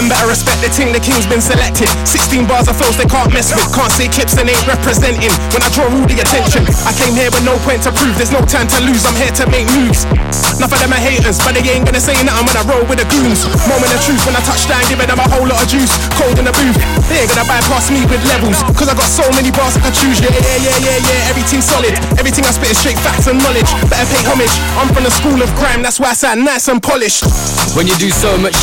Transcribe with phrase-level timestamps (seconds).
[0.00, 1.84] Man, better respect the ting, the king's been selected.
[2.08, 3.68] 16 bars of flows they can't mess with.
[3.76, 5.28] Can't say clips and ain't representing.
[5.52, 8.16] When I draw all the attention, I came here with no point to prove.
[8.16, 10.08] There's no time to lose, I'm here to make moves.
[10.56, 12.96] Enough of them are haters, but they ain't gonna say nothing when I roll with
[12.96, 13.44] the goons.
[13.68, 15.92] Moment of truth when I touch down, giving them a whole lot of juice.
[16.16, 16.80] Cold in the booth,
[17.12, 18.56] they ain't gonna bypass me with levels.
[18.80, 20.16] Cause I got so many bars I can choose.
[20.16, 21.92] Yeah, yeah, yeah, yeah, yeah, everything's solid.
[22.16, 23.68] Everything I spit is straight facts and knowledge.
[23.92, 24.54] Better pay homage.
[24.80, 27.28] I'm from the school of crime, that's why I sound nice and polished.
[27.76, 28.56] When you do so much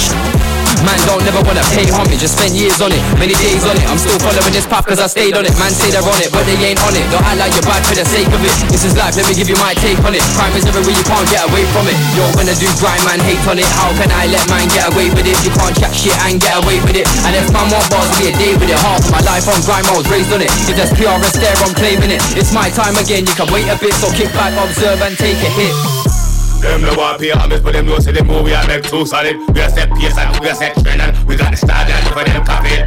[0.85, 3.85] Man don't never wanna pay homage, just spend years on it, many days on it.
[3.89, 5.53] I'm still following this path cause I stayed on it.
[5.57, 7.05] Man say they're on it, but they ain't on it.
[7.09, 8.53] Don't act like you're bad for the sake of it.
[8.69, 10.21] This is life, let me give you my take on it.
[10.37, 11.97] Crime is everywhere, you can't get away from it.
[12.13, 13.69] You're gonna do grind, man, hate on it.
[13.73, 15.37] How can I let man get away with it?
[15.41, 17.07] You can't chat shit and get away with it.
[17.25, 18.77] And if man want bars, be a day with it.
[18.77, 20.51] Half of my life on grind, I was raised on it.
[20.69, 22.21] If there's PRS there, I'm claiming it.
[22.37, 25.39] It's my time again, you can wait a bit, so kick back, observe and take
[25.41, 26.06] a hit.
[26.61, 29.37] Them no want pay homage, but them know say the movie I make too solid.
[29.53, 32.07] We are set pace and we are set trend and we got the style and
[32.13, 32.81] for them copy.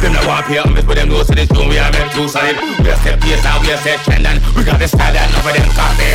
[0.00, 2.28] Them no want pay homage, but them know say the tune we are make too
[2.28, 2.56] solid.
[2.82, 5.30] We are set pace and we are set trend and we got the style and
[5.42, 6.10] for them copy.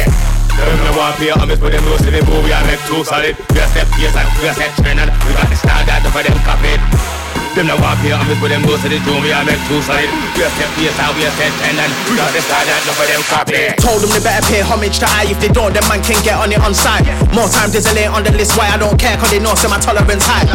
[0.58, 3.36] Them no want pay homage, but them know say the movie I make too solid.
[3.52, 6.06] We are set pace and we are set trend and we got the style and
[6.12, 7.17] for them copy.
[7.58, 10.06] Them no want pay homage, but them know say the we are make too solid.
[10.38, 13.06] We are set pace and we are set and we got the style and for
[13.10, 13.74] them copy.
[13.82, 15.26] Told them they better pay homage to I.
[15.26, 17.10] If they don't, then man can get on it on side.
[17.34, 19.58] More time there's a lay on the list, why I don't care, cause they know
[19.58, 20.46] say my tolerance high.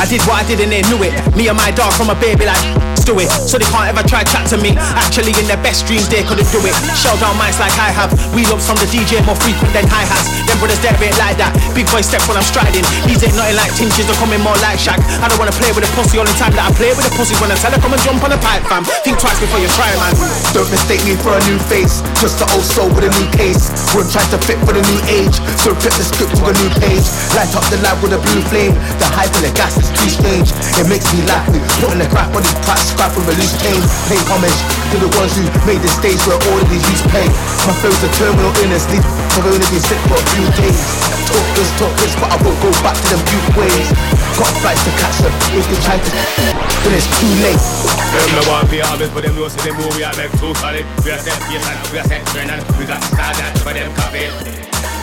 [0.00, 1.12] I did what I did and they knew it.
[1.36, 3.32] Me and my dog from a baby like do it.
[3.48, 4.76] So they can't ever try chat to me.
[4.76, 6.76] Actually, in their best dreams, they couldn't do it.
[6.92, 8.12] Shell down mics like I have.
[8.36, 10.28] We love from the DJ more frequent than hi hats.
[10.44, 11.56] Them brothers there ain't like that.
[11.72, 12.84] Big boy steps when I'm striding.
[13.08, 15.00] These ain't nothing like tinges, they're coming more like Shaq.
[15.24, 17.32] I don't wanna play with a pussy only time that I play with a pussy
[17.40, 18.84] when I tell her come and jump on the pipe, fam.
[19.00, 20.12] Think twice before you try, man.
[20.52, 23.72] Don't mistake me for a new face, just the old soul with a new case.
[23.96, 26.70] Won't try to fit for the new age, so flip the script to a new
[26.76, 27.08] page.
[27.32, 28.76] Light up the lab with a blue flame.
[29.00, 30.52] The hype and the gas is too strange.
[30.76, 31.48] It makes me laugh.
[31.80, 33.78] Putting the crap on these tracks, scrap and release pain.
[34.10, 34.58] Pay homage
[34.90, 37.30] to the ones who made the stage where all of these youths pay.
[37.62, 39.06] My flow's a terminal illness, these
[39.38, 40.82] have only been sick for a few days.
[41.30, 43.86] Talk this, talk this, but I won't go back to them few ways.
[44.34, 47.62] Got flights to catch them, if they try to, then it's too late.
[48.10, 50.82] Them no want pay homage, but them know say the movie I make too solid.
[51.06, 53.70] We are set pace and we are set trend and we got style that for
[53.78, 54.26] them copy.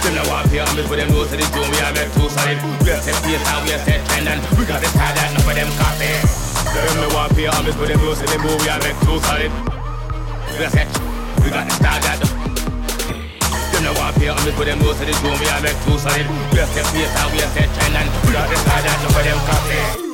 [0.03, 2.27] Them no want pay homage, but them know say the tune we are make too
[2.27, 2.59] solid.
[2.83, 5.31] We are set pace and we are set trend and we got the style that
[5.47, 5.71] for them
[6.75, 6.87] copy.
[6.87, 9.51] Them no want pay homage, but them know say the movie I make too solid.
[10.57, 10.87] We are set,
[11.43, 12.19] we got the style that.
[13.71, 15.97] Them no want pay homage, but them know say the tune we are make too
[15.97, 16.27] solid.
[16.51, 17.69] We are set we are set
[18.25, 20.04] we got the style that for them.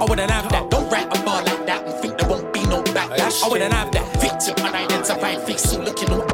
[0.00, 0.70] I wouldn't have that.
[0.70, 3.42] Don't write a bar like that and think there won't be no backlash.
[3.42, 4.20] I wouldn't have that.
[4.20, 6.26] Victim unidentified face, so looking all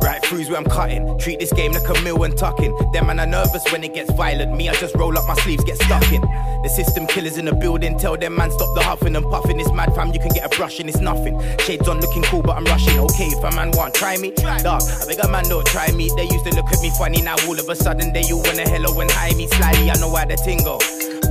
[0.00, 1.18] Right throughs where I'm cutting.
[1.18, 2.76] Treat this game like a mill and tucking.
[2.92, 4.54] Them man are nervous when it gets violent.
[4.54, 6.20] Me, I just roll up my sleeves, get stuck in.
[6.20, 7.98] The system killers in the building.
[7.98, 9.58] Tell them man stop the huffing and puffing.
[9.58, 11.40] It's mad fam, you can get a brush and it's nothing.
[11.60, 12.98] Shades on looking cool, but I'm rushing.
[13.00, 14.82] Okay, if a man want try me, dog.
[14.82, 16.10] I beg a man don't try me.
[16.16, 17.22] They used to look at me funny.
[17.22, 19.90] Now all of a sudden they all wanna hello and high me slyly.
[19.90, 20.80] I know why the tingle.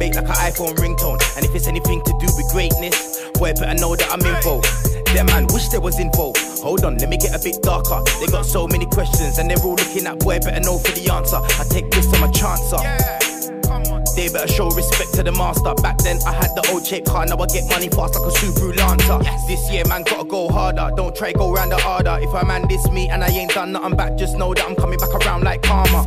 [0.03, 1.15] Bait like an iPhone ringtone.
[1.37, 4.67] And if it's anything to do with greatness, boy better know that I'm involved.
[5.15, 6.39] Them man wish they was involved.
[6.59, 8.03] Hold on, let me get a bit darker.
[8.19, 11.07] They got so many questions and they're all looking at boy better know for the
[11.07, 11.39] answer.
[11.39, 12.83] I take this to my chancer.
[14.17, 15.73] They better show respect to the master.
[15.81, 18.35] Back then I had the old shape car, now I get money fast like a
[18.35, 19.19] Subaru Lancer.
[19.23, 19.47] Yes.
[19.47, 20.91] This year man gotta go harder.
[20.97, 22.19] Don't try go round the harder.
[22.19, 24.75] If a man diss me and I ain't done nothing back, just know that I'm
[24.75, 26.03] coming back around like karma.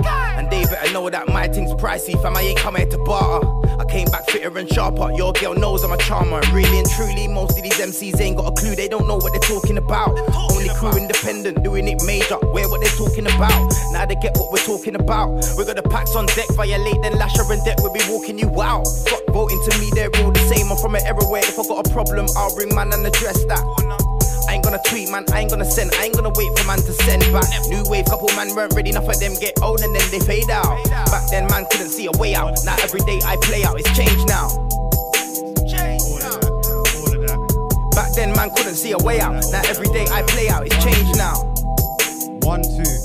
[0.50, 2.36] They better know that my thing's pricey, fam.
[2.36, 3.46] I ain't come here to barter.
[3.78, 5.12] I came back fitter and sharper.
[5.16, 6.40] Your girl knows I'm a charmer.
[6.52, 8.74] Really and truly, most of these MCs ain't got a clue.
[8.74, 10.18] They don't know what they're talking about.
[10.34, 12.36] Only crew independent, doing it major.
[12.36, 13.72] Where what they're talking about.
[13.92, 15.28] Now they get what we're talking about.
[15.58, 17.78] We got the packs on deck, violate then lasher and deck.
[17.80, 18.86] We'll be walking you out.
[19.08, 20.70] Fuck voting to me, they're all the same.
[20.70, 23.44] I'm from an era where if I got a problem, I'll ring man and address
[23.44, 24.05] that.
[24.56, 25.26] I ain't gonna tweet, man.
[25.34, 25.92] I ain't gonna send.
[26.00, 27.44] I ain't gonna wait for man to send back.
[27.68, 30.48] New wave, couple man weren't ready enough of them get old and then they fade
[30.48, 30.82] out.
[31.12, 32.56] Back then, man couldn't see a way out.
[32.64, 34.48] Now every day I play out, it's changed now.
[37.92, 39.44] Back then, man couldn't see a way out.
[39.52, 41.36] Now every day I play out, it's changed now.
[42.40, 42.96] One, two.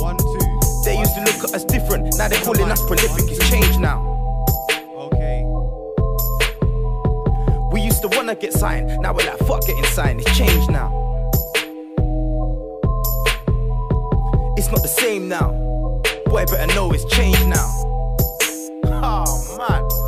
[0.00, 0.40] One, two.
[0.88, 2.16] They used to look at us different.
[2.16, 3.28] Now they're calling us prolific.
[3.28, 4.19] It's changed now.
[8.00, 8.88] Used to wanna get signed.
[9.00, 10.20] Now we're like, fuck getting signed.
[10.20, 10.88] It's changed now.
[14.56, 15.50] It's not the same now.
[16.26, 17.68] Boy, better know it's changed now.
[19.02, 19.99] Oh man.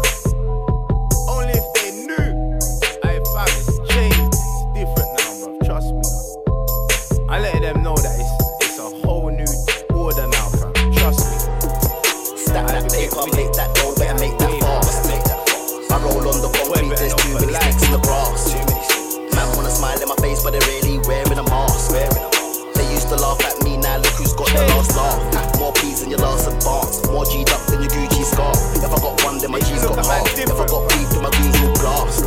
[24.55, 25.59] Now look who's got the last laugh.
[25.59, 28.59] More P's than your last advance, more G'd up than your Gucci scarf.
[28.77, 30.27] If I got one, then my G's got half.
[30.39, 32.25] If I got beef, then my G's will blast.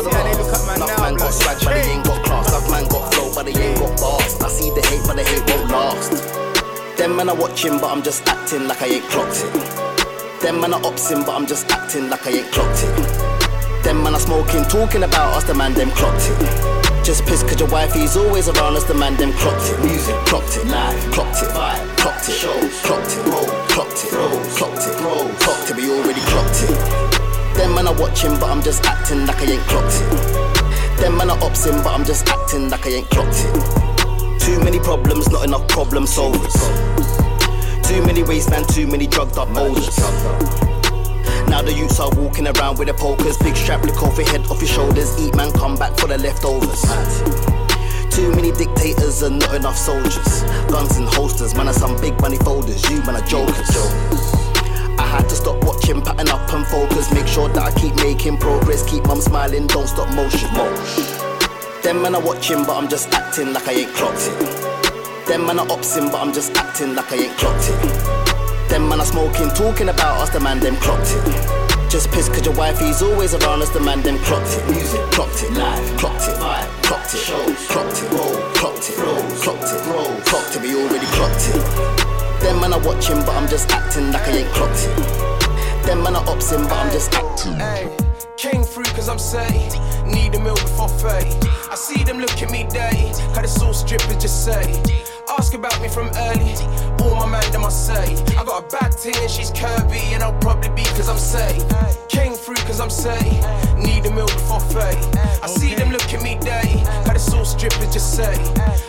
[0.00, 2.48] See how they look at man Enough man got swag, but they ain't got class.
[2.48, 4.40] Enough man got flow, but they ain't got bars.
[4.40, 6.12] I see the hate, but the hate won't last.
[6.96, 9.52] Them man are watching, but I'm just acting like I ain't clocked it.
[10.40, 13.84] Them man are opsing, but I'm just acting like I ain't clocked it.
[13.84, 16.89] Them man are smoking, talking about us, the man them clocked it.
[17.02, 19.80] Just pissed cause your wifey's always around us, the man them clocked it.
[19.84, 24.12] Music, clocked it, live, clocked it, vibe, clocked it, shows, clocked it, roll, clocked it,
[24.12, 27.10] roll, clocked it, roll, clocked it, we already clocked it.
[27.56, 31.00] Them man are watching, but I'm just acting like I ain't clocked it.
[31.00, 34.40] Them man are opsing, but I'm just acting like I ain't clocked it.
[34.40, 36.56] Too many problems, not enough problem solvers.
[37.88, 39.98] Too many waste man, too many drugged up olders.
[41.50, 44.46] Now the youths are walking around with their pokers, big strap, lick off your head,
[44.46, 45.18] off your shoulders.
[45.20, 46.80] Eat man, come back for the leftovers.
[48.14, 50.44] Too many dictators and not enough soldiers.
[50.70, 52.88] Guns and holsters, man, are some big money folders.
[52.88, 53.68] You man are jokers.
[54.96, 57.12] I had to stop watching, pattern up and focus.
[57.12, 58.88] Make sure that I keep making progress.
[58.88, 60.54] Keep mum smiling, don't stop motion.
[61.82, 65.26] Them man are watching, but I'm just acting like I ain't clocked it.
[65.26, 68.19] Them man are opsing, but I'm just acting like I ain't clocked it.
[68.70, 71.90] Them man are smoking, talking about us, the man them clocked it.
[71.90, 74.64] Just pissed cause your wifey's always around us, the man them clocked it.
[74.70, 78.96] Music, clocked it, live, clocked it, vibe, clocked it, shows, clocked it, roll, clocked it,
[78.98, 82.00] roll, clocked it, roll, clocked it, we already clocked it.
[82.42, 85.30] Them man are watching, but I'm just acting like I ain't clocked it.
[85.84, 87.54] Them man are opsing, but I'm just acting.
[87.58, 87.90] Hey,
[88.36, 90.14] came through cause I'm 30.
[90.14, 91.26] Need a meal before 30.
[91.70, 93.10] I see them look at me dirty.
[93.34, 94.78] Cause the sauce dripping just 30.
[95.38, 96.54] Ask about me from early.
[97.02, 98.16] All my man, them I say.
[98.36, 102.08] I got a bad thing and she's curvy, and I'll probably be cause I'm 30.
[102.08, 103.30] Came through cause I'm 30.
[103.78, 104.96] Need a meal before 30.
[105.42, 106.82] I see them look at me dirty.
[107.06, 108.38] Cause the sauce dripping just 30.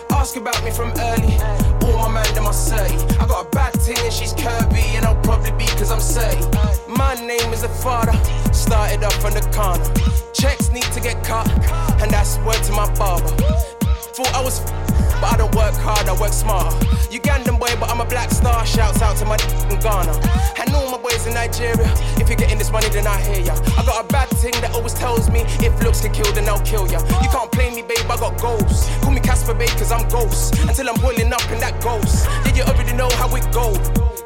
[0.10, 1.38] Ask about me from early.
[1.86, 2.90] All my man, them I say.
[3.20, 6.92] I got a bad thing and she's curvy, and I'll probably be cause I'm 30.
[6.92, 8.14] My name is the father.
[8.52, 9.86] Started up on the corner.
[10.34, 11.48] Checks need to get cut,
[12.02, 13.30] and that's word to my barber.
[14.12, 14.60] Thought I was,
[15.82, 16.72] hard, I work smarter.
[17.10, 18.66] Ugandan boy, but I'm a black star.
[18.66, 19.38] Shouts out to my
[19.70, 20.14] in Ghana.
[20.60, 21.92] And all my boys in Nigeria.
[22.22, 23.54] If you're getting this money, then I hear ya.
[23.78, 26.62] I got a bad thing that always tells me if looks can kill, then I'll
[26.62, 27.00] kill ya.
[27.22, 28.88] You can't play me, babe, I got goals.
[29.02, 30.58] Call me Casper, babe, cause I'm ghost.
[30.62, 32.28] Until I'm boiling up in that ghost.
[32.46, 33.74] Yeah, you already know how it go.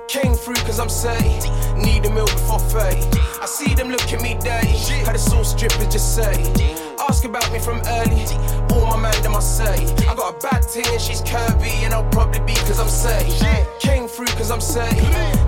[0.08, 1.82] Came through cause I'm 30.
[1.82, 3.02] Need a meal before 30.
[3.42, 4.78] I see them look at me dirty.
[5.06, 6.85] Had the sauce dripping just 30.
[7.08, 8.26] Ask about me from early.
[8.74, 9.94] All my man, them I say.
[10.08, 13.78] I got a bad thing and she's curvy, and I'll probably be cause I'm 30.
[13.80, 14.96] Came through cause I'm 30.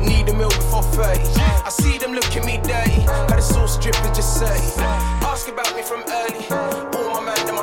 [0.06, 1.20] Need a meal before 30.
[1.40, 3.02] I see them look at me dirty.
[3.02, 4.84] Had the sauce dripping just 30.
[5.26, 6.97] Ask about me from early.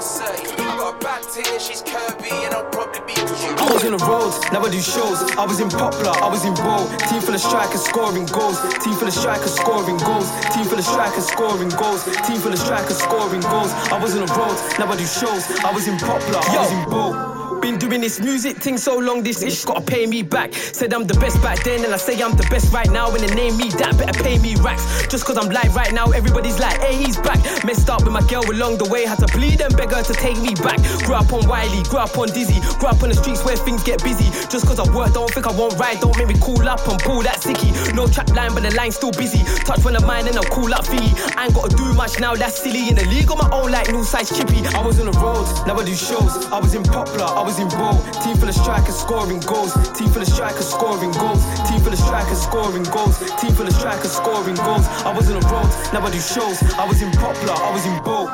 [0.05, 0.37] Say.
[0.61, 3.97] I got a bad thing and she's curvy, and I'll probably be I'm was on
[3.97, 5.25] the roads, now I do shows.
[5.41, 6.85] I was in Poplar, I was in Bow.
[7.09, 8.61] Team full of strikers scoring goals.
[8.85, 10.29] Team full of strikers scoring goals.
[10.53, 12.05] Team full of strikers scoring goals.
[12.29, 13.73] Team full of strikers scoring goals.
[13.89, 15.49] I was on the roads, now I do shows.
[15.65, 17.44] I was in Poplar, I was in Bow.
[17.65, 20.53] Been doing this music thing so long, this ish gotta pay me back.
[20.53, 23.11] Said I'm the best back then, and I say I'm the best right now.
[23.11, 24.85] When they name me that, better pay me racks.
[25.09, 27.41] Just cause I'm live right now, everybody's like, hey, he's back.
[27.65, 30.13] Messed up with my girl along the way, had to bleed and beg her to
[30.13, 30.77] take me back.
[31.09, 33.83] Grew up on Wiley, grew up on Dizzy, grew up on the streets where things
[33.83, 34.29] get busy.
[34.53, 37.01] Just cause I work, don't think I won't ride, don't make me cool up and
[37.01, 37.73] pull that sicky.
[37.97, 39.41] No trap line, but the line's still busy.
[39.65, 41.17] Touch one of mine and I'll cool up fee.
[41.33, 42.93] I ain't gotta do much now, that's silly.
[42.93, 44.61] In the league on my own, like new size chippy.
[44.77, 46.45] I was on the roads, now I do shows.
[46.53, 47.93] I was in Poplar, I was in Bow.
[48.23, 49.73] Team full of strikers scoring goals.
[49.97, 51.43] Team full of strikers scoring goals.
[51.69, 53.19] Team full of strikers scoring goals.
[53.41, 54.87] Team full of strikers scoring goals.
[55.05, 56.63] I was on the roads, now I do shows.
[56.75, 58.27] I was in Poplar, I was in Bow.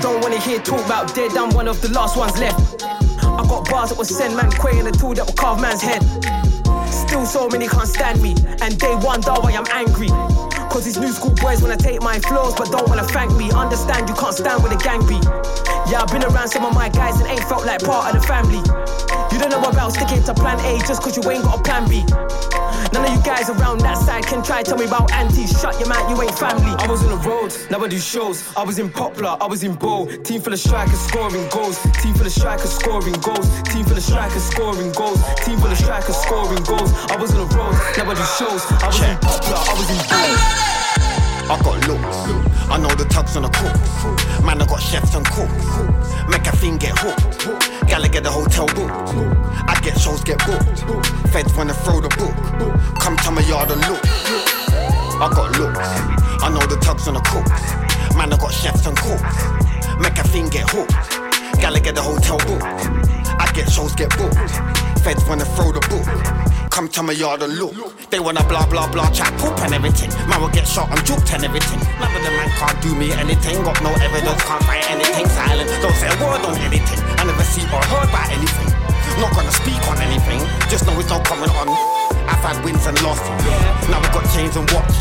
[0.00, 2.84] Don't wanna hear talk about dead, I'm one of the last ones left.
[3.22, 5.82] I got bars that will send man quay and a tool that will carve man's
[5.82, 6.02] head.
[6.86, 10.08] Still so many can't stand me, and they wonder why I'm angry.
[10.74, 13.48] Cause these new school boys wanna take my flows, but don't wanna thank me.
[13.52, 15.22] Understand you can't stand with a gang beat.
[15.86, 18.26] Yeah, I've been around some of my guys and ain't felt like part of the
[18.26, 18.58] family.
[19.30, 21.88] You don't know about sticking to plan A just cause you ain't got a plan
[21.88, 22.02] B.
[22.94, 25.50] None of you guys around that side can try tell me about aunties.
[25.60, 26.70] Shut your mouth, you ain't family.
[26.78, 28.44] I was on the road, now I do shows.
[28.56, 30.06] I was in Poplar, I was in Bow.
[30.22, 31.76] Team full of strikers scoring goals.
[32.00, 33.50] Team full of strikers scoring goals.
[33.64, 35.18] Team full of strikers scoring goals.
[35.44, 36.94] Team full of strikers scoring goals.
[37.10, 38.62] I was on the road, now I do shows.
[38.78, 40.93] I was in Poplar, I was in Bow.
[41.50, 42.16] I got looks.
[42.70, 43.76] I know the tugs on the cook.
[44.44, 45.52] Man, I got chefs and cooks.
[46.26, 47.86] Make a thing get hooked.
[47.86, 49.12] Gala get the hotel booked.
[49.68, 50.80] I get shows get booked.
[51.32, 52.32] Feds wanna throw the book.
[52.98, 54.00] Come to my yard and look.
[55.20, 55.78] I got looks.
[56.42, 58.16] I know the tugs on the cooks.
[58.16, 59.36] Man, I got chefs and cooks.
[60.00, 60.96] Make a thing get hooked.
[61.60, 62.64] Gala get the hotel booked.
[62.64, 64.40] I get shows get booked.
[65.04, 66.08] Feds wanna throw the book.
[66.74, 67.70] Come to my yard and look.
[68.10, 70.10] They wanna blah blah blah chat poop and everything.
[70.26, 71.78] Man will get shot and juked and everything.
[72.02, 73.62] None of them man can't do me anything.
[73.62, 75.22] Got no evidence, can't find anything.
[75.30, 76.98] Silent, don't say a word on anything.
[77.14, 78.66] I never see or heard about anything.
[79.22, 80.42] Not gonna speak on anything.
[80.66, 81.70] Just know it's not coming on.
[82.26, 83.30] I've had wins and losses.
[83.86, 84.98] Now we got chains and watches.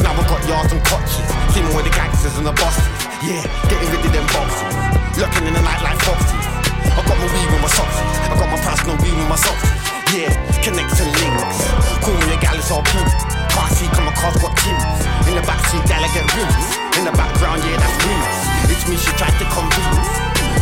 [0.00, 1.20] Now we got yards and coaches.
[1.52, 2.88] Teaming with the gangsters and the bosses.
[3.20, 5.20] Yeah, getting rid of them boxes.
[5.20, 6.59] Looking in the night like foxes.
[6.96, 7.98] I got my weed with my socks.
[8.30, 9.64] I got my personal weed with my socks.
[10.10, 10.30] Yeah,
[10.62, 11.58] connects and links.
[12.02, 13.06] Call me a gal, it's all pink.
[13.54, 14.82] Car seat, come across, got tins.
[15.30, 16.66] In the backseat, gal, I get rims.
[16.98, 18.36] In the background, yeah, that's rims.
[18.74, 20.10] It's me, she tried to convince.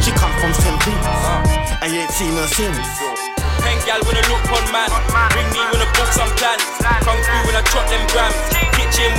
[0.04, 0.76] She come from St.
[1.80, 2.76] I ain't seen her since.
[3.64, 4.88] Pen gal when I look on man.
[5.35, 6.62] Ring me when I book some plans.
[7.02, 8.37] Kung fu when I chop them grams.
[8.76, 9.11] Kitchen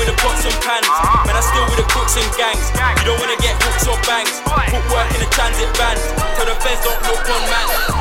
[6.75, 7.98] don't look on man.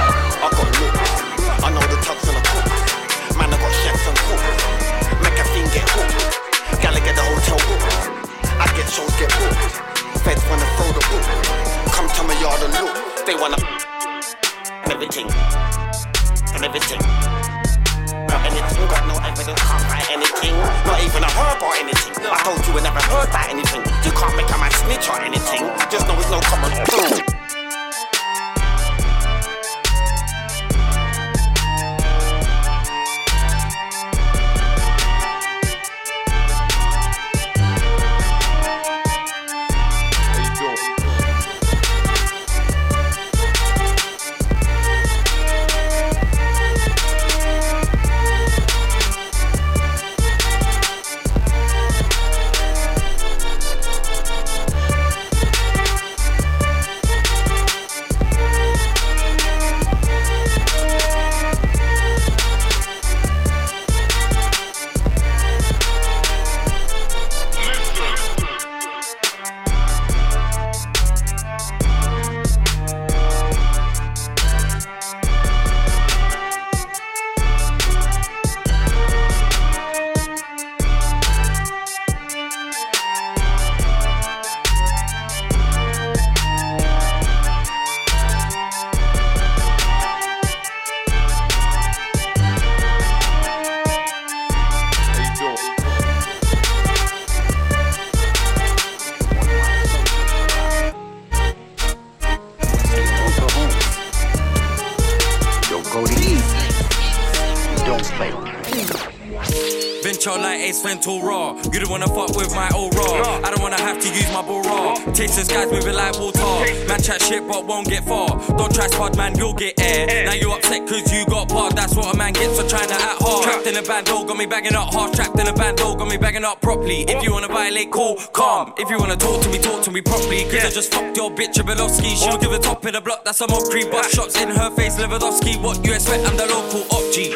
[128.68, 128.74] Calm.
[128.78, 130.44] If you wanna talk to me, talk to me properly.
[130.44, 132.16] Cause I just fucked your bitch, a.
[132.16, 133.84] She'll give a top in the block, that's a mockery.
[133.84, 135.60] Butt shots in her face, Lewandowski.
[135.62, 136.26] What you expect?
[136.26, 137.34] I'm the local op G.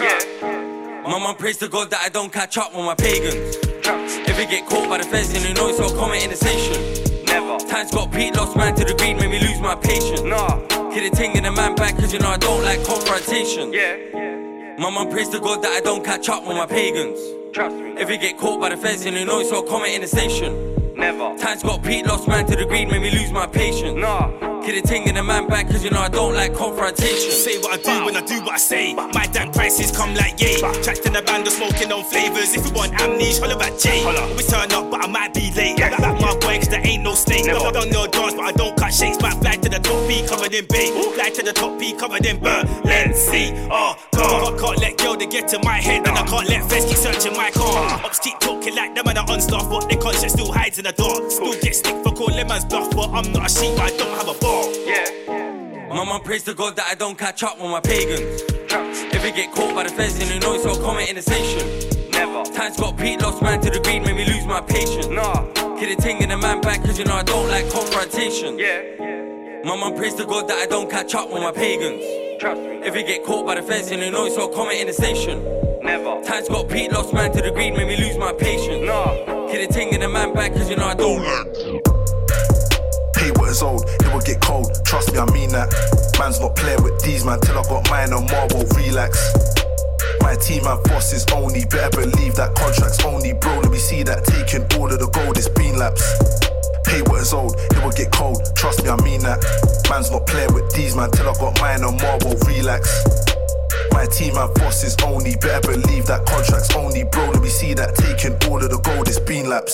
[1.02, 3.56] My mum prays to God that I don't catch up with my pagans.
[4.28, 6.36] If we get caught by the feds, then you know it's all comment in the
[6.36, 7.24] station.
[7.26, 7.58] Never.
[7.66, 10.22] Times got Pete, lost man to the green, made me lose my patience.
[10.22, 10.60] Nah.
[10.90, 13.72] Hit a ting in the man back, cause you know I don't like confrontation.
[13.72, 14.76] Yeah.
[14.78, 17.18] My mum prays to God that I don't catch up with my pagans.
[17.52, 17.94] Trust me.
[17.98, 20.06] If we get caught by the feds, then you know it's all comment in the
[20.06, 20.81] station.
[20.94, 21.36] Never.
[21.38, 23.98] Times got Pete, lost man to the green, made me lose my patience.
[23.98, 24.52] Nah.
[24.62, 27.32] Get a ting in the man back, cause you know I don't like confrontation.
[27.32, 28.94] Say what I do when I do what I say.
[28.94, 30.58] My damn prices come like yay.
[30.58, 32.54] Tracked in the band, of smoking on flavors.
[32.54, 34.04] If you want amnesia, holler at Jay.
[34.04, 35.78] Always turn up, but I might be late.
[35.78, 37.46] Back my boy, cause there ain't no snake.
[37.46, 39.20] Never done no dance, but I don't cut shakes.
[39.20, 40.92] Might fly to the top B, covered in bait.
[41.14, 42.66] Fly to the top B, covered in burn.
[42.84, 43.50] Let's see.
[43.68, 44.60] Oh, God.
[44.60, 47.32] Can't let go to get to my head, and I can't let Fez keep searching
[47.32, 48.00] my car.
[48.04, 51.02] Ops keep talking like them and I unstaffed, but their conscience still hides in the
[51.02, 51.30] dark.
[51.30, 54.28] Still get stick for calling man's bluff, but I'm not a sheep, I don't have
[54.28, 54.64] a bar.
[54.84, 55.88] Yeah.
[55.88, 58.42] My mum prays to God that I don't catch up with my pagans.
[59.14, 61.22] If we get caught by the feds, then you know it's all comment in the
[61.22, 62.10] station.
[62.10, 62.42] Never.
[62.52, 65.06] Times got Pete, lost man to the green, made me lose my patience.
[65.06, 65.46] Nah.
[65.78, 68.58] Get a ting in the man back, cause you know I don't like confrontation.
[68.58, 69.62] Yeah.
[69.64, 72.40] My mum prays to God that I don't catch up with my pagans.
[72.40, 72.82] Trust me.
[72.82, 74.92] If we get caught by the feds, then you know it's all comment in the
[74.92, 75.44] station.
[75.82, 76.22] Never.
[76.22, 76.90] Times got Pete,
[87.32, 89.16] man, till I got mine on won't relax.
[90.20, 93.60] My team and bosses only, better believe that contracts only, bro.
[93.60, 96.04] Let me see that taking all of the gold, it's been laps.
[96.84, 98.44] Pay what is old, it will get cold.
[98.54, 99.40] Trust me, I mean that.
[99.88, 102.84] Man's not playing with these, man, till I got mine on won't relax.
[103.92, 107.30] My team and bosses only, better believe that contracts only, bro.
[107.30, 109.72] Let me see that taking all of the gold, it's been laps.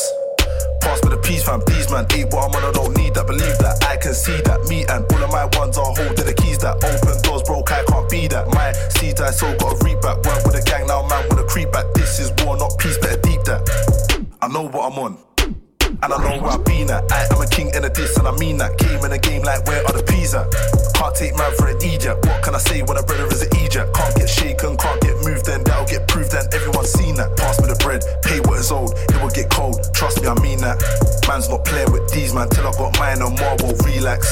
[1.29, 2.07] Peace, fam, please, man.
[2.15, 3.27] Ain't what I'm on, I don't need that.
[3.27, 4.65] Believe that, I can see that.
[4.67, 7.71] Me and all of my ones are holding the keys that open doors, broke.
[7.71, 8.49] I can't be that.
[8.49, 10.25] My seeds I so got a reap back.
[10.25, 11.85] Work with a gang, now man with a creep back.
[11.93, 13.61] This is war, not peace, better deep that.
[14.41, 15.28] I know what I'm on.
[16.01, 17.11] And I know where I've been at.
[17.11, 18.79] I am a king in a diss, and I mean that.
[18.79, 20.47] Came in a game like where are the peas at?
[20.95, 22.25] Can't take man for an Egypt.
[22.27, 23.91] What can I say when a brother is an Egypt?
[23.95, 27.35] Can't get shaken, can't get moved, then that'll get proved, then everyone's seen that.
[27.37, 29.83] Pass me the bread, pay what is old, it will get cold.
[29.93, 30.79] Trust me, I mean that.
[31.27, 34.23] Man's not playing with these, man, till I got mine more, will relax.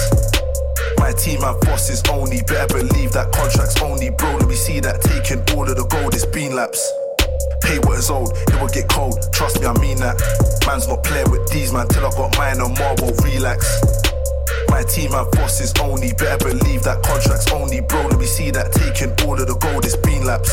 [1.02, 4.38] My team and bosses only, better believe that contracts only, bro.
[4.38, 6.78] Let me see that taking all of the gold, it's been laps.
[7.66, 9.18] Pay what is old, it will get cold.
[9.32, 10.16] Trust me, I mean that.
[10.66, 13.66] Man's not playing with these, man, till I got mine more, will relax.
[14.68, 18.06] My team and bosses only, better believe that contracts only, bro.
[18.06, 20.52] Let me see that taking all of the gold, it's been laps.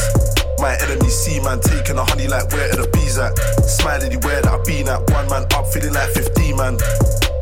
[0.59, 3.35] My enemies see man taking a honey like where are the bees at?
[3.67, 5.03] Smiling where that I been at.
[5.11, 6.77] One man up, feeling like 15 man.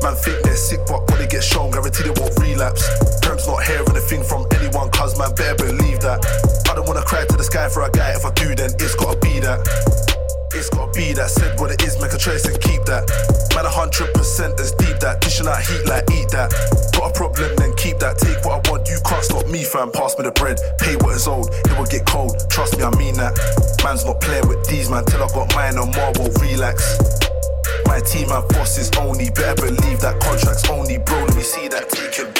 [0.01, 2.81] Man think they're sick, but when they get shown, guarantee they won't relapse.
[3.21, 6.17] Perm's not hearing anything from anyone, cause man better believe that.
[6.65, 8.95] I don't wanna cry to the sky for a guy, if I do, then it's
[8.95, 10.20] gotta be that.
[10.55, 11.29] It's gotta be that.
[11.29, 13.07] Said what it is, make a choice and keep that.
[13.55, 15.21] Man, a hundred percent as deep that.
[15.21, 16.51] Dishing out heat like eat that.
[16.93, 18.17] Got a problem, then keep that.
[18.17, 19.91] Take what I want, you can't stop me, fam.
[19.91, 22.35] Pass me the bread, pay what is old, it will get cold.
[22.49, 23.35] Trust me, I mean that.
[23.83, 26.11] Man's not playing with these, man, till I got mine on more,
[26.41, 26.83] relax.
[27.85, 31.23] My team and bosses only, better believe that contracts only, bro.
[31.25, 32.31] Let me see that taken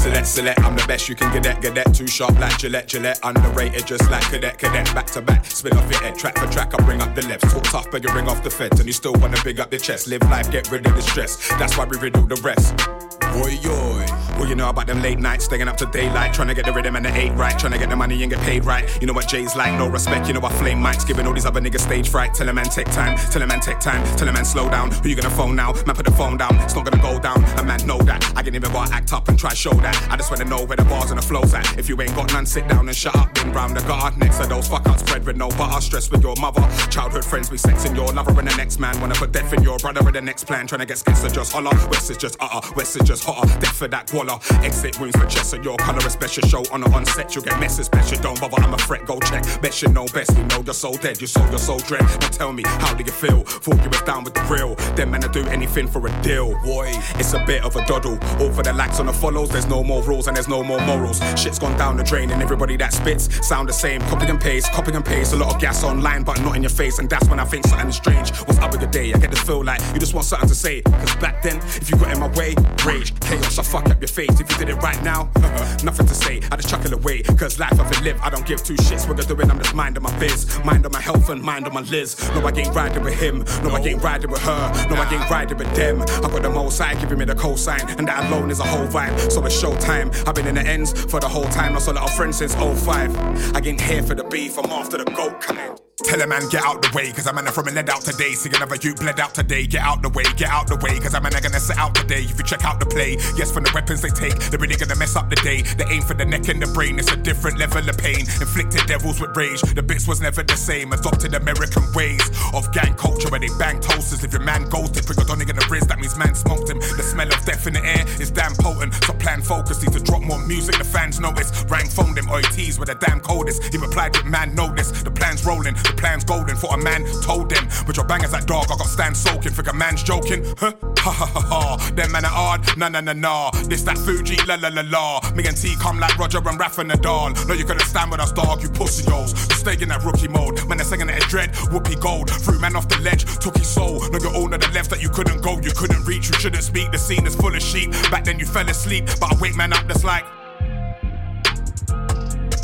[0.00, 1.94] Select, select, I'm the best you can get that, get that.
[1.94, 3.20] Too sharp like Gillette, Gillette.
[3.22, 4.86] Underrated, just like cadet, cadet.
[4.94, 6.72] Back to back, spin off your head, track for track.
[6.72, 7.42] I bring up the left.
[7.50, 8.80] Talk tough, but you ring off the feds.
[8.80, 10.06] And you still wanna big up the chest.
[10.08, 11.36] Live life, get rid of the stress.
[11.58, 13.19] That's why we riddle the rest.
[13.40, 14.06] Boy, yoy.
[14.36, 16.72] What you know about them late nights, staying up to daylight, trying to get the
[16.72, 18.88] rhythm and the eight right, trying to get the money and get paid right.
[19.00, 20.28] You know what Jay's like, no respect.
[20.28, 22.34] You know I flame mics, giving all these other niggas stage fright.
[22.34, 24.90] Tell a man take time, tell a man take time, tell a man slow down.
[24.90, 25.72] Who you gonna phone now?
[25.86, 26.54] Man, put the phone down.
[26.56, 27.44] It's not gonna go down.
[27.58, 28.32] A man know that.
[28.36, 30.08] I can even go act up and try show that.
[30.10, 31.78] I just wanna know where the bars and the flows at.
[31.78, 33.34] If you ain't got none, sit down and shut up.
[33.34, 35.80] Been round the guard next to those fuck ups, bread with no butter.
[35.80, 36.66] Stress with your mother.
[36.90, 38.98] Childhood friends be sexing your lover and the next man.
[39.00, 40.66] Wanna put death in your brother with the next plan.
[40.66, 41.76] Trying to get skits to just holler.
[41.90, 42.62] West is just uh uh.
[42.74, 43.24] West is just
[43.60, 44.40] Death for that walla.
[44.62, 45.98] Exit wounds for chest of your colour.
[45.98, 47.34] A special show on the on set.
[47.34, 47.88] You'll get messes.
[47.88, 48.62] Bet you don't bother.
[48.62, 49.06] I'm a threat.
[49.06, 49.44] Go check.
[49.60, 50.36] Bet you know best.
[50.36, 51.20] We know you're so dead.
[51.20, 52.02] You sold your soul dread.
[52.02, 53.42] Now tell me, how do you feel?
[53.42, 54.74] Thought you was down with the real.
[54.94, 56.58] Them men to do anything for a deal.
[56.62, 58.18] Boy, it's a bit of a doddle.
[58.40, 59.50] All for the likes on the follows.
[59.50, 61.20] There's no more rules and there's no more morals.
[61.40, 64.00] Shit's gone down the drain and everybody that spits sound the same.
[64.02, 65.32] Copy and paste, copy and paste.
[65.32, 66.98] A lot of gas online, but not in your face.
[66.98, 68.30] And that's when I think something is strange.
[68.40, 69.12] What's up with the day?
[69.12, 70.82] I get this feel like you just want something to say.
[70.82, 74.08] Cause back then, if you got in my way, rage, chaos, I fuck up your
[74.08, 74.40] face.
[74.40, 75.30] If you did it right now,
[75.84, 76.40] nothing to say.
[76.50, 77.22] I just chuck it away.
[77.22, 79.50] Cause life I've lived, I don't give two shits what you're doing.
[79.50, 82.16] I'm just minding my biz, mind on my health and mind on my Liz.
[82.34, 83.44] No, I ain't riding with him.
[83.62, 84.88] No, I ain't riding with her.
[84.88, 86.02] No, I ain't riding with them.
[86.02, 88.86] I got the most side giving me the cosign, and that alone is a whole
[88.86, 89.30] vibe.
[89.30, 90.26] So it's showtime.
[90.26, 91.76] I've been in the ends for the whole time.
[91.76, 93.56] A lot of friends since 05.
[93.56, 94.58] I ain't here for the beef.
[94.58, 95.80] I'm after the goat kind.
[96.04, 98.32] Tell a man get out the way, cause I'm from a lead out today.
[98.32, 99.66] See another you bled out today.
[99.66, 102.22] Get out the way, get out the way, cause I'm gonna set out today.
[102.24, 104.96] If you check out the play, yes, from the weapons they take, they're really gonna
[104.96, 105.62] mess up the day.
[105.62, 108.20] They aim for the neck and the brain, it's a different level of pain.
[108.20, 110.92] Inflicted devils with rage, the bits was never the same.
[110.92, 112.22] Adopted American ways
[112.54, 114.24] of gang culture where they bang toasters.
[114.24, 116.78] If your man ghosted, put your donic in the wrist, that means man smoked him.
[116.78, 118.94] The smell of death in the air is damn potent.
[119.04, 121.64] So plan focus, need to drop more music, the fans notice.
[121.68, 123.62] Rang phone them OTs with the damn coldest.
[123.70, 124.90] He replied with man notice.
[125.02, 126.56] The plan's rolling, the plan's golden.
[126.56, 129.52] For a man told them, but your bangers that dog, I got stand soaking.
[129.52, 130.72] Think a man's joking, huh?
[131.00, 131.92] Ha ha ha ha.
[131.96, 133.50] Them man are hard, nah nah nah nah.
[133.70, 135.32] This that Fuji, la la la la.
[135.34, 137.32] Me and T come like Roger and Rafa Nadal.
[137.48, 139.10] No, you couldn't stand with us, dog, you pussy.
[139.10, 140.60] You stay in that rookie mode.
[140.68, 142.28] Man, they're singing that dread, whoopee gold.
[142.28, 144.00] Threw man off the ledge, took his soul.
[144.10, 146.64] No, you own of the left that you couldn't go, you couldn't reach, you shouldn't
[146.64, 146.92] speak.
[146.92, 147.92] The scene is full of sheep.
[148.10, 150.26] Back then you fell asleep, but I wake man up that's like.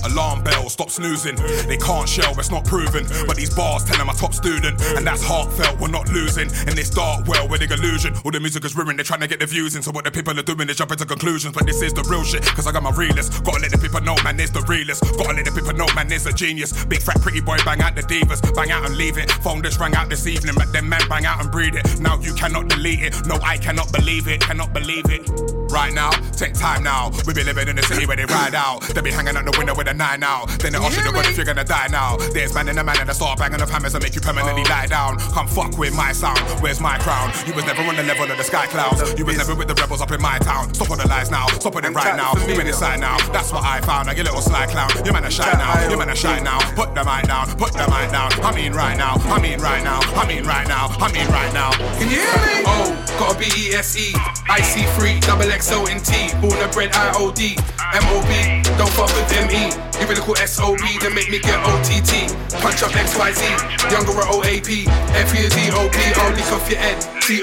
[0.07, 1.37] Alarm bell, stop snoozing.
[1.67, 3.07] They can't shell, it's not proven.
[3.27, 4.81] But these bars tell them I'm top student.
[4.97, 6.49] And that's heartfelt, we're not losing.
[6.67, 8.15] In this dark world with the illusion.
[8.25, 9.83] All the music is ruined, they're trying to get the views in.
[9.83, 11.55] So what the people are doing is jumping to conclusions.
[11.55, 13.45] But this is the real shit, cause I got my realist.
[13.45, 15.03] Gotta let the people know, man, is the realist.
[15.19, 16.85] Gotta let the people know, man, is a genius.
[16.85, 18.41] Big fat pretty boy, bang out the divas.
[18.55, 19.31] Bang out and leave it.
[19.43, 22.01] Phone just rang out this evening, but then man bang out and breed it.
[22.01, 23.27] Now you cannot delete it.
[23.27, 25.27] No, I cannot believe it, cannot believe it.
[25.69, 27.11] Right now, take time now.
[27.27, 28.83] We be living in the city where they ride out.
[28.83, 30.49] They be hanging out the window with a nine out.
[30.61, 32.17] Then they you the god if you're gonna die now.
[32.33, 34.63] There's man in a man and a start banging of hammers and make you permanently
[34.65, 34.71] oh.
[34.71, 35.19] lie down.
[35.35, 36.39] Come fuck with my sound.
[36.63, 37.33] Where's my crown?
[37.47, 39.19] You was never on the level of the sky clouds.
[39.19, 40.73] You was never with the rebels up in my town.
[40.75, 41.47] Stop on the lies now.
[41.59, 42.33] Stop on it right now.
[42.47, 43.19] You in inside now.
[43.33, 44.07] That's what I found.
[44.09, 44.91] Like a little sly clown.
[45.05, 45.91] You man a shine now.
[45.91, 46.59] You man a shine now.
[46.75, 47.47] Put the mic down.
[47.59, 48.33] Put the mic down.
[48.41, 49.15] I mean right now.
[49.29, 50.01] I mean right now.
[50.15, 50.89] I mean right now.
[50.99, 51.71] I mean right now.
[51.99, 52.65] Can you hear me?
[52.65, 54.15] Oh, gotta be ESE.
[54.49, 56.31] IC free, double XO in T.
[56.41, 57.59] Born bred IOD.
[58.07, 58.31] MOB,
[58.79, 59.67] don't fuck with ME.
[59.99, 62.31] Give it a cool SOB, then make me get OTT.
[62.63, 63.43] Punch up XYZ,
[63.91, 64.87] younger at OAP.
[65.17, 67.03] F E Z O P, I'll lick off your head.
[67.21, 67.43] Treat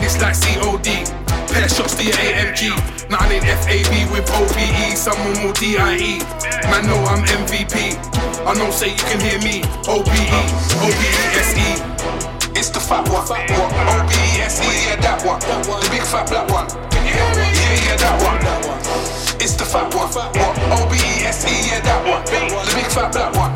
[0.00, 1.06] this like COD.
[1.52, 2.74] Pair shots to your AMG.
[3.08, 6.18] Nothing in FAB with OBE, someone more DIE.
[6.66, 7.94] Man, know I'm MVP.
[8.44, 9.62] I know, say you can hear me.
[9.86, 10.10] OBE,
[10.82, 12.33] OBESE.
[12.56, 13.26] It's the fat one.
[13.26, 15.40] O-B-E-S-E, yeah, that one.
[15.40, 16.68] The big fat black one.
[16.90, 17.50] Can you hear me?
[17.50, 18.38] Yeah, yeah, that one.
[19.42, 20.08] It's the fat one.
[20.14, 20.54] What?
[20.80, 22.22] O-B-E-S-E, yeah, that one.
[22.24, 23.52] The big fat black one.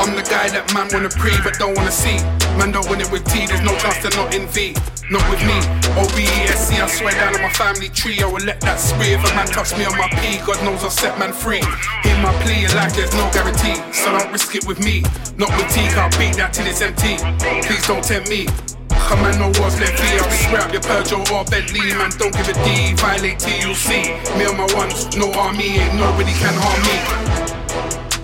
[0.00, 2.16] I'm the guy that man wanna pre but don't wanna see.
[2.56, 4.72] Man don't win it with T, there's no chance to not in V.
[5.12, 5.60] Not with me.
[6.00, 8.16] O-B-E-S-E, I swear down on my family tree.
[8.24, 9.12] I will let that spree.
[9.12, 11.60] If a man touch me on my P, God knows I'll set man free.
[12.00, 13.76] Hear my plea, in life there's no guarantee.
[13.92, 15.04] So don't risk it with me.
[15.36, 17.20] Not with T, I'll beat that till it's empty.
[17.68, 18.48] Please don't tempt me.
[18.88, 20.16] Come man, no words left be.
[20.16, 21.92] I'll scrap your Peugeot or Bentley.
[21.92, 22.96] Man, don't give a D.
[22.96, 24.16] Violate T, you'll see.
[24.40, 27.59] Me on my ones, no army, ain't nobody can harm me.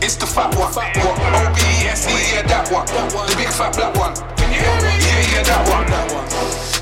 [0.02, 0.72] It's the fat one.
[0.72, 0.94] What?
[0.94, 2.87] O-B-E-S-E, yeah, that one.
[2.87, 4.14] The big fat black one.
[4.37, 4.92] Can you hear me?
[5.00, 5.87] Yeah, yeah, that one.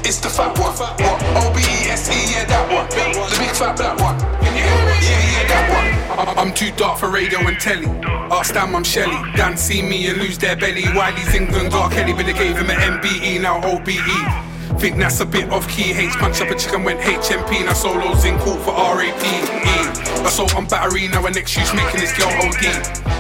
[0.05, 0.75] It's the fat one.
[0.75, 1.19] What?
[1.47, 2.87] O-B-E-S-E, yeah, that one.
[2.91, 4.19] The big fat black one.
[4.43, 4.97] Can you hear me?
[5.01, 6.39] Yeah, yeah, that one.
[6.39, 7.87] I'm too dark for radio and telly.
[8.31, 9.17] Ask Dan, I'm Shelly.
[9.37, 10.85] Dan see me and lose their belly.
[10.95, 14.54] Wiley's England got Kelly, but they gave him an MBE, now OBE.
[14.79, 15.93] Think that's a bit off key.
[15.93, 17.65] H punch up a chicken went HMP.
[17.65, 20.27] Now solos in court for RAPE.
[20.27, 21.09] Assault on battery.
[21.09, 22.65] Now an excuse making this girl OD.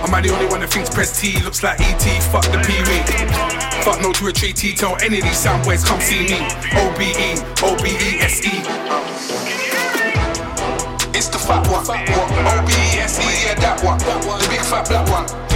[0.04, 2.04] Am I the only one that thinks press T looks like ET?
[2.32, 2.84] Fuck the Pee
[3.82, 4.74] Fuck no to a treaty.
[4.74, 6.40] Tell any of these sound boys come see me.
[6.76, 8.54] OBE, OBESE.
[11.14, 11.84] It's the fat one.
[11.86, 13.98] O-B-E-S-E, yeah, that one.
[13.98, 15.53] The big fat black one.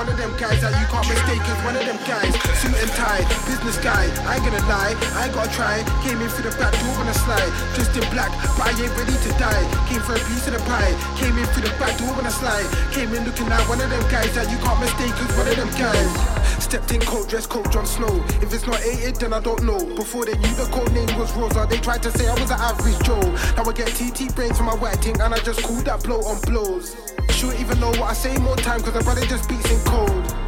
[0.00, 2.32] One of them guys that you can't mistake is one of them guys.
[2.56, 4.08] Suit and tie, business guy.
[4.24, 5.84] I ain't gonna lie, I ain't gotta try.
[6.00, 7.52] Came in through the back door when I slide.
[7.76, 9.60] Dressed in black, but I ain't ready to die.
[9.92, 10.96] Came for a piece of the pie.
[11.20, 12.64] Came in through the back door when I slide.
[12.96, 15.56] Came in looking like one of them guys that you can't mistake is one of
[15.60, 16.40] them guys.
[16.64, 18.24] Stepped in coat, dress code Jon Snow.
[18.40, 19.84] If it's not 8 then I don't know.
[20.00, 22.56] Before they knew the code name was Rosa, they tried to say I was an
[22.56, 23.20] average Joe.
[23.52, 26.24] Now I get TT brains from my white ting and I just call that blow
[26.24, 27.09] on blows.
[27.40, 30.39] Sure even know what I say more time cause the brother just speaks in code.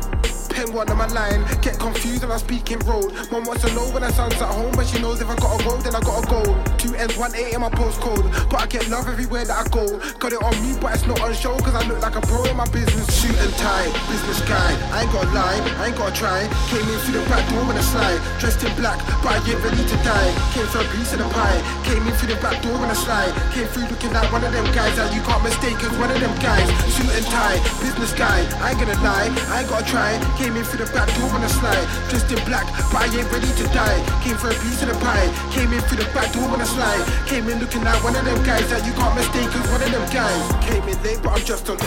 [0.63, 3.11] Pen one on my line, get confused when I speak in road.
[3.33, 5.59] Mom wants to know when her son's at home, but she knows if I gotta
[5.65, 6.43] go, then I gotta go.
[6.79, 9.99] Two N's, one eight in my postcode, but I get love everywhere that I go.
[10.23, 12.45] Got it on me, but it's not on show, cause I look like a pro
[12.47, 13.11] in my business.
[13.11, 14.71] Suit and tie, business guy.
[14.95, 16.47] I ain't gotta lie, I ain't gotta try.
[16.71, 19.59] Came in through the back door when I slide, dressed in black, but I ain't
[19.67, 20.31] ready to die.
[20.55, 22.95] Came for a piece of the pie, came in through the back door when I
[22.95, 23.35] slide.
[23.51, 26.23] Came through looking like one of them guys that you can't mistake as one of
[26.23, 26.71] them guys.
[26.95, 28.47] Suit and tie, business guy.
[28.63, 30.15] I ain't gonna lie, I ain't gotta try.
[30.39, 33.31] Came in through the back door when I slide, dressed in black, but I ain't
[33.31, 33.99] ready to die.
[34.25, 36.65] Came for a piece of the pie, came in through the back door when I
[36.65, 37.03] slide.
[37.27, 39.91] Came in looking like one of them guys that you can't mistake as one of
[39.91, 40.43] them guys.
[40.67, 41.79] Came in late, but I'm just on.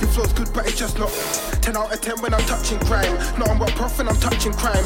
[0.00, 1.12] Your flow's good, but it's just not.
[1.62, 3.14] 10 out of 10 when I'm touching crime.
[3.38, 4.84] Not on what profit, I'm touching crime.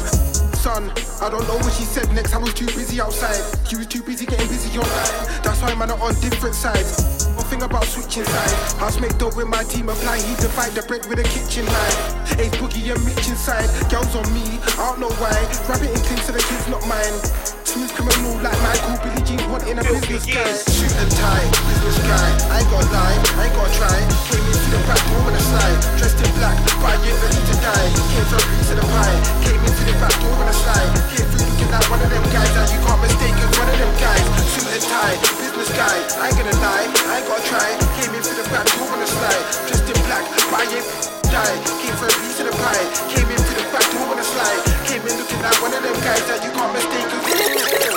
[0.57, 2.33] Son, I don't know what she said next.
[2.33, 3.39] I was too busy outside.
[3.71, 5.43] You was too busy getting busy online.
[5.43, 7.16] That's why man are on different sides.
[7.47, 8.73] Thing about switching sides.
[8.73, 10.17] House make dope with my team apply.
[10.17, 12.39] He divide the bread with a kitchen knife.
[12.39, 13.69] Ace Boogie and Mitch inside.
[13.89, 15.31] Girls on me, I don't know why.
[15.69, 17.56] Rabbit and clean so the kids not mine.
[17.77, 20.49] Smooth criminal like Michael Billie Jean wanting a business guy.
[20.65, 22.29] Shoot and tie, business guy.
[22.49, 23.97] I ain't gonna lie, I ain't gonna try.
[24.33, 25.77] Came in through the back door when I slide.
[26.01, 27.87] Dressed in black, but I ain't ready to die.
[28.09, 29.17] Came for a piece of the pie.
[29.45, 30.89] Came in through the back door when I slide.
[31.13, 33.77] Came through looking like one of them guys that you can't mistake as one of
[33.77, 34.25] them guys.
[34.57, 35.97] Suit and tie, business guy.
[36.17, 37.67] I ain't gonna lie, I ain't gonna try.
[38.01, 39.43] Came in through the back door when I slide.
[39.69, 40.87] Dressed in black, but I ain't
[41.29, 41.55] die.
[41.77, 42.85] Came for a piece of the pie.
[43.13, 44.65] Came in through the back door when I slide.
[44.89, 47.16] Came in looking like one of them guys that you can't mistake
[47.47, 47.96] yeah.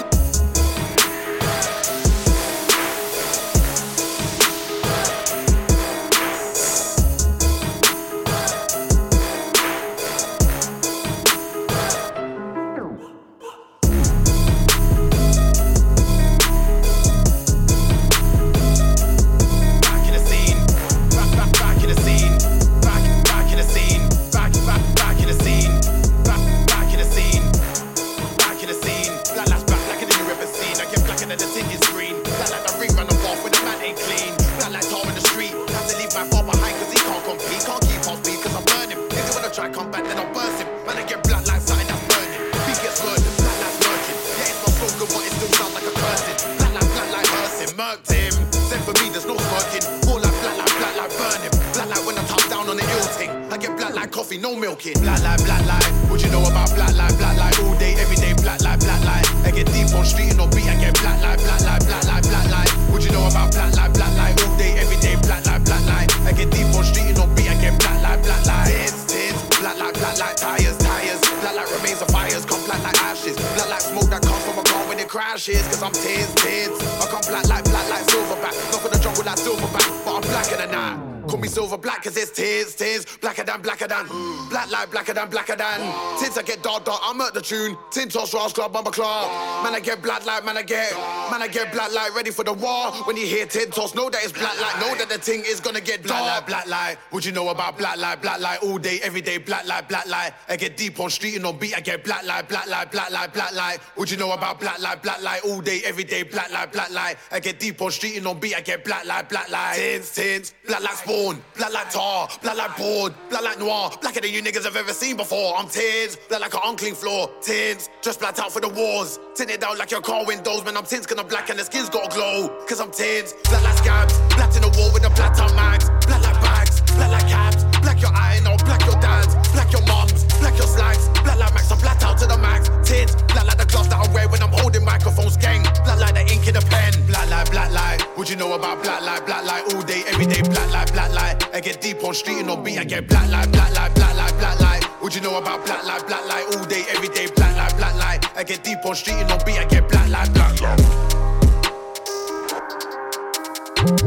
[54.71, 55.03] No milking.
[55.03, 55.91] Black like, black like.
[56.11, 57.59] What you know about black like, black like?
[57.61, 59.27] All day, every day, black like, black like.
[59.45, 60.71] I get deep on street and no beat.
[60.71, 62.71] I get black like, black like, black like, black like.
[62.91, 64.39] What you know about black like, black like?
[64.47, 66.11] All day, every day, black like, black like.
[66.23, 67.51] I get deep on street and no beat.
[67.51, 68.67] I get black like, black like.
[68.71, 69.41] Tits, tits.
[69.59, 71.21] Black like, black like tires, tires.
[71.43, 72.45] Black like remains of fires.
[72.47, 73.37] Come black like ashes.
[73.59, 75.67] Black like smoke that comes from a car when it crashes.
[75.69, 76.79] Cause I'm tears, tears.
[77.03, 78.55] I come black like, black like silverback.
[78.71, 81.10] Not for the jungle like silverback, but I'm blacker than that.
[81.31, 83.07] Call me silver black cause it's tears, tears.
[83.21, 84.05] Blacker than, blacker than.
[84.51, 85.79] Black light, blacker than, blacker than.
[86.19, 87.77] Tints I get dark, dark, I'm at the tune.
[87.93, 89.31] Tintos, Ross Club, Bumper Club.
[89.63, 90.93] Man, I get black light, man, I get.
[91.31, 92.91] Man, I get black light, ready for the war.
[93.07, 94.81] When you hear Tintos, know that it's black light.
[94.81, 96.19] Know that the thing is gonna get dark.
[96.21, 96.99] Black light, black light.
[97.11, 98.59] What you know about black light, black light?
[98.65, 100.33] All day, every day, black light, black light.
[100.49, 103.13] I get deep on street and on beat, I get black light, black light, black
[103.13, 103.79] light, black light.
[103.95, 105.43] What you know about black light, black light?
[105.45, 107.19] All day, every day, black light, black light.
[107.31, 109.77] I get deep on street and on beat, I get black light, black light.
[109.77, 114.21] Tins, tins, black light spawn, black light tar, black light board, black light noir, blacker
[114.21, 115.57] than you niggas have ever seen before.
[115.57, 119.19] I'm tins, black like an unclean floor, tins, just blacked out for the wars.
[119.35, 120.77] Tinted out like your car windows, man.
[120.77, 122.49] I'm tins, gonna black and the skin's gotta glow.
[122.69, 125.89] Cause I'm tins, black like scabs, black in the wall with the black out mags,
[126.07, 129.85] black like bags, black like cabs, black your eye, no, black your dads, black your
[129.87, 132.69] moms, black your slags, black like max, I'm blacked out to the max.
[132.89, 136.15] Tins, black like the gloves that I wear when I'm holding microphones, gang, black like
[136.15, 137.00] the ink in the pen, black
[137.41, 138.01] light, black light.
[138.17, 141.13] What you know about black light, black light all day, every day, black light, black
[141.13, 141.55] light.
[141.55, 144.17] I get deep on street and on beat, I get black light, black light, black
[144.17, 144.85] light, black light.
[145.01, 147.95] What you know about black light, black light all day, every day, black light, black
[147.97, 148.27] light.
[148.37, 150.61] I get deep on street and on beat, I get black light, black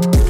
[0.04, 0.23] light.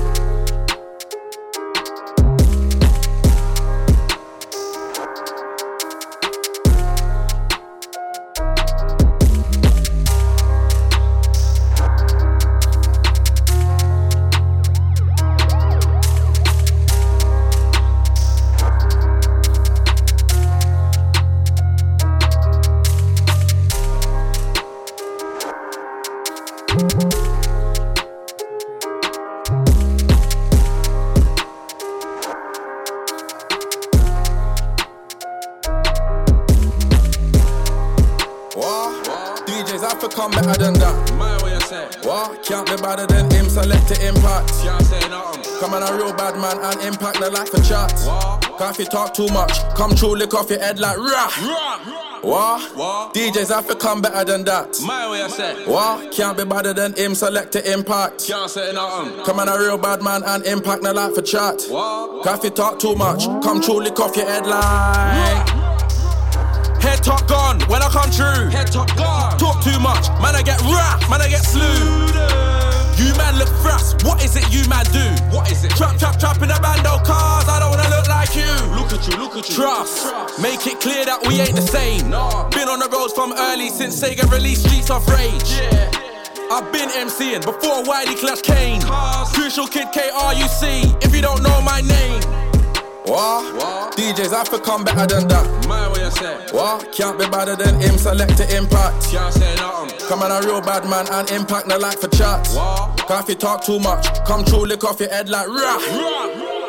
[48.71, 51.31] If you talk too much, come true, lick off your head like rah.
[52.23, 52.77] What?
[52.77, 53.15] What?
[53.15, 54.81] DJs have to come better than that.
[54.83, 55.55] My way you say.
[55.67, 56.11] What?
[56.11, 58.27] Can't be better than him, Selecta Impact.
[58.27, 59.23] Can't say nothing.
[59.25, 61.63] Come on, a real bad man and impact the life for chat.
[61.69, 62.25] What?
[62.25, 65.49] Cause if you talk too much, come true, lick off your head like.
[66.83, 68.49] Head top gone when I come true.
[68.51, 69.39] Head top gone.
[69.39, 72.34] Talk too much, man I get rap, man I get slew.
[72.99, 75.05] You man look fast, what is it you man do?
[75.35, 75.71] What is it?
[75.73, 78.51] Trap, trap, trap in the bando cars, I don't wanna look like you.
[78.75, 79.55] Look at you, look at you.
[79.55, 80.07] Trust,
[80.41, 82.11] make it clear that we ain't the same.
[82.11, 82.49] No.
[82.51, 85.53] Been on the roads from early since Sega released Streets of Rage.
[85.53, 85.91] Yeah.
[86.51, 88.81] I've been MCing before Wiley Clash Kane.
[88.83, 89.33] Cars.
[89.33, 92.44] Crucial Kid KRUC, if you don't know my name.
[93.05, 93.55] What?
[93.57, 93.97] What?
[93.99, 95.67] DJs have to come better than that.
[95.69, 96.35] My way you say.
[96.57, 96.91] What?
[96.91, 99.11] Can't be better than him, Selecta Impact.
[99.11, 99.99] Can't say nothing.
[100.09, 102.49] Come on, a real bad man and impact the life for chat.
[102.49, 102.99] What?
[103.11, 105.79] If you talk too much, come true, lick off your head like rah.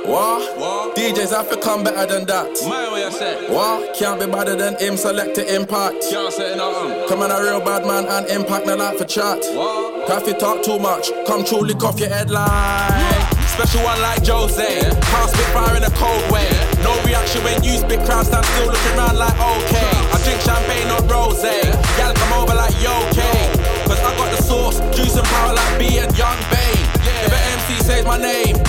[0.06, 0.60] What?
[0.60, 0.96] What?
[0.98, 2.52] DJs have to come better than that.
[2.68, 3.48] My way you say.
[3.50, 3.96] What?
[3.96, 6.04] Can't be better than him, Selecta Impact.
[6.12, 7.08] Can't say nothing.
[7.08, 9.40] Come on, a real bad man and impact the life for chat.
[9.56, 10.22] What?
[10.22, 13.15] If you talk too much, come true, lick off your head like.
[13.56, 14.68] Special one like Jose.
[14.84, 16.44] Can't spit fire in a cold way.
[16.84, 19.96] No reaction when you spit, crowd stand still looking around like okay.
[20.12, 21.40] I drink champagne, not rose.
[21.40, 23.48] Gal come over like yo, okay.
[23.88, 26.84] Cause I got the sauce, juice and power like B and Young Bane.
[27.24, 28.60] If an MC says my name,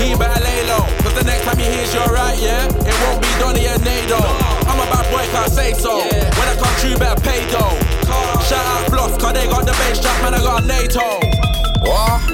[0.00, 0.88] he better lay low.
[1.04, 4.24] Cause the next time he hears you're right, yeah, it won't be Donny and Nado.
[4.64, 6.00] I'm a bad boy, can't say so.
[6.00, 7.76] When I come true, better pay though.
[8.48, 11.29] Shout out Floss, cause they got the bass strap, man, I got a NATO.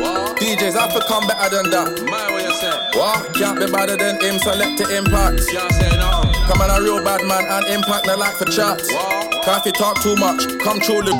[0.07, 0.38] What?
[0.38, 2.03] DJs have to come better than that.
[2.07, 2.71] My way you say.
[2.95, 3.35] What?
[3.35, 5.47] Can't be better than him, select to impact.
[5.49, 6.33] Can't say nothing.
[6.47, 8.81] Come on, a real bad man and impact the like for chat.
[8.92, 9.45] What?
[9.45, 11.19] Cause if you talk too much, come true, lick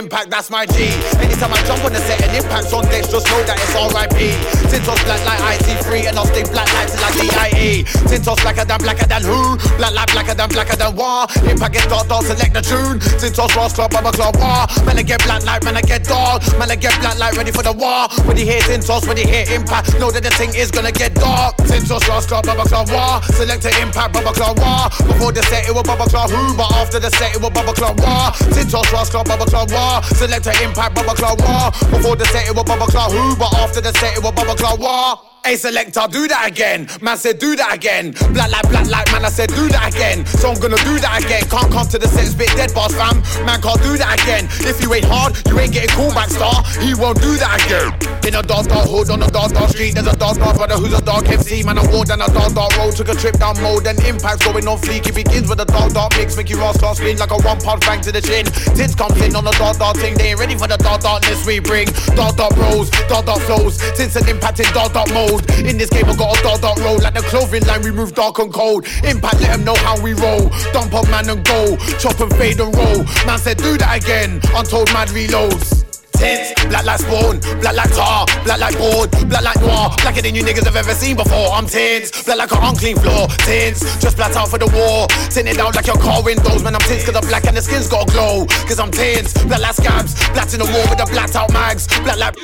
[0.00, 0.88] impact, that's my G.
[1.20, 4.32] Anytime I jump on the set and impacts on decks, just know that it's RIP.
[4.72, 7.84] Tintos black like IT3 and I'll stay black like till I DIE.
[8.08, 9.60] Tintos blacker than blacker than who?
[9.76, 11.28] Black like blacker than blacker than wah.
[11.44, 12.96] Impact get dark, dark, select the tune.
[13.20, 14.64] Tintos Ross club, the club, wah.
[14.88, 16.40] Man, I get black like, man, I get dark.
[16.56, 18.08] Man, I get black like ready for the war.
[18.24, 21.12] When you hear Tintos, when you hear impact, know that the thing is gonna get
[21.14, 21.60] dark.
[21.68, 23.20] Tintos Ross club, Bubba Club, wah.
[23.36, 24.88] Select the impact, Bubba Club, wah.
[25.04, 26.56] Before the set, it was Bubba Club, who?
[26.56, 28.32] But after the set, it was Bubba Club, wah.
[28.56, 29.89] Tintos Ross club, Bubba Club, ah.
[29.90, 30.00] Wah.
[30.02, 31.70] Select an impact, Bubba Club, wah.
[31.90, 33.36] Before the set, it was Bubba Club, who?
[33.36, 35.29] But after the set, it was Bubba Club, wah.
[35.42, 36.86] Hey selector, do that again.
[37.00, 38.12] Man said do that again.
[38.36, 40.26] Black like black like man, I said do that again.
[40.26, 41.48] So I'm gonna do that again.
[41.48, 43.24] Can't come to the set, spit dead boss fam.
[43.48, 44.52] Man can't do that again.
[44.68, 46.60] If you ain't hard, you ain't getting cool back star.
[46.84, 47.88] He won't do that again.
[48.28, 50.76] In a dark dark hood on a dark dark street, there's a dark dark brother
[50.76, 51.64] who's a dark MC.
[51.64, 54.44] Man, I walked down a dark dark road, took a trip down mode, and impacts
[54.44, 55.08] going on fleek.
[55.08, 57.80] It begins with a dark dark mix, make you rascal spin like a one pound
[57.88, 58.44] bang to the chin.
[58.76, 61.40] Tins comes in on a dark dark thing, they ain't ready for the dark darkness
[61.48, 61.88] we bring.
[62.12, 65.29] Dark dark bros, dark dark flows, and impact in dark dark mode.
[65.38, 67.82] In this game, I got a dark dark roll like the clothing line.
[67.82, 68.86] We move dark and cold.
[69.04, 70.48] Impact, let them know how we roll.
[70.72, 73.04] Dump up man and go, chop and fade and roll.
[73.26, 74.40] Man said do that again.
[74.54, 75.89] Untold mad reloads.
[76.20, 80.34] Tints, black like spawn, black like tar, black like board, black like noir, blacker than
[80.34, 81.48] you niggas have ever seen before.
[81.56, 85.58] I'm tints, black like an unclean floor, tints, just blacked out for the war, tinted
[85.58, 86.62] out like your car windows.
[86.62, 88.44] Man, I'm tints cause I'm black and the skin's got a glow.
[88.68, 91.88] Cause I'm tints, black like scabs, blacked in the wall with the blacked out mags,
[92.04, 92.36] black like.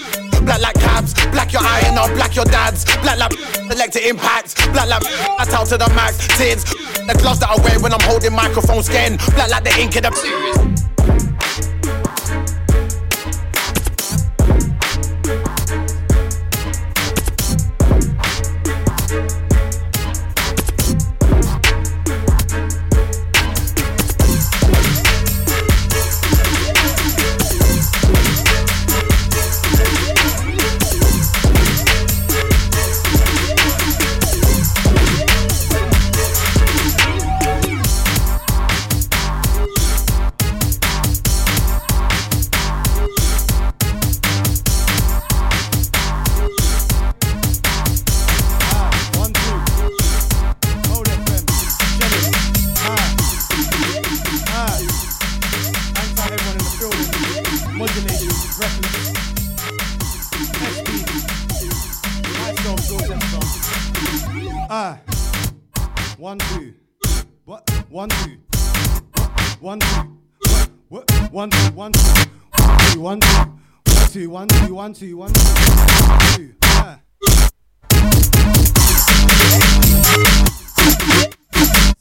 [0.47, 2.85] Black like cabs, black your eye and I'll black your dad's.
[3.03, 3.33] Black like
[3.69, 6.23] electric impact, black like that's out to the max.
[6.39, 9.17] Tins, the gloves that I wear when I'm holding microphone skin.
[9.35, 11.36] Black like the ink in the.
[74.99, 75.19] Two.
[75.19, 76.09] One, two, one, two, one, two.
[76.09, 76.55] One, two.
[76.63, 77.01] Ah.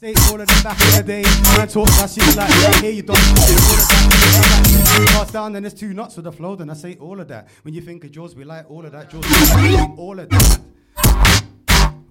[0.00, 1.22] Say all of them back in the day.
[1.58, 5.12] Man talk that shit like yeah, here you don't of that.
[5.14, 6.56] Bars down, then there's two nuts with the flow.
[6.56, 7.48] Then I say all of that.
[7.64, 9.10] When you think of Jawdz, we like all of that.
[9.10, 10.60] Jawdz, all of that.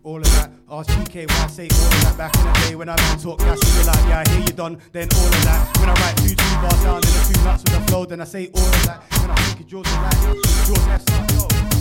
[0.05, 0.51] All of that.
[0.69, 3.17] Ask GK why I say all of that back in the day when I man
[3.17, 4.77] talk cash, be like, yeah, I hear you done.
[4.91, 5.77] Then all of that.
[5.79, 8.05] When I write two two bars down, then there's two nuts with the flow.
[8.05, 9.01] Then I say all of that.
[9.19, 11.74] When I think of we like start, yo.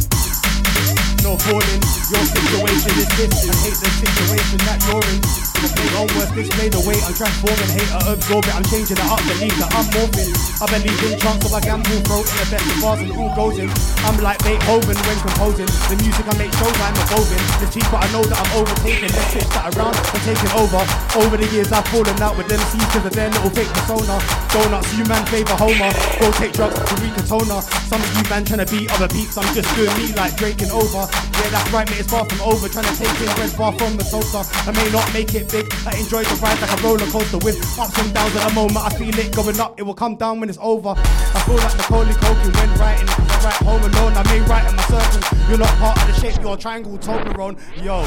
[1.24, 1.80] No falling,
[2.12, 3.48] your situation is this.
[3.48, 5.24] I hate the situation that you're in.
[5.64, 7.70] The play onwards, display the way I'm transforming.
[7.72, 9.24] Hate, I absorb it, I'm changing it up.
[9.24, 10.28] Believe that I'm morphing.
[10.60, 13.32] I believe in chance of a gamble, throat in the best of bars and all
[13.32, 13.72] goes in.
[14.04, 15.70] I'm like Beethoven when composing.
[15.88, 17.44] The music I make shows I'm evolving.
[17.56, 19.08] The cheap, but I know that I'm overtaking.
[19.16, 20.82] Let's switch that around and taking over.
[21.16, 24.20] Over the years I've fallen out with them C's cause of their little fake persona.
[24.52, 25.88] Donuts, you man favour Homer.
[26.20, 27.64] Go take drugs to read a toner.
[27.88, 29.40] Some of you man trying to beat other beats.
[29.40, 31.04] I'm just doing me like Drake and over.
[31.04, 32.68] Yeah, that's right, mate, it's far from over.
[32.68, 34.48] Trying to take in bread far from the sofa.
[34.64, 35.68] I may not make it big.
[35.86, 38.80] I enjoy the ride like a roller coaster with ups and downs at the moment.
[38.80, 40.94] I feel it going up, it will come down when it's over.
[40.96, 43.08] I feel like Macaulay Culkin when writing.
[43.08, 45.20] I write home alone, I may write in my circle.
[45.48, 47.60] You're not part of the shape, you're a triangle Toblerone.
[47.84, 48.04] Yo.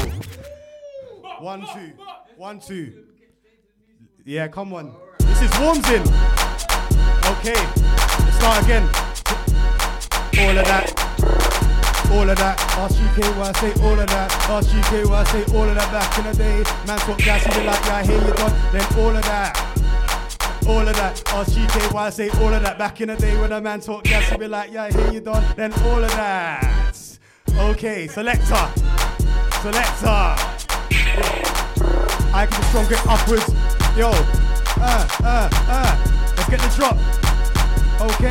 [1.40, 1.92] One, two.
[2.36, 3.04] One, two.
[4.24, 4.94] Yeah, come on.
[5.20, 6.02] This is Warms in.
[7.38, 8.82] Okay, let's start again.
[10.40, 10.97] All of that.
[12.10, 15.92] All of that, ask I say all of that, ask I say all of that
[15.92, 16.62] back in the day.
[16.86, 19.78] Man talk gas, you be like, yeah, I hear you done, then all of that.
[20.66, 23.38] All of that, ask GK why I say all of that back in the day
[23.40, 26.10] when a man talk gas, you be like, yeah, hear you done, then all of
[26.12, 27.18] that.
[27.56, 28.68] Okay, selector,
[29.62, 30.58] selector.
[32.34, 33.48] I can strong grip upwards.
[33.96, 34.10] Yo,
[34.80, 36.08] uh, uh, uh.
[36.36, 36.96] Let's get the drop.
[38.00, 38.30] Okay.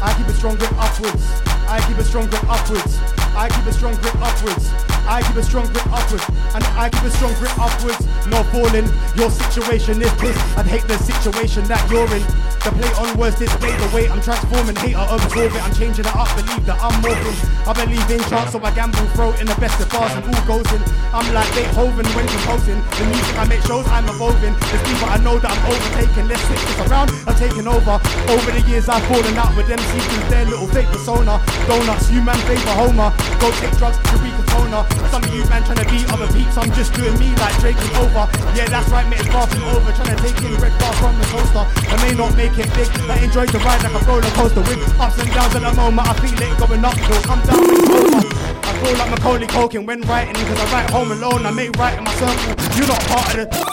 [0.00, 1.47] I keep a strong grip upwards.
[1.70, 2.98] I keep a strong grip upwards.
[3.36, 4.87] I keep a strong grip upwards.
[5.08, 8.04] I keep a strong grip upwards, and I keep a strong grip upwards.
[8.28, 8.84] No falling,
[9.16, 10.36] your situation is piss.
[10.60, 12.20] I'd hate the situation that you're in.
[12.60, 14.76] The play on words display the way I'm transforming.
[14.84, 16.28] hate Hater absorb it, I'm changing it up.
[16.36, 17.38] Believe that I'm morphing.
[17.64, 20.44] I believe in chance, so I gamble, throw in the best of bars and all
[20.44, 20.82] goes in.
[21.16, 22.76] I'm like Beethoven when composing.
[23.00, 24.52] The music I make shows I'm evolving.
[24.68, 26.28] There's people I know that I'm overtaking.
[26.28, 27.96] Let's switch this around, I'm taking over.
[28.28, 31.40] Over the years I've fallen out with them seekers, their little fake persona.
[31.64, 33.08] Donuts, you man favor Homer.
[33.40, 34.97] Go take drugs, Eureka toner.
[35.10, 37.78] Some of you man trying to beat other peeps, I'm just doing me like Drake
[37.78, 38.26] is over.
[38.54, 39.92] Yeah, that's right, mate, it's far from over.
[39.92, 41.64] Trying to take in red bar from the coaster.
[41.64, 44.82] I may not make it big, I enjoy the ride like a roller coaster with
[44.98, 46.08] ups and downs at the moment.
[46.08, 48.26] I feel it going up, it'll come down when it's over.
[48.68, 52.04] I feel like Macaulay Culkin when writing, cause I write home alone, I make in
[52.04, 52.54] my circle.
[52.76, 53.58] You're not part of the.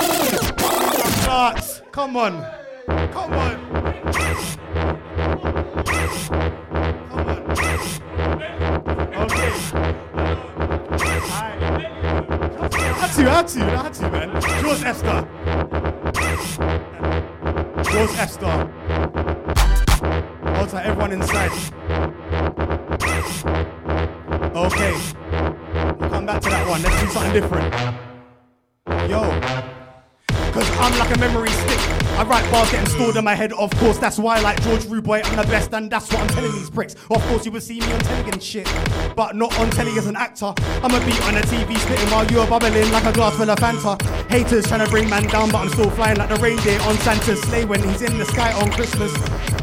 [1.95, 2.45] Come on.
[2.87, 3.64] Come on.
[13.25, 14.41] Had to, had to, had to, man.
[14.95, 15.23] Star.
[17.83, 18.67] Jawdz F star.
[20.55, 21.51] Hold everyone inside.
[24.55, 24.93] Okay.
[25.99, 26.83] We'll come back to that one.
[26.83, 27.73] Let's do something different.
[29.09, 29.21] Yo.
[30.51, 32.04] Cause I'm like a memory stick.
[32.17, 33.97] I write bars getting stored in my head, of course.
[33.97, 36.69] That's why, I like George Ruboy, I'm the best, and that's what I'm telling these
[36.69, 36.93] pricks.
[37.11, 38.71] Of course, you will see me on telly and shit,
[39.17, 40.53] but not on telly as an actor.
[40.81, 43.59] I'm a beat on the TV, spitting while you're bubbling like a glass full of
[43.59, 44.01] Fanta.
[44.29, 47.41] Haters trying to bring man down, but I'm still flying like the reindeer on Santa's
[47.41, 49.11] sleigh when he's in the sky on Christmas.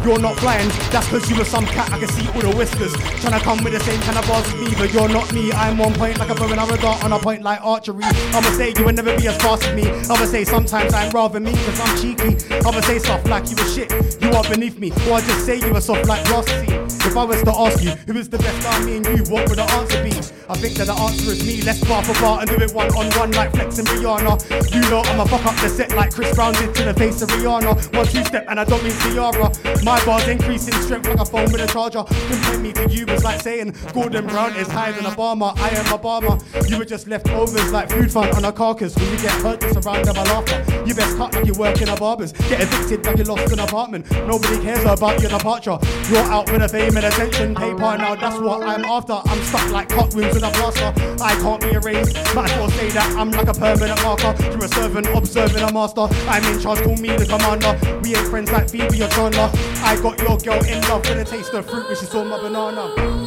[0.04, 2.92] You're not flying, that's cause you were some cat, I can see all the whiskers.
[3.22, 5.52] Trying to come with the same kind of bars as me, but you're not me.
[5.52, 8.04] I'm on point like a bow and arrow dart on a point like archery.
[8.04, 9.88] I'ma say you will never be as fast as me.
[9.88, 12.41] I'ma say sometimes I'm rather me, cause I'm cheeky.
[12.50, 13.90] I'ma say soft like you were shit,
[14.20, 14.90] you are beneath me.
[15.08, 16.82] Or I just say you were soft like sea.
[17.04, 19.48] If I was to ask you who is the best out me and you, what
[19.48, 20.12] would the answer be?
[20.48, 21.62] I think that the answer is me.
[21.62, 24.38] Let's bar for bar and do it one on one like Flex and Rihanna.
[24.74, 27.28] You know I'ma fuck up the set like Chris Brown did to the face of
[27.30, 27.96] Rihanna.
[27.96, 29.50] One two step and I don't mean Ciara.
[29.82, 32.04] My bars increase in strength like a phone with a charger.
[32.04, 35.58] Comparing me to you was like saying Gordon Brown is higher than Obama.
[35.58, 36.38] I am Obama.
[36.70, 38.94] You were just leftovers like food fun on a carcass.
[38.96, 40.84] When you get hurt, it's around of a laughter.
[40.86, 42.31] You best cut like you work in a barber's.
[42.48, 44.10] Get evicted like you lost an apartment.
[44.26, 45.78] Nobody cares about your departure.
[46.10, 47.54] You're out with a fame and attention.
[47.54, 49.14] Paper now, that's what I'm after.
[49.24, 50.92] I'm stuck like hot rooms with a blaster.
[51.22, 52.14] I can't be erased.
[52.34, 54.34] Might as well say that I'm like a permanent marker.
[54.50, 56.06] You're a servant observing a master.
[56.28, 57.78] I'm in charge, call me the commander.
[58.02, 59.50] We ain't friends like Phoebe or Chandler.
[59.84, 62.40] I got your girl in love with a taste of fruit when she saw my
[62.40, 63.21] banana.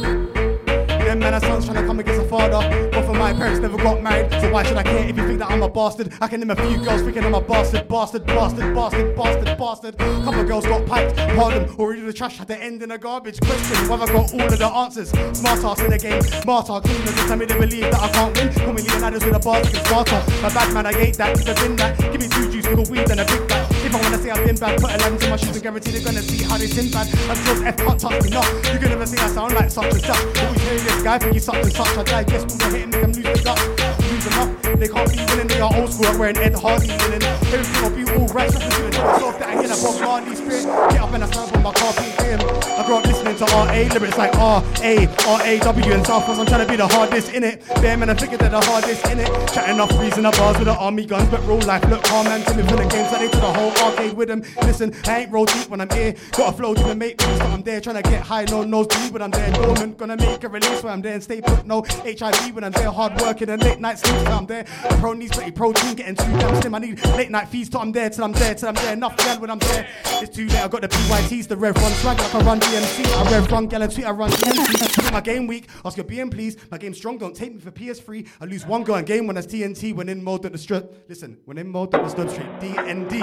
[1.20, 2.90] Them man, son's trying to come against a father.
[2.92, 5.38] But for my parents never got married, so why should I care if you think
[5.38, 6.12] that I'm a bastard?
[6.20, 9.98] I can name a few girls thinking I'm a bastard, bastard, bastard, bastard, bastard, bastard.
[9.98, 13.88] Couple girls got piped, pardon, either the trash had to end in a garbage question.
[13.88, 15.08] Whether I got all of the answers.
[15.38, 16.80] Smart ass in the game, smarter.
[16.86, 18.52] Cleaners just tell me they believe that I can't win.
[18.52, 20.22] Call me Leonidas with a basket smarter.
[20.44, 21.98] A bad man, I hate that, cause I've been that.
[21.98, 23.75] Give me two juice, little weed, and a big bag.
[23.86, 25.92] If I wanna say I've been bad, put a lens in my shoes and guarantee
[25.92, 27.06] they're gonna see how they sin bad.
[27.30, 28.42] I'm just F can't touch me, no.
[28.72, 30.38] You can never say I sound like such and such.
[30.42, 31.96] Always this guy think he's such and such.
[31.96, 35.12] I digest all the hit and make them lose the guts.
[35.12, 35.48] They can't be winning.
[35.48, 37.22] They are old school, I'm wearing Ed Hardy winning.
[37.22, 40.36] Everything will be all right, so I'm it myself that I get a Bob Marley
[40.36, 40.64] spirit.
[40.90, 42.40] Get up and I stand on my car, beat him.
[42.40, 46.28] I grew up listening to RA, lyrics like R A R A W and South.
[46.28, 47.62] I'm trying to be the hardest in it.
[47.76, 49.28] Bare man, I figured they're the hardest in it.
[49.52, 52.44] Chatting off reason the bars with the army guns, but real life look calm and
[52.44, 54.42] timid for the games that they to the whole arcade with them.
[54.62, 56.14] Listen, I ain't roll deep when I'm here.
[56.32, 58.44] Got a flow to make moves, but I'm there trying to get high.
[58.44, 59.50] No nose deep when I'm there.
[59.52, 61.66] Dormant, gonna make a release when I'm there and stay put.
[61.66, 62.90] No HIV when I'm there.
[62.90, 64.65] Hard working and late night sleep till I'm there.
[65.00, 66.74] Pro needs pretty protein, getting too damn slim.
[66.74, 68.92] I need late night feeds till I'm there, till I'm there, till I'm there.
[68.92, 69.88] Enough gal when I'm there.
[70.22, 70.62] It's too late.
[70.62, 73.06] I got the PYTs, the Rev Run swag like I run DMC.
[73.06, 75.12] I Rev Run gal and tweet, I run DMC.
[75.12, 76.56] my game weak, ask your BM please.
[76.70, 78.28] My game strong, don't take me for PS3.
[78.40, 79.94] I lose one goal in game when that's TNT.
[79.94, 80.92] When in mode strut.
[81.08, 82.48] Listen, when in mode stud street.
[82.60, 83.20] DND.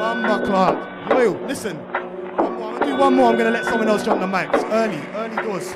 [0.00, 1.10] Bumba Clark.
[1.10, 1.76] Yo, listen.
[1.76, 2.72] One more.
[2.72, 3.30] I'm gonna do one more.
[3.30, 4.48] I'm gonna let someone else jump the mic.
[4.52, 5.74] It's early, early doors.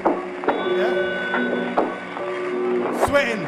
[0.77, 1.94] Yeah?
[3.07, 3.45] Sweating.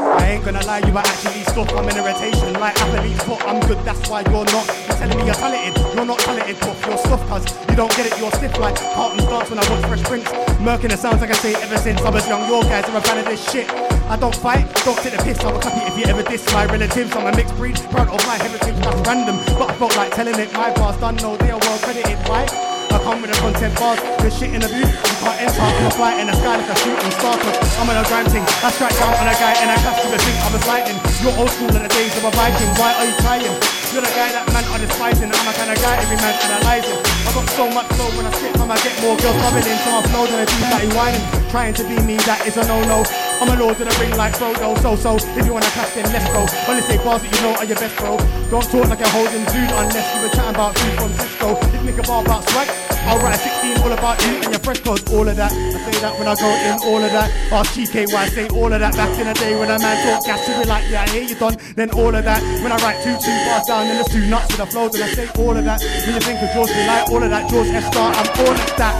[0.00, 1.72] I ain't gonna lie, you are actually stuck.
[1.74, 3.42] I'm in irritation like athlete's foot.
[3.44, 4.66] I'm good, that's why you're not.
[4.66, 8.06] You're telling me you're talented, you're not talented, but you're stuff, cuz you don't get
[8.06, 10.28] it, you're stiff like Carlton's dance when I watch Fresh Prince.
[10.62, 12.46] Murking the sounds like I say ever since I was young.
[12.48, 13.68] Your guys are a fan of this shit.
[14.08, 15.40] I don't fight, don't take the piss.
[15.40, 17.14] I will happy if you ever diss my relatives.
[17.16, 19.36] I'm a mixed breed, proud of my heritage, that's random.
[19.58, 22.18] But I felt like telling it, my past done, no, they are well credited.
[22.28, 22.69] Why?
[22.90, 24.90] I come with the content bars, the shit in the booth.
[24.90, 27.38] You can't enter, I'm a in the sky like a shooting star.
[27.78, 28.42] I'm on a grind thing.
[28.66, 30.98] I strike down on a guy and I catch you the thing I'm a fighting.
[31.22, 32.70] You're old school in the days of a Viking.
[32.76, 33.46] Why are you trying?
[33.94, 35.30] You're the guy that man are despising.
[35.30, 36.98] I'm a kind of guy every man analyzing.
[36.98, 39.78] I got so much flow when I spit, man, I get more girls coming in.
[39.86, 41.24] So I flow than a dude that he whining.
[41.50, 43.29] Trying to be me, that is a no-no.
[43.40, 44.76] I'm a lord of the ring like Frodo.
[44.84, 46.44] So so, if you wanna catch then let's go.
[46.68, 48.20] Only say bars that you know are your best, bro.
[48.52, 51.48] Don't talk like a holding dude unless you were chatting about food from Cisco.
[51.56, 52.68] If nigga a bar about swag,
[53.08, 55.52] I'll write a 16 all about you and your fresh clothes, all of that.
[55.52, 57.32] I say that when I go in, all of that.
[57.50, 57.80] Ask
[58.12, 58.92] why say all of that.
[58.94, 61.22] Back in the day when a man talk gas to be like, yeah, I hear
[61.24, 61.56] you done.
[61.76, 62.42] Then all of that.
[62.62, 65.04] When I write two, two bars down, then there's two nuts with the flows, and
[65.04, 65.80] I say all of that.
[65.80, 67.48] When you think of George, be like all of that.
[67.48, 67.86] George S.
[67.88, 68.94] Star, I'm all of that.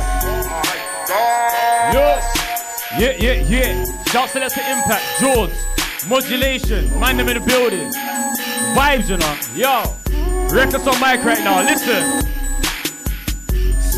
[1.93, 2.18] Yo.
[2.99, 3.99] Yeah, yeah, yeah.
[4.11, 5.04] Shout select to impact.
[5.20, 6.08] Jawdz.
[6.08, 6.98] Modulation.
[6.98, 7.92] Mind them in the building.
[8.74, 9.38] Vibes, you know.
[9.54, 9.96] Yo.
[10.52, 11.62] Records on mic right now.
[11.62, 12.39] Listen.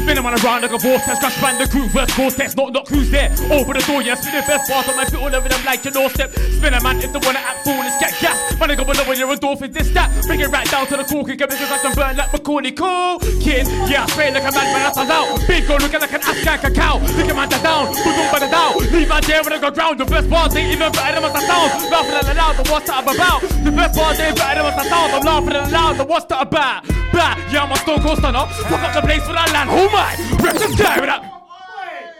[0.02, 3.30] Spin them on around like a vortex, Crash Bandicoot, verse cortex, not not who's there.
[3.54, 5.84] Open the door, yeah, spin the best part of my feet all over them like
[5.84, 6.34] your doorstep.
[6.58, 8.34] Spin a man if they wanna act foolish, get gas.
[8.58, 10.10] Man, I go below when you're a dolphin, this that.
[10.26, 12.72] Bring it right down to the core, kick it because I can burn like Macaulay.
[12.72, 15.38] Cool, kid, yeah, I spray like a man, but that's out.
[15.46, 16.98] Big go looking like an Afghan cacao.
[16.98, 18.74] Look at that down, put on by the down.
[18.90, 20.00] Leave my there when I go ground.
[20.00, 21.70] The best part ain't even better than I sound.
[21.94, 23.40] Laughing at the loud, the what's that I'm about.
[23.62, 25.12] The best part ain't better than I sound.
[25.14, 26.82] I'm laughing at the loud, the what's that about.
[27.12, 28.46] Bah, yeah, I'm a stone cold stunner.
[28.66, 29.68] Fuck up the place for that land.
[29.68, 31.28] Who that.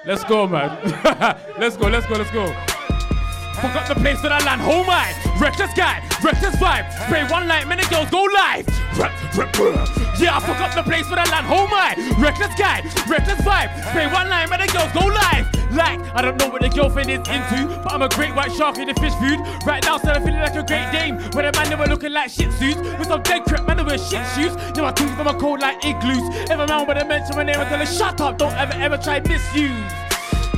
[0.04, 0.78] Let's go, man.
[1.58, 2.71] let's go, let's go, let's go.
[3.58, 4.62] Up the place for I land.
[4.62, 5.12] Am I?
[5.40, 6.90] Reckless guy, reckless vibe.
[7.04, 8.66] Spray one light, many girls go live.
[10.18, 11.46] Yeah, I up the place for I land.
[11.46, 11.94] Am I?
[12.18, 13.70] Reckless guy, reckless vibe.
[13.90, 15.46] Spray one light, many girls go live.
[15.72, 18.78] Like, I don't know what the girlfriend is into, but I'm a great white shark
[18.78, 19.40] in the fish food.
[19.64, 21.16] Right now, still I'm feeling like a great dame.
[21.32, 22.76] When a man they were looking like shit suits.
[22.98, 24.54] With some dead crap, man, they wear shit shoes.
[24.76, 26.28] Now my tools them are cold like igloos.
[26.50, 28.74] If a man would have mentioned my name, I tell her, shut up, don't ever,
[28.74, 30.11] ever try misuse.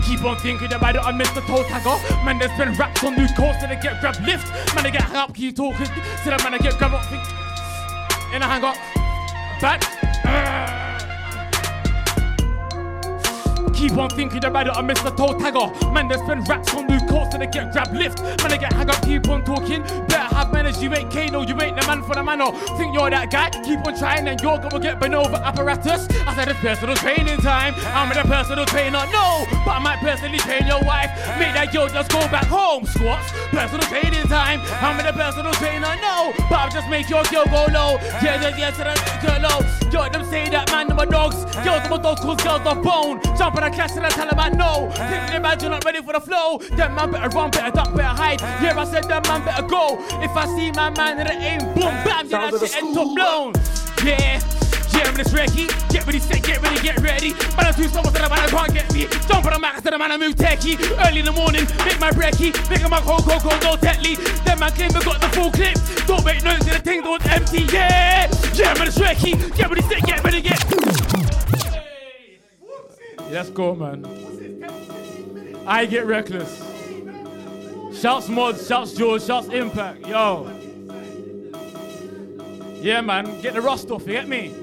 [0.04, 2.24] Keep on thinking about it, I missed the toe tagger.
[2.24, 4.46] Man, there's been raps on new course, so they get grab lift.
[4.74, 5.86] Man, they get hung up, keep talking.
[6.22, 7.22] So that man, I get grab up, think.
[8.34, 8.76] In a hang up.
[9.60, 10.83] Back.
[13.72, 15.92] Keep on thinking about it, I missed the toe tagger.
[15.92, 18.22] Man, there's been raps on new course, so they get grab lift.
[18.22, 19.82] Man, they get hang up, keep on talking.
[20.06, 22.52] Better have manners, you ain't Kano, you ain't the man for the manor.
[22.76, 26.08] Think you're that guy, keep on trying, and you're gonna get bent over apparatus.
[26.26, 27.74] I said it's personal training time.
[27.94, 31.10] I'm in a personal trainer, no, but I might personally train your wife.
[31.38, 32.86] Make that girl just go back home.
[32.86, 34.60] Squats, personal training time.
[34.80, 37.98] I'm in a personal trainer, no, but I'll just make your girl go low.
[38.22, 39.58] Yeah, yeah, yeah, to the girl low.
[39.90, 41.44] Yo, them say that man, them are dogs.
[41.62, 43.20] Girls, them are dogs, cause girls are bone.
[43.38, 44.90] Jump on a clash and I tell them I know.
[44.94, 46.58] Thinking about you're not ready for the flow.
[46.58, 48.40] Them man better run, better duck, better hide.
[48.62, 49.98] Yeah, I said them man better go.
[50.22, 53.14] If I see my man in the aim, boom, bam, yeah, that shit end top
[53.14, 53.52] blown.
[54.04, 54.40] Yeah.
[54.94, 55.66] Yeah, I'm this Recky.
[55.90, 57.32] Get ready, set, get ready, get ready.
[57.56, 59.06] But I'm too slow, so the man can't get me.
[59.26, 60.78] Jump on the max, to the man I move techie.
[61.06, 62.54] Early in the morning, make my brekkie.
[62.70, 64.14] Make my cold, cold, cold, no Tetley.
[64.44, 65.74] Them man claim got the full clip.
[66.06, 67.62] Don't make noise, the thing was empty.
[67.74, 69.34] Yeah, yeah, I'm this Recky.
[69.56, 71.23] Get ready, set, get ready, get.
[73.30, 74.04] Let's go, man.
[75.66, 76.62] I get reckless.
[78.00, 80.06] Shouts mods, shouts George, shouts impact.
[80.06, 80.50] Yo.
[82.80, 83.40] Yeah, man.
[83.40, 84.54] Get the rust off, you get me?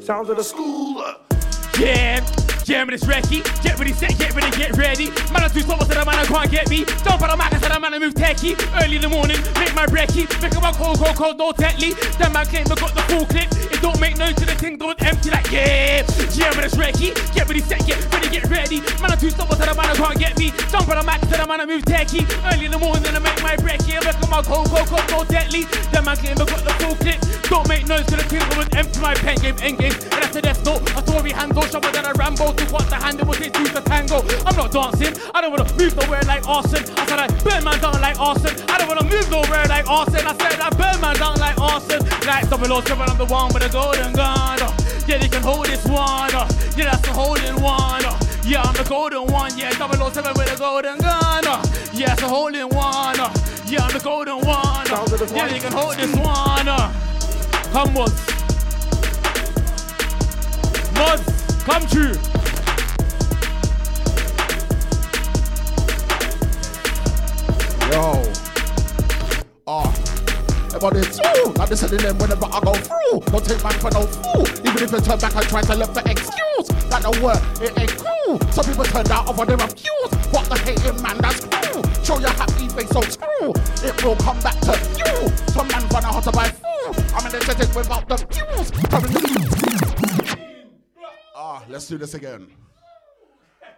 [0.00, 1.04] Sounds of the school.
[1.78, 2.24] Yeah.
[2.66, 5.06] Jam this Recky, get ready, set, get ready, get ready.
[5.30, 6.82] Man, I'm too slow, so the man I can't get me.
[7.06, 8.58] On the mic, I said, man, I move techie.
[8.82, 10.26] Early in the morning, make my brekkie.
[10.42, 11.94] Make my cold, cold, cold, no Tetley.
[12.18, 13.46] That man claim I got the full clip.
[13.70, 16.02] It don't make noise to the thing, don't empty like, yeah.
[16.34, 18.82] Jam this Recky, get ready, set, get ready, get ready.
[18.98, 20.50] Man, I'm too slow, so the man I can't get me.
[20.74, 22.26] On the mic, I said, man, I move techie.
[22.50, 23.94] Early in the morning, then I make my brekkie.
[23.94, 25.70] Make up my cold, cold, cold, no Tetley.
[25.94, 27.22] That man claim I got the full clip.
[27.46, 29.94] Don't make noise to the thing, don't empty my pen game, end game.
[30.10, 30.82] And that's a death note.
[30.98, 32.55] A Tory handle, sharper than a Rambo.
[32.56, 34.22] To what the handle was it to tango.
[34.46, 35.14] I'm not dancing.
[35.34, 36.84] I don't wanna move nowhere like arson.
[36.96, 38.52] I said I burn man down like arson.
[38.68, 40.26] I don't wanna move nowhere like arson.
[40.26, 42.00] I said I burn man down like arson.
[42.26, 44.60] Like double O seven, I'm the one with a golden gun.
[44.62, 44.72] Uh,
[45.06, 46.34] Yeah, they can hold this one.
[46.34, 48.04] uh, Yeah, that's the holding one.
[48.04, 49.56] uh, Yeah, I'm the golden one.
[49.56, 51.44] Yeah, double O seven with a golden gun.
[51.92, 53.16] Yeah, it's a holding one.
[53.66, 54.86] Yeah, I'm the golden one.
[54.90, 56.68] uh, Yeah, they can hold this one.
[56.68, 56.92] uh.
[57.72, 58.20] Come mods.
[60.96, 61.24] Mods,
[61.64, 62.14] come true.
[67.96, 68.22] Yo.
[69.66, 69.88] Ah.
[70.66, 71.52] Everybody too.
[71.56, 73.20] Like this in them whenever I go through.
[73.32, 74.44] Don't take man for no fool.
[74.68, 76.68] Even if you turn back and try to look for excuse.
[76.92, 77.40] That don't work.
[77.56, 78.38] It ain't cool.
[78.52, 80.10] Some people turn out over their views.
[80.28, 81.80] What the hating man, that's cool.
[82.04, 83.56] Show your happy face so true.
[83.80, 85.32] It will come back to you.
[85.56, 87.00] Some man run out to buy food.
[87.16, 88.72] I'm energetic without the views.
[91.34, 91.64] Ah.
[91.70, 92.46] let's do this again.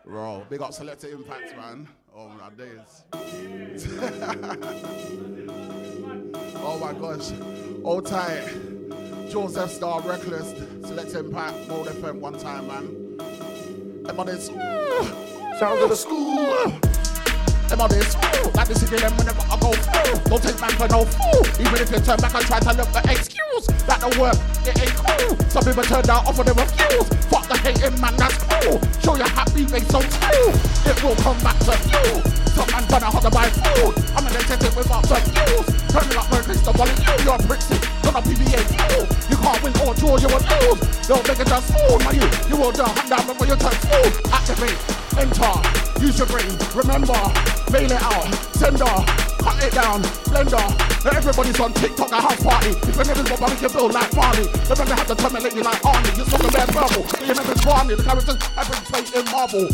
[0.05, 1.87] Bro, big up Selecta Impact, man.
[2.21, 3.05] Oh my days.
[6.57, 7.31] oh my gosh.
[7.85, 8.49] Hold tight.
[9.31, 13.19] Joseph Star, Reckless, Selecta Impact, Mode FM one time, man.
[14.03, 14.47] Them on this.
[15.61, 17.08] Sounds of the school.
[17.69, 18.17] Them on this.
[18.57, 20.17] Like this again, whenever I go through.
[20.25, 21.45] Don't take man for no fool.
[21.61, 23.67] Even if you turn back and try to look for excuse.
[23.85, 25.37] That don't work, it ain't cool.
[25.53, 27.09] Some people turn down off of the refuse.
[27.29, 28.81] Fuck the hating man, that's cool.
[29.05, 30.49] Show your happy face so true.
[30.89, 32.25] It will come back to you.
[32.57, 33.93] Some man gonna hug by food.
[34.17, 35.69] I'm take it without the use.
[35.93, 37.15] Turn it up, Mercury, the one you.
[37.21, 37.61] You're a prick,
[38.01, 39.05] gonna PBA you.
[39.29, 40.81] You can't win or draw, you will lose.
[41.05, 42.17] Don't make it just fool, man.
[42.17, 44.09] You, you will down, hand down before you turn fool.
[44.33, 44.81] Activate,
[45.19, 45.55] enter,
[46.01, 46.51] use your brain.
[46.75, 47.19] Remember,
[47.75, 48.95] mail it out, sender,
[49.43, 50.63] cut it down, blender.
[51.07, 52.75] Everybody's on TikTok, a house party.
[52.97, 56.17] Want to make you feel like Marley, they're gonna have to terminate you like Arnie.
[56.17, 57.95] You're talking about verbal, but your Barney.
[57.95, 59.69] The characters have been in marble.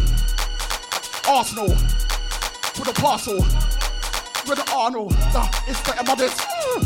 [1.27, 3.39] Arsenal, with a parcel,
[4.49, 5.15] with an Arnold.
[5.35, 6.35] Uh, it's the this.
[6.41, 6.85] Mm.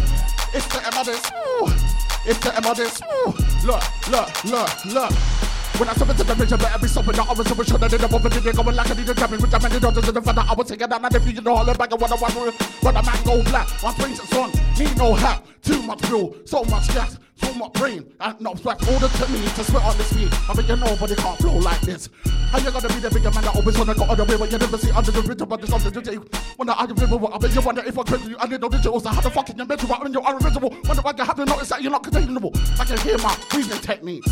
[0.55, 1.31] It's the this.
[1.31, 2.27] Mm.
[2.27, 3.01] It's the this.
[3.01, 3.67] Mm.
[3.67, 5.48] Look, look, look, look.
[5.79, 7.21] When I step into the I better be stopping.
[7.21, 8.57] I was super sure that they never did it.
[8.57, 10.43] Going like I need a jumping, which I meant to do to the father.
[10.45, 12.59] I was taking that, not if you know, all back and what I want.
[12.83, 14.51] But a man go black, My brings it on.
[14.77, 17.17] Need no hat, too much fuel, so much gas.
[17.39, 20.33] So much brain, and not swag order to me to spit on this beat.
[20.51, 22.09] I bet you nobody can't flow like this.
[22.51, 24.59] How you gonna be the bigger man that always wanna go other way when you
[24.59, 26.19] never see under the bridge but there's something to take?
[26.59, 28.37] Wonder how you feel, I bet you wonder if I could you.
[28.39, 30.71] I need no digitals, so how the fuck can you mental when you're unoriginal?
[30.85, 32.53] Wonder why you haven't noticed that you're not containable.
[32.81, 34.31] I can hear my breathing techniques,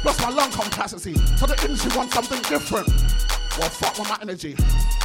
[0.00, 1.14] plus my lung capacity.
[1.36, 2.88] So the industry wants something different.
[3.58, 4.54] Well, fuck with my energy.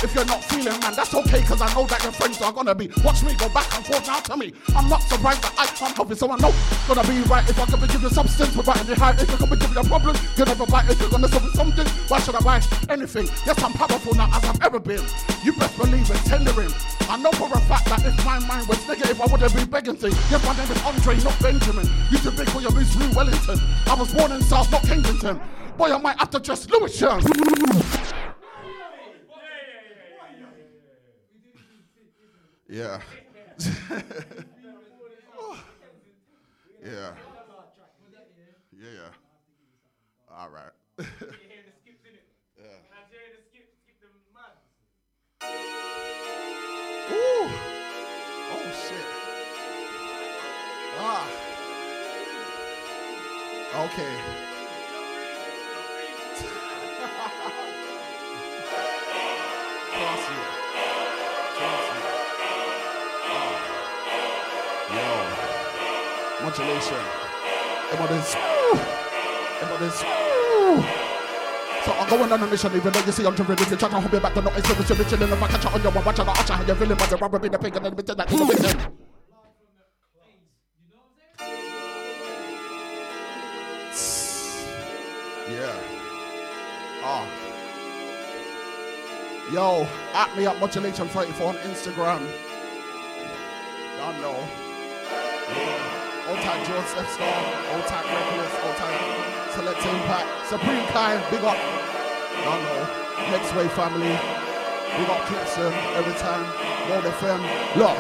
[0.04, 2.76] If you're not feeling, man, that's okay, cause I know that your friends are gonna
[2.76, 2.91] be.
[3.04, 4.52] Watch me go back and forth now to me.
[4.76, 6.52] I'm not surprised that I can't help it, so I know
[6.88, 9.22] gonna be right if I can give you substance without any hype.
[9.22, 10.89] If you're gonna give you a problem, you're never right.
[10.89, 13.28] If you're gonna solve something, why should I buy anything?
[13.45, 15.04] Yes, I'm powerful now as I've ever been.
[15.43, 16.74] You best believe in tendering.
[17.08, 19.95] I know for a fact that if my mind was negative, I wouldn't be begging
[19.95, 20.18] things.
[20.30, 21.88] Yes, my name is Andre, not Benjamin.
[22.12, 23.60] You too big for your Blue Wellington.
[23.88, 25.39] I was born in South, not Kensington.
[25.78, 27.22] Boy, I might have to dress Lewisham.
[32.72, 33.02] Yeah.
[36.82, 37.14] yeah.
[38.72, 39.12] Yeah, yeah.
[40.34, 40.72] All right.
[42.58, 42.80] yeah.
[48.54, 49.08] Oh shit.
[50.98, 51.28] Ah.
[53.84, 54.51] Okay.
[66.52, 66.97] Modulation.
[67.93, 68.36] Everybody's.
[69.62, 69.99] Everybody's.
[71.86, 73.58] So I'm going on a mission, even though you see I'm driven.
[73.58, 75.32] If you try to hold me back, the noise is you're chilling.
[75.32, 76.97] If I catch you on your one, watch out, watch out you're.
[76.97, 78.97] But the rubber be the pig and then bit that the victim.
[85.49, 85.80] Yeah.
[87.02, 87.28] Ah.
[89.54, 92.28] Yo, at me at modulation 34 on Instagram.
[93.97, 94.47] Y'all know.
[95.47, 95.81] Yeah.
[96.32, 97.44] Old time Joseph Star,
[97.76, 99.04] old time Reckless, old time
[99.52, 101.60] Selecta Impact, Supreme Ky, big up.
[102.40, 102.88] Y'all.
[103.36, 104.16] Next Wave family.
[104.96, 106.48] We got Clipson every time.
[106.88, 107.76] Mode FM.
[107.76, 108.00] Look.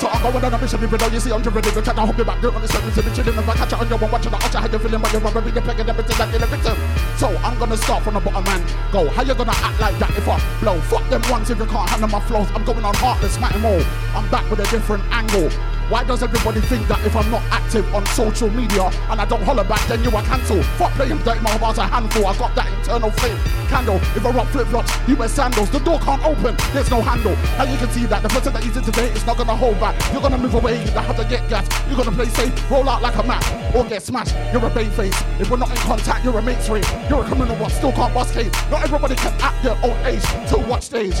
[0.00, 2.02] So I'm going on a mission, even though you see I'm driven, even trying to
[2.06, 2.40] hold me back.
[2.40, 3.38] Don't understand, you're chilling.
[3.38, 5.20] If I catch you on your one, watching the archer, how you feeling, but you're
[5.20, 6.76] rubbing the peg everything that you're a victim.
[7.20, 9.10] So I'm gonna start from the bottom and go.
[9.10, 10.80] How you gonna act like that if I blow?
[10.88, 12.48] Fuck them ones if you can't handle my flows.
[12.54, 13.82] I'm going on heartless, smack 'em all.
[14.16, 15.52] I'm back with a different angle.
[15.88, 19.42] Why does everybody think that if I'm not active on social media and I don't
[19.42, 20.64] holler back, then you are cancelled?
[20.82, 22.26] Fuck playing dirty, my heart's a handful.
[22.26, 23.94] I got that internal flame candle.
[24.18, 25.70] If I rock flip flops, you wear sandals.
[25.70, 27.36] The door can't open, there's no handle.
[27.62, 29.78] And you can see that the person that you did today is not gonna hold
[29.78, 29.94] back.
[30.12, 31.68] You're gonna move away, you have to get gas.
[31.86, 34.34] You're gonna play safe, roll out like a map, or get smashed.
[34.52, 35.14] You're a bait face.
[35.38, 36.84] If we're not in contact, you're a mate's ring.
[37.08, 38.50] You're a criminal, but still can't bust case.
[38.72, 41.20] Not everybody can act their old age till what stage?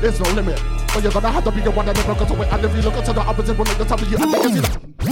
[0.00, 0.75] There's no limit.
[0.96, 2.48] But you're gonna have to be the one that never goes away.
[2.48, 4.16] And if you look into the opposite, will make the top of you.
[4.16, 4.80] Then you see that.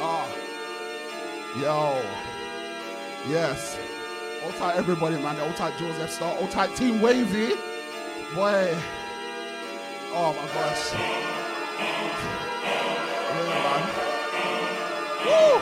[0.00, 0.26] Ah,
[1.60, 2.00] yo.
[3.28, 3.76] Yes.
[4.42, 5.38] All tight everybody, man.
[5.38, 6.34] All tight Joseph Star.
[6.38, 7.56] All tight Team Wavy.
[8.34, 8.74] Boy.
[10.14, 10.94] Oh my gosh.
[13.34, 13.82] Yeah, man.
[15.26, 15.60] Woo!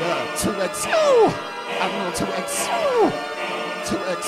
[0.00, 0.86] Yeah, 2x.
[1.78, 2.68] Admiral 2x.
[3.84, 4.24] 2x.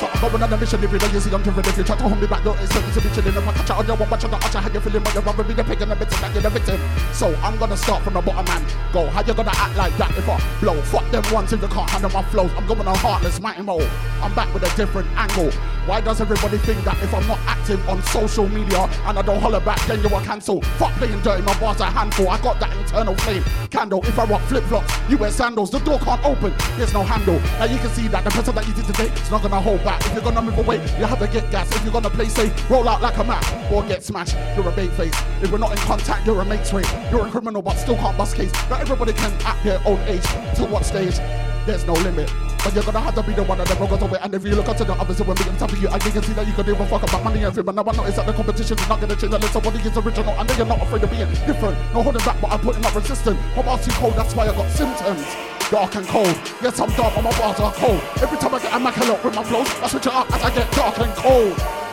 [0.00, 1.10] So I'm going on a mission every day.
[1.12, 1.64] You see, I'm driven.
[1.64, 3.36] If you try to hold me back, you're expecting to be chilling.
[3.36, 5.02] If I catch you on your one, watch on the archer, how you feeling?
[5.02, 6.80] But you're rather be the pig and the victim, that you're the victim.
[7.12, 9.06] So I'm gonna start from the bottom and go.
[9.08, 10.80] How you gonna act like that if I blow?
[10.82, 12.50] Fuck them ones if you can't handle my flows.
[12.56, 13.88] I'm going on heartless, mighty mode.
[14.22, 15.52] I'm back with a different angle.
[15.90, 19.40] Why does everybody think that if I'm not active on social media and I don't
[19.40, 20.64] holler back, then you are cancelled?
[20.78, 22.28] Fuck playing dirty, my bars are handful.
[22.28, 24.00] I got that internal flame candle.
[24.04, 25.72] If I rock flip flops, you wear sandals.
[25.72, 27.40] The door can't open, there's no handle.
[27.58, 29.82] Now you can see that the person that you did today is not gonna hold
[29.82, 30.00] back.
[30.06, 31.68] If you're gonna move away, you have to get gas.
[31.74, 34.36] If you're gonna play safe, roll out like a map or get smashed.
[34.54, 35.20] You're a bait face.
[35.42, 36.86] If we're not in contact, you're a mate's rate.
[37.10, 38.52] You're a criminal, but still can't bust case.
[38.70, 40.22] Not everybody can act their old age.
[40.54, 41.18] To what stage?
[41.66, 42.32] There's no limit.
[42.64, 44.18] But you're gonna have to be the one that never goes away.
[44.22, 46.22] And if you look onto the opposite when being tough for you, and you can
[46.22, 47.64] see that you can even fuck about money and fame.
[47.64, 50.34] But now I notice that the competition is not gonna change unless somebody is original.
[50.38, 51.76] And then you're not afraid of being different.
[51.94, 53.38] No holding back, but I'm putting up resistance.
[53.56, 55.24] My bars too cold, that's why I got symptoms.
[55.70, 56.36] Dark and cold.
[56.60, 58.00] Yes, I'm dark, but my bars are cold.
[58.20, 60.54] Every time I get a immaculate with my flows, I switch it up as I
[60.54, 61.89] get dark and cold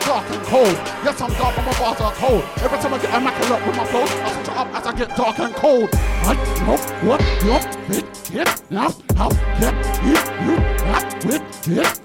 [0.00, 0.76] dark and cold.
[1.04, 2.44] Yes, I'm dark, but my bars are cold.
[2.58, 5.16] Every time I get immaculate with my flows, I switch it up as I get
[5.16, 5.88] dark and cold.
[5.92, 6.34] I
[6.66, 6.76] know
[7.08, 8.46] what you're thinking.
[8.70, 9.74] Now, how can
[10.06, 10.16] you,
[10.86, 12.00] act with it?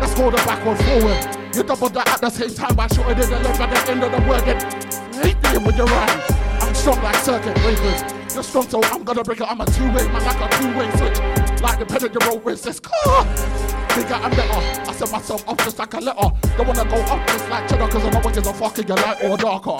[0.00, 1.54] Let's go the backward forward.
[1.54, 4.02] You double that at the same time by shooting in the left at the end
[4.02, 4.42] of the word.
[4.42, 6.20] Hate me with your rhyme.
[6.60, 8.34] I'm strong like circuit breakers.
[8.34, 9.46] You're strong, so I'm gonna break it.
[9.50, 11.60] I'm a two-way man, like a two-way switch.
[11.60, 13.71] Like the of your road this car.
[13.94, 14.60] Bigger and better.
[14.88, 16.30] I set myself up just like a letter.
[16.56, 18.96] Don't wanna go up just like cheddar, cause I know what is a fucking your
[18.96, 19.78] light or darker.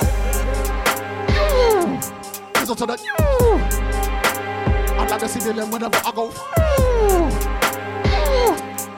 [1.33, 1.99] You.
[2.61, 3.15] Listen to the you.
[4.95, 6.31] I like to see the whenever I go.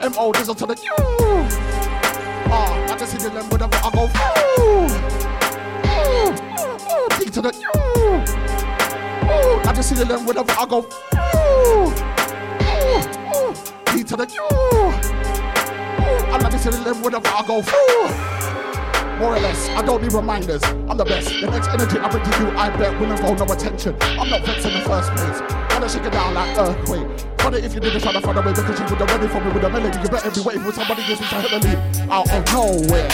[0.01, 0.29] M.O.
[0.31, 0.93] Listen to the you.
[2.51, 4.07] Ah, I like to see the whenever I go.
[7.17, 7.71] P to the you.
[9.67, 10.81] I just see the whenever I go.
[10.81, 12.04] P
[14.05, 14.45] to the you.
[16.29, 17.61] I like to the whenever I go.
[19.17, 20.63] More or less, I don't need reminders.
[20.63, 21.29] I'm the best.
[21.29, 23.95] The next energy I bring to you, I bet will involve no attention.
[24.01, 25.41] I'm not vexed in the first place.
[25.71, 27.07] Wanna shake it down like earthquake.
[27.39, 29.39] Funny if you didn't try to find a way because you would have ready for
[29.41, 29.97] me with a melody.
[29.97, 31.75] You better be waiting for somebody else who's heavily
[32.11, 33.09] out of nowhere.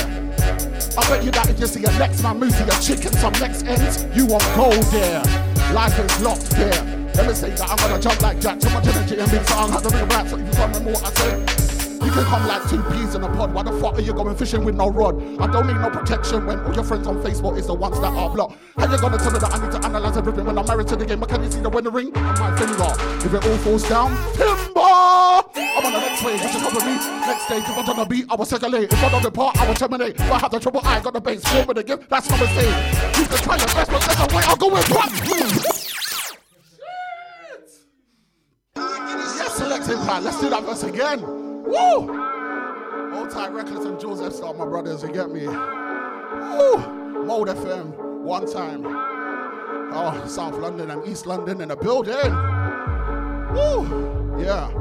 [0.97, 3.33] I bet you that if you see a next man move to your chicken, some
[3.33, 5.23] next ends, you won't go there.
[5.71, 7.00] Life is locked there.
[7.15, 8.59] Let me say that I'm gonna jump like Jack.
[8.59, 10.27] Too much energy in me, so I'm having to rap.
[10.27, 11.71] So you can't remember what I said.
[12.01, 13.53] You can come like two peas in a pod.
[13.53, 15.21] Why the fuck are you going fishing with no rod?
[15.39, 18.11] I don't need no protection when all your friends on Facebook is the ones that
[18.11, 18.57] are blocked.
[18.77, 20.95] How you gonna tell me that I need to analyze everything when I'm married to
[20.95, 21.19] the game?
[21.19, 22.91] But can you see the wedding ring on my finger?
[23.23, 24.81] If it all falls down, timber!
[24.81, 26.95] I'm on the next wave, is cover me.
[27.21, 28.91] Next day, if I'm on the beat, I will circulate.
[28.91, 30.15] If I don't depart, I will terminate.
[30.15, 31.43] If I have the trouble, I got the base.
[31.43, 33.19] The gift, that's my mistake.
[33.19, 35.90] You can try your best, but there's a way I'll go with what?
[39.91, 40.23] Selective plan.
[40.23, 41.21] Let's do that verse again.
[41.21, 43.13] Woo!
[43.13, 44.55] Old time Reckless and Jules F.
[44.55, 45.45] My brothers, you get me?
[45.47, 46.77] Woo!
[47.25, 48.85] Mode FM, one time.
[48.85, 52.15] Oh, South London and East London in the building.
[53.53, 54.39] Woo!
[54.41, 54.71] Yeah.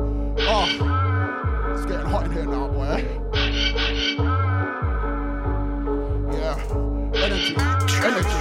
[0.43, 3.05] Oh, it's getting hot in here now, boy.
[6.39, 6.57] Yeah.
[7.17, 7.57] Energy,
[8.07, 8.39] energy,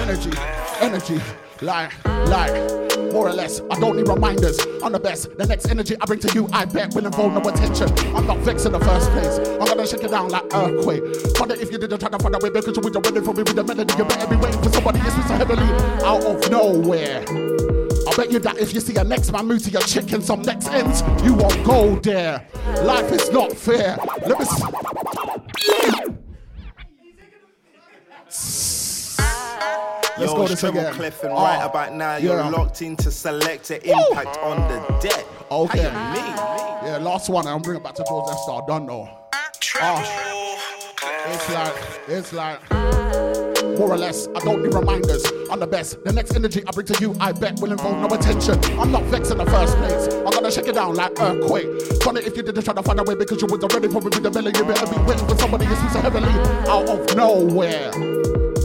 [0.00, 0.32] energy,
[0.80, 1.47] energy.
[1.60, 1.92] Like,
[2.28, 2.52] like,
[3.12, 4.60] more or less, I don't need reminders.
[4.82, 5.36] I'm the best.
[5.36, 7.88] The next energy I bring to you, I bet will involve no attention.
[8.14, 9.38] I'm not vexed in the first place.
[9.38, 11.02] I'm gonna shake it down like earthquake.
[11.40, 13.42] Wonder if you didn't try to find a way because you were ready for me
[13.42, 13.92] with the melody.
[13.98, 15.66] You better be waiting for somebody else so heavily
[16.04, 17.24] out of nowhere.
[17.26, 20.42] I bet you that if you see a next man move to your chicken, some
[20.42, 22.46] next ends, you won't go there.
[22.84, 23.98] Life is not fair.
[24.26, 24.46] Let me.
[30.18, 30.94] S- Let's Yo, go it's this Treble again.
[30.94, 32.48] Clef and Oh, right about now you're yeah.
[32.48, 35.24] locked into Selecta Impact on the deck.
[35.50, 35.88] Okay.
[35.88, 36.36] How you mean?
[36.92, 37.46] Yeah, last one.
[37.46, 38.38] I'm bringing it back to George F.
[38.40, 38.64] Star.
[38.66, 39.08] Done though.
[39.80, 40.02] Ah,
[41.30, 41.74] it's like,
[42.08, 42.70] it's like,
[43.78, 45.24] more or less, I don't need reminders.
[45.50, 46.02] I'm the best.
[46.04, 48.58] The next energy I bring to you, I bet will involve no attention.
[48.78, 50.08] I'm not vexed in the first place.
[50.12, 51.68] I'm gonna shake it down like earthquake.
[52.02, 54.22] Funny if you didn't try to find a way because you was already probably with
[54.22, 54.52] the belly.
[54.56, 56.28] You better be waiting for somebody who's so heavily
[56.68, 57.92] out of nowhere.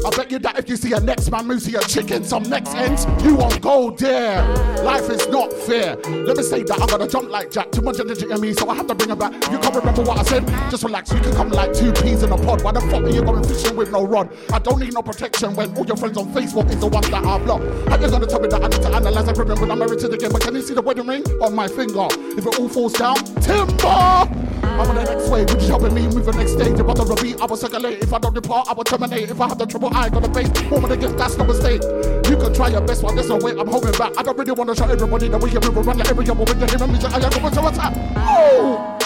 [0.06, 2.44] I bet you that if you see a next man move to your chicken, some
[2.44, 4.44] next ends, you won't go there.
[4.84, 5.96] Life is not fair.
[5.96, 7.72] Let me say that I'm gonna jump like Jack.
[7.72, 9.34] Too much energy in me, so I have to bring it back.
[9.50, 10.46] You can't remember what I said?
[10.70, 11.12] Just relax.
[11.14, 12.64] You can come like two peas in a pod.
[12.64, 14.30] Why the fuck are you going fishing with no rod?
[14.52, 17.24] I don't need no protection when all your friends on Facebook is the ones that
[17.24, 17.64] are blocked.
[17.88, 20.08] How you gonna tell me that I need to analyze everything when I'm married to
[20.10, 20.32] the game?
[20.32, 22.08] But can you see the wedding ring on my finger?
[22.12, 24.53] If it all falls down, timber!
[24.64, 26.80] I'm on the next wave, would you helping me move the next stage?
[26.80, 28.02] I don't repeat, I will circulate.
[28.02, 29.30] If I don't depart, I will terminate.
[29.30, 30.50] If I have the trouble, I got a base.
[30.70, 31.82] Form of the gift, that's no mistake.
[32.30, 34.14] You can try your best, but there's no way I'm holding back.
[34.18, 36.50] I don't really want to show everybody the way you move around the area, but
[36.50, 37.94] when you hear me, I am going to attack.
[38.18, 38.98] Oh!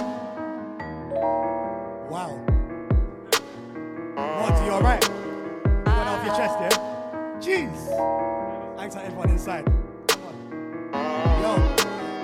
[2.09, 2.31] Wow.
[4.15, 5.03] Monty, you alright?
[5.09, 6.69] One off your chest, yeah?
[7.41, 8.77] Jeez.
[8.77, 9.65] Thanks to everyone inside.
[11.41, 11.51] Yo.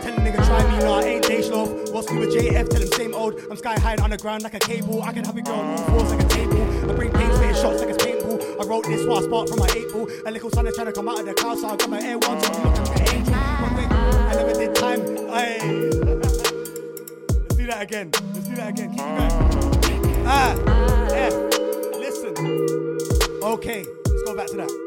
[0.02, 1.73] Tell a nigga try me, nah, I ain't day slow.
[1.94, 2.70] What's new with JF?
[2.70, 3.40] Tell him same old.
[3.52, 5.04] I'm sky high underground like a cable.
[5.04, 6.90] I can have it go on all fours like a table.
[6.90, 8.60] I bring pain, spitting shots like it's paintball.
[8.60, 10.10] I wrote this while I spark from my eight ball.
[10.26, 12.02] A little sun is trying to come out of the car, so I got my
[12.02, 13.36] air one, so I'm looking like an angel.
[13.36, 15.02] I never did time.
[15.30, 15.60] Aye.
[17.38, 18.10] Let's do that again.
[18.34, 18.90] Let's do that again.
[18.90, 20.26] Keep it going.
[20.26, 20.56] Ah,
[21.12, 21.34] F.
[22.00, 22.34] Listen.
[23.44, 24.83] Okay, let's go back to that.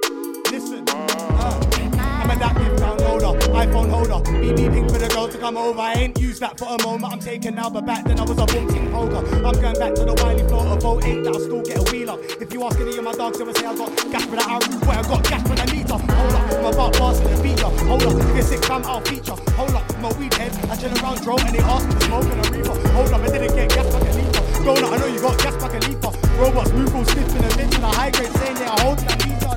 [2.36, 4.20] I'm that gift downloader, iPhone holder.
[4.28, 5.80] BB ping for the girl to come over.
[5.80, 7.10] I ain't used that for a moment.
[7.10, 9.24] I'm taking now, but back then I was a boom ting poker.
[9.40, 12.20] I'm going back to the wily floor of 08 that'll still get a wheeler.
[12.36, 14.48] If you ask any of my dogs, they will say I got gas for that
[14.52, 14.68] arrow.
[14.84, 15.96] Boy, I got gas for the meter.
[15.96, 17.72] Hold up, my butt bars for the feature.
[17.88, 19.38] Hold up, if you're fam, I'll feature.
[19.56, 20.52] Hold up, my weed head.
[20.68, 22.76] I chill around drone and they asked me to smoke and a reefer.
[22.92, 24.44] Hold up, I didn't get gas back a leaper.
[24.60, 26.12] Donut, I know you got gas back a leaper.
[26.36, 29.08] Robots move all stiff in a bitch in a high grade saying they are holding
[29.08, 29.56] that meter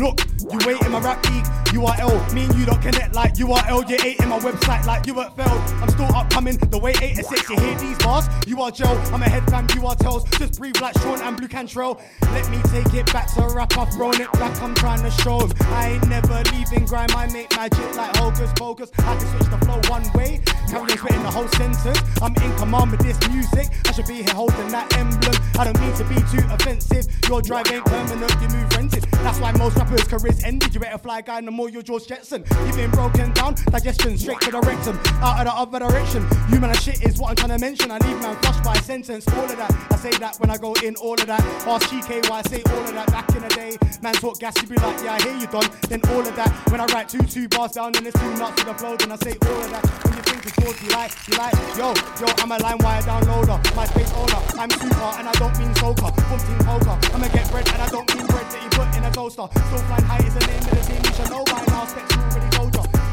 [0.00, 3.52] Look, you wait in my rap league, are Me and you don't connect like you
[3.52, 3.84] are L.
[3.84, 5.60] You ain't in my website like you weren't failed.
[5.82, 7.50] I'm still upcoming, the way 8 to 6.
[7.50, 8.28] You hear these bars?
[8.46, 10.24] You are Joe, I'm a head fam, you are tails.
[10.38, 12.00] Just breathe like Sean and Blu Cantrell.
[12.32, 15.48] Let me take it back to rap, I've thrown it back, I'm trying to show.
[15.66, 18.90] I ain't never leaving grime, I make magic like Hocus Pocus.
[18.98, 22.00] I can switch the flow one way, carry on spitting the whole sentence.
[22.22, 25.34] I'm in command with this music, I should be here holding that emblem.
[25.58, 29.04] I don't mean to be too offensive, your drive ain't permanent, you move rented.
[29.24, 30.74] That's why most rappers' careers ended.
[30.74, 32.44] You better fly guy, no more you're George Jetson.
[32.66, 36.26] You've been broken down, digestion straight to the rectum, out of the other direction.
[36.48, 37.90] Human shit is what I'm trying to mention.
[37.90, 39.72] I leave man flushed by a sentence, all of that.
[39.90, 41.40] I say that when I go in, all of that.
[41.66, 43.78] Ask GK why I say all of that back in the day.
[44.02, 45.70] Man talk gas, you be like, yeah, I hear you done.
[45.88, 46.50] Then all of that.
[46.70, 49.12] When I write two, two bars down and it's two nuts to the flow, then
[49.12, 50.23] I say all of that.
[50.34, 54.42] When you like, you like, yo, yo, I'm a line wire downloader, my space owner.
[54.58, 56.98] I'm super and I don't mean soca, team poker.
[57.14, 59.46] I'ma get bread and I don't mean bread that you put in a toaster.
[59.52, 61.86] Still flying high is the name of the team, you should know by now.
[61.86, 62.53] Specs already.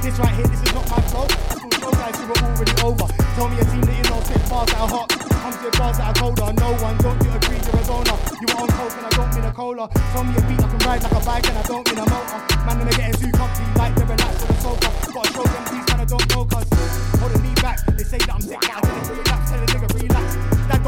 [0.02, 1.30] This right here, this is not my flow.
[1.30, 3.06] Show guys who are already over.
[3.38, 5.14] Tell me a team that you know spit bars that are hot.
[5.14, 6.50] I'm to bars that are colder.
[6.58, 8.18] No one, don't you agree, you're a donor.
[8.42, 9.86] You are on coke and I don't mean a cola.
[9.94, 12.06] Tell me a beat I can ride like a bike and I don't mean a
[12.10, 12.40] motor.
[12.66, 14.90] Man, them are getting too comfy, like they're relaxed on the sofa.
[15.14, 16.70] Gotta show them these man I don't know, cause
[17.22, 17.78] holding me back.
[17.94, 19.54] They say that I'm sick, but I relax.
[19.54, 19.66] Tell a.
[19.70, 19.71] That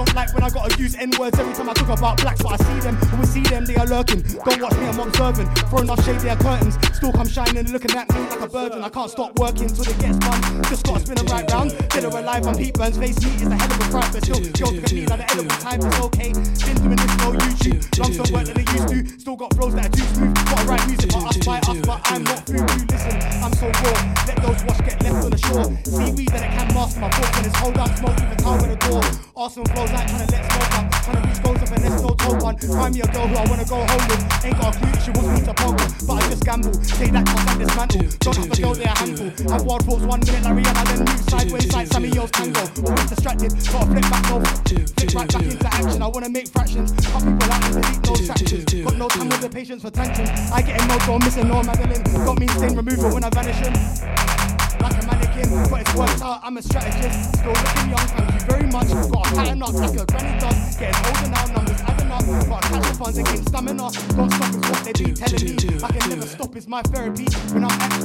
[0.05, 2.59] don't like when I gotta use N words every time I talk about blacks, but
[2.59, 2.95] I see them.
[3.11, 4.21] When we see them, they are lurking.
[4.21, 5.47] Don't watch me, I'm observing.
[5.69, 6.75] Throwing off shade, they are curtains.
[6.93, 8.83] Still come shining, looking at me like a burden.
[8.83, 10.63] I can't stop working till it gets done.
[10.63, 11.71] Just gotta spin it right round.
[11.89, 12.97] Dead or alive, I'm Pete Burns.
[12.97, 15.19] Face meat is a hell of a fright, but still, girls look at me like
[15.19, 15.79] the end of time.
[15.81, 16.31] It's okay.
[16.33, 17.99] Been doing this no YouTube.
[17.99, 19.19] Lungs don't work than they used to.
[19.19, 20.35] Still got flows that are too smooth.
[20.35, 22.83] Gotta write music for us by us, but I'm not through you.
[22.91, 23.99] Listen, I'm so raw.
[24.27, 25.63] Let those wash get left on the shore.
[25.85, 27.91] See, Seaweed that it can mask my thoughts when it's hold up.
[27.97, 29.03] Smoke even tower with the door.
[29.35, 30.85] Arsenal flows like trying to let smoke up.
[31.03, 32.57] Trying to reach goals up and there's no toe one.
[32.57, 34.45] Find me a girl who I wanna go home with.
[34.45, 36.73] Ain't got a clue she wants me to poke her, but I just gamble.
[36.83, 38.01] Say that cause I'm dismantle.
[38.19, 39.29] Don't have a girl, they a handful.
[39.51, 42.63] Have wild thoughts one minute, Larry and I then move sideways like Sammy Yo's tango.
[42.83, 44.45] Always distracted, gotta flip back over.
[44.45, 46.01] Flip right back into action.
[46.01, 46.91] I wanna make fractions.
[46.91, 48.65] Cut people out and delete no tractions.
[48.83, 50.25] Got no time with the patience for tension.
[50.51, 52.03] I get emotional, missing no Madeline.
[52.25, 54.52] Got me stain removal when I vanishing
[54.83, 56.39] like a mannequin, but it's worked out.
[56.43, 58.07] I'm a strategist, still looking young.
[58.11, 58.87] Thank you very much.
[58.91, 60.75] Got a pattern up like a granny does.
[60.75, 62.23] Getting older now, numbers adding up.
[62.49, 63.87] Got catch the funds and gain stamina.
[64.15, 65.83] Don't stop is what they be telling me.
[65.83, 67.25] I can never stop is my therapy.
[67.53, 68.03] When I'm at,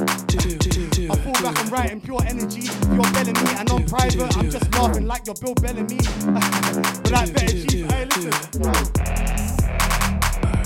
[1.11, 2.71] I fall back and writing pure energy.
[2.93, 5.97] You're belling me and on private, I'm just laughing like you're Bill Bellamy.
[7.03, 9.48] but like better chief, hey listen.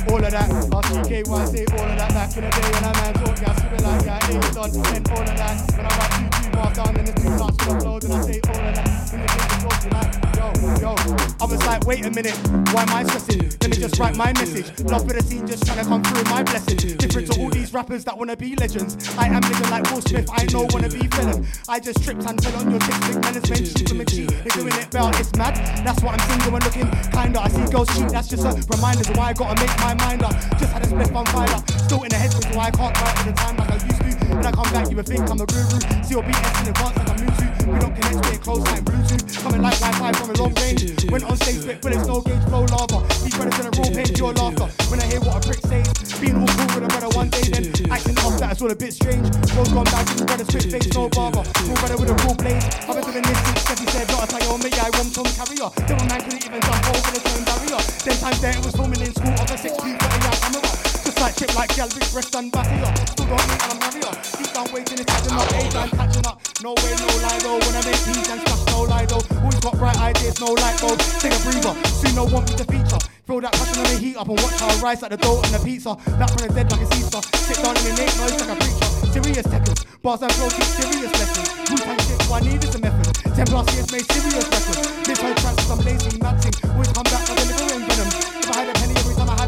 [0.09, 3.13] All of that, GK1 say all of that back in the day when I man
[3.13, 5.55] talk gas, you be like, yeah, ain't done, and all of that.
[5.75, 8.21] When I rap two, two bars down in the two to the flow, then I
[8.21, 8.89] say all of that.
[9.11, 10.47] When the think it's talking like, yo,
[10.79, 11.33] yo.
[11.41, 12.37] I was like, wait a minute,
[12.71, 13.43] why am I stressing?
[13.61, 14.67] Let me just write my message.
[14.85, 16.77] Love for the scene, just trying to come through my blessing.
[16.97, 18.95] Different to all these rappers that wanna be legends.
[19.17, 21.45] I am living like Will Smith, I know wanna be felon.
[21.67, 24.29] I just tripped and fell on your chick, big management, cheat from a cheat.
[24.29, 25.55] They're doing it well, it's mad.
[25.85, 27.39] That's what I'm single and looking kinda.
[27.41, 30.23] I see girls cheat, that's just a reminder of why I gotta make my mind
[30.23, 30.33] up.
[30.59, 31.63] Just had a split on fire.
[31.85, 34.02] Still in the head, so I can't write all the time like I used to.
[34.29, 35.79] When I come back, you would think I'm a guru.
[36.03, 37.53] See your BS in advance like I'm Bluetooth.
[37.67, 39.43] We don't connect, stay close like Bluetooth.
[39.43, 41.11] Coming like Wi-Fi from a long range.
[41.11, 42.99] Went on stage, spit bullets, no gauge, flow lava.
[43.23, 44.67] These brothers in a raw pain, pure laughter.
[44.89, 45.87] When I hear what a prick says,
[46.19, 48.75] being all cool with a brother one day, then acting off that is all a
[48.75, 49.25] bit strange.
[49.55, 51.43] Rose gone back, you brother spit face, no barber.
[51.63, 52.63] Cool brother with a raw blade.
[52.87, 55.69] I've been doing this since Steffi said, not a you, mate, I want some carrier.
[55.87, 57.81] Then one man couldn't even jump over the same barrier.
[58.05, 60.82] Then times there it was filming in school of a 6 feet 30 yard camera.
[61.23, 62.91] Tight chip like gal, big breast and batty up.
[63.07, 64.11] Still don't meet and I'm her.
[64.35, 65.47] Deep down waiting, it's catching up.
[65.55, 66.35] Age and catching up.
[66.59, 67.63] No way, no lie though.
[67.63, 69.23] When I make peace and splash, no lie though.
[69.39, 70.99] Always got bright ideas, no light bulb.
[71.23, 71.71] Take a breather.
[71.95, 72.99] Soon no one me to feature.
[73.23, 75.53] Throw that passion on the heat up and watch I rise like the dough and
[75.55, 75.95] the pizza.
[76.19, 77.23] That from the dead like a Caesar.
[77.39, 78.87] Sit down and make noise like a preacher.
[79.15, 79.79] Serious techers.
[80.03, 81.47] Bars and flow teach serious lessons.
[81.71, 83.15] Wu-Tang shit, what I need is a method.
[83.31, 84.91] Ten plus years made serious records.
[85.07, 86.51] This whole track I'm lazy, nothing.
[86.67, 88.11] Always come back with a living venom.
[88.11, 89.02] If I had a penny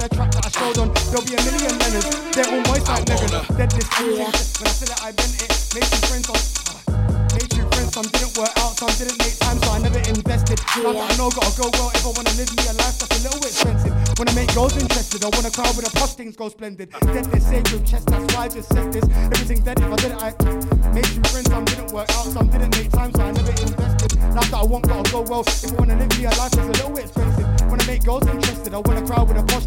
[0.06, 2.10] a track that I showed on, there'll be a million Leonards.
[2.38, 3.34] They're all moist like niggas.
[3.58, 4.30] Deadless, yeah.
[4.62, 6.38] When I said that I bent it, made some friends on.
[7.34, 10.62] Made two friends, some didn't work out, some didn't make time, so I never invested.
[10.62, 13.18] Life that I know gotta go well if I wanna live me a life that's
[13.18, 13.93] a little bit expensive.
[14.22, 16.93] Wanna make girls interested, I want a crowd with a posh things go splendid.
[17.10, 19.06] Deadless, sacred chest, that's why I just said this.
[19.10, 20.30] Everything's dead if I did it, I
[20.93, 23.95] made two friends, some didn't work out, some didn't make time, so I never invested.
[24.36, 26.64] Life that I want gotta go well if I wanna live me life that's a
[26.66, 27.70] little bit expensive.
[27.70, 29.66] Wanna make girls interested, I want a crowd with a posh.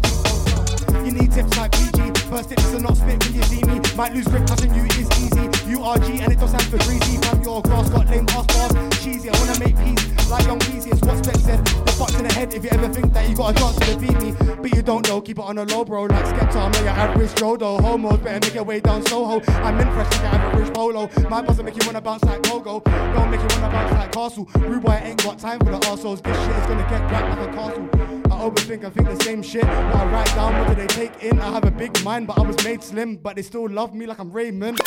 [1.03, 2.29] You need tips like PG.
[2.29, 3.81] First tips are not spit when you see me.
[3.95, 5.58] Might lose grip, touching you is easy.
[5.69, 7.17] URG and it does stand for greasy.
[7.17, 8.99] Fam, your grass got lame ass bars.
[9.03, 10.29] Cheesy, I wanna make peace.
[10.29, 11.65] Like young Weezy, it's what Spec said.
[11.65, 13.85] The fuck's in the head if you ever think that you got a chance to
[13.85, 14.55] defeat me.
[14.61, 16.03] But you don't know, keep it on a low, bro.
[16.03, 17.77] Like Skepta, I'm not your average though.
[17.79, 19.41] Homos better make your way down Soho.
[19.63, 21.09] I'm in fresh like an average polo.
[21.29, 22.81] My boss will make you wanna bounce like Gogo.
[22.81, 24.47] Don't make you wanna bounce like Castle.
[24.59, 26.21] Rude boy ain't got time for the arseholes.
[26.21, 27.89] This shit is gonna get wrapped like a castle.
[28.31, 29.65] I overthink, I think the same shit.
[29.65, 31.39] I write down, what do they take in?
[31.39, 33.17] I have a big mind, but I was made slim.
[33.17, 34.79] But they still love me like I'm Raymond.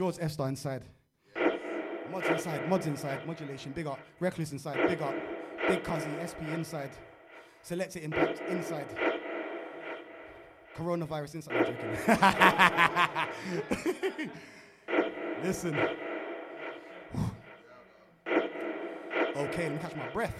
[0.00, 0.82] Jawdz F star inside.
[2.10, 3.98] Mods inside, mods inside, modulation, big up.
[4.18, 5.14] Reckless inside, big up.
[5.68, 6.88] Big Cuzzy, SP inside.
[7.62, 8.86] Selecta Impact inside.
[10.74, 11.54] Coronavirus inside.
[11.54, 11.90] I'm joking.
[15.44, 15.78] Listen.
[19.36, 20.34] Okay, let me catch my breath.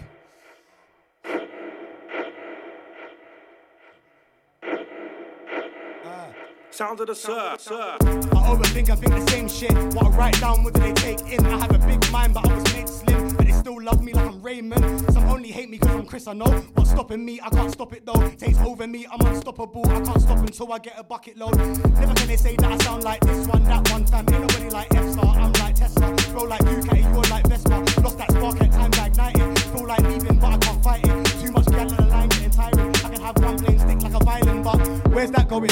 [6.72, 7.98] Sounds of the surf, surf.
[8.00, 9.72] I overthink, I think the same shit.
[9.94, 11.44] What I write down, what do they take in?
[11.44, 13.36] I have a big mind, but I was made slim.
[13.36, 15.12] But they still love me like I'm Raymond.
[15.12, 16.46] Some only hate me because I'm Chris, I know.
[16.74, 17.40] What's stopping me?
[17.42, 18.28] I can't stop it though.
[18.38, 19.84] Takes over me, I'm unstoppable.
[19.90, 21.56] I can't stop until I get a bucket load.
[21.56, 24.26] Never can they say that I sound like this one, that one, time.
[24.30, 26.16] Ain't nobody like F star, I'm like Tesla.
[26.16, 28.00] Flow like Ducati, you're like Vespa.
[28.00, 29.58] Lost that spark at times like ignited.
[29.58, 31.26] Feel like leaving, but I can't fight it.
[31.44, 32.88] Too much gal in the line, getting tiring.
[32.96, 35.68] I can have one plane stick like a violin, but where's that going?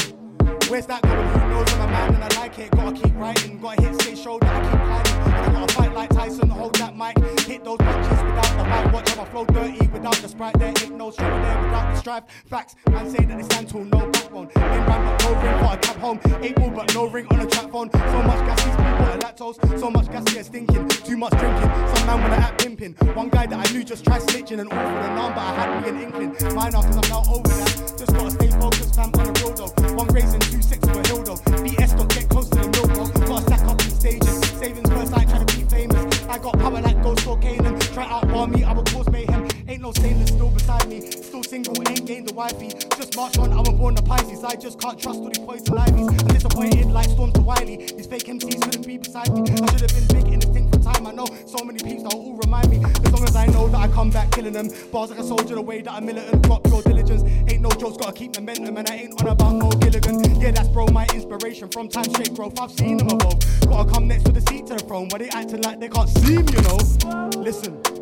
[0.69, 1.15] Where's that going?
[1.15, 1.73] Who knows?
[1.73, 2.69] I'm a man and I like it.
[2.69, 3.57] Gotta keep writing.
[3.57, 5.33] Gotta hit stay show that I keep climbing.
[5.33, 6.49] And I gotta fight like Tyson.
[6.49, 7.17] Hold that mic.
[7.47, 8.93] Hit those punches without the mic.
[8.93, 10.59] Watch how I flow dirty without the sprite.
[10.59, 12.23] There ain't no struggle there without the strife.
[12.45, 12.75] Facts.
[12.91, 14.51] Man say that they stand tall, no backbone.
[14.55, 15.59] Name rhyme but no ring.
[15.59, 16.19] Got a cab home.
[16.43, 17.89] Eight but no ring on a trap phone.
[17.91, 19.79] So much gas these people are lactose.
[19.79, 20.87] So much gas get stinking.
[20.87, 21.69] Too much drinking.
[21.95, 22.93] Some man wanna act pimping.
[23.15, 25.53] One guy that I knew just tried snitching and all for the numb, but I
[25.55, 26.53] had me an inkling.
[26.53, 27.95] Mine off cause I'm now over that.
[27.97, 29.95] Just gotta stay focused, fam, on the road though.
[29.95, 31.35] One grazing, two six for a hill though.
[31.35, 33.27] BS don't get close to the mill though.
[33.27, 34.39] Gotta stack up in stages.
[34.59, 36.23] Savings first, I trying to be famous.
[36.27, 39.38] I got power like ghost cocaine and try out bar me, I will cause mayhem.
[39.69, 40.99] Ain't no stainless still beside me.
[40.99, 42.69] Still single, ain't gained the wifey.
[42.97, 44.43] Just march on, I was born a Pisces.
[44.43, 46.07] I just can't trust all these poison ivies.
[46.07, 47.77] I'm disappointed like Storm to Wiley.
[47.77, 49.41] These fake MCs couldn't be beside me.
[49.41, 51.05] I should have been big in this thing for time.
[51.05, 52.77] I know so many peeps that all remind me.
[52.83, 54.69] As long as I know that I come back killing them.
[54.91, 56.41] Bars like a soldier, the way that I'm militant.
[56.41, 57.21] Drop your diligence.
[57.47, 58.75] Ain't no jokes, gotta keep momentum.
[58.75, 60.41] And I ain't on about no Gilligan.
[60.41, 62.59] Yeah, that's bro, my inspiration from time straight growth.
[62.59, 63.39] I've seen them evolve.
[63.69, 65.09] Gotta come next to the seat to the throne.
[65.09, 67.29] Where they acting like they can't see me, you know.
[67.37, 67.98] Listen.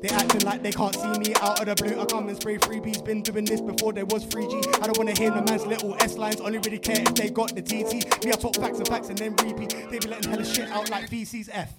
[0.00, 2.00] They acting like they can't see me out of the blue.
[2.00, 3.04] I come and spray freebies.
[3.04, 4.80] Been doing this before there was 3G.
[4.80, 6.40] I don't wanna hear no man's little S lines.
[6.40, 8.24] Only really care if they got the TT.
[8.24, 9.74] Me, I talk facts and facts and then repeat.
[9.90, 11.72] They be letting hella shit out like VC's F.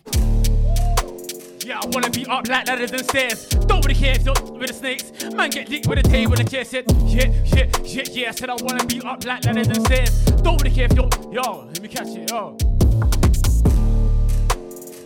[1.65, 3.47] Yeah, I wanna be up like ladders and stairs.
[3.47, 5.13] Don't really care if you're with the snakes.
[5.33, 8.29] Man, get licked with a table and chair said, yeah, yeah, yeah, yeah.
[8.29, 10.25] I said I wanna be up like ladders and stairs.
[10.41, 12.57] Don't really care if you're, yo, let me catch it, yo.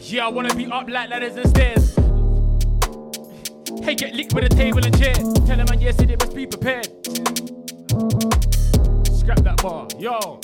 [0.01, 2.02] Yeah, I wanna be up like ladders and stairs.
[3.81, 5.13] Hey, get licked with a table and chair.
[5.13, 6.85] Tell them, man, yes, they must be prepared.
[9.17, 10.39] Scrap that bar, yo.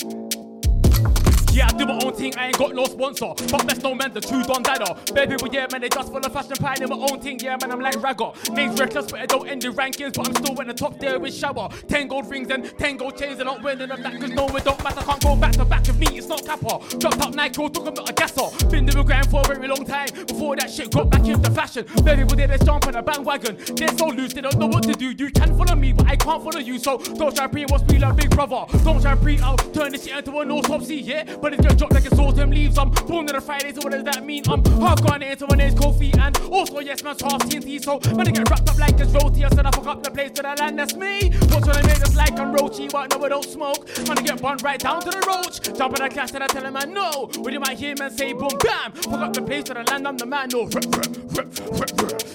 [1.52, 3.32] Yeah, I do my own thing, I ain't got no sponsor.
[3.50, 4.96] But that's no man, the two done dada.
[5.12, 7.56] Bare people, yeah, man, they just full of fashion pie in my own thing, yeah,
[7.60, 8.30] man, I'm like ragger.
[8.52, 11.18] Names reckless, but I don't end the rankings, but I'm still in the top there
[11.18, 11.68] with shower.
[11.88, 14.64] Ten gold rings and ten gold chains, and not winning them that, cause no, it
[14.64, 15.00] don't matter.
[15.00, 16.78] Can't go back to back with me, it's not capper.
[16.98, 18.66] Dropped up Nike, took them not a gasser.
[18.68, 21.84] Been doing grind for a very long time, before that shit got back into fashion.
[22.04, 23.56] Bare people, they just jump on a bandwagon.
[23.74, 25.10] They're so loose, they don't know what to do.
[25.10, 27.84] You can follow me, but I can't follow you, so don't try and pre what's
[27.90, 28.64] me like big brother.
[28.84, 31.24] Don't try and pre out, turn this shit into an autopsy, yeah?
[31.40, 32.78] But it's gonna drop like it's autumn leaves.
[32.78, 34.42] I'm born on a Friday, so what does that mean?
[34.48, 38.28] I'm half gone into my name's Kofi, and also, yes, man's half TNT, so when
[38.28, 40.42] I get wrapped up like it's roti, I said I fuck up the place to
[40.42, 41.30] the land, that's me.
[41.50, 43.86] What's when I make this like I'm roachy, but no, I don't smoke.
[44.06, 45.76] Man, I get burned right down to the roach.
[45.76, 47.30] Jump in the class and I tell him I know.
[47.38, 50.06] When you might hear man say boom, bam, fuck up the place to the land,
[50.06, 50.68] I'm the man, no.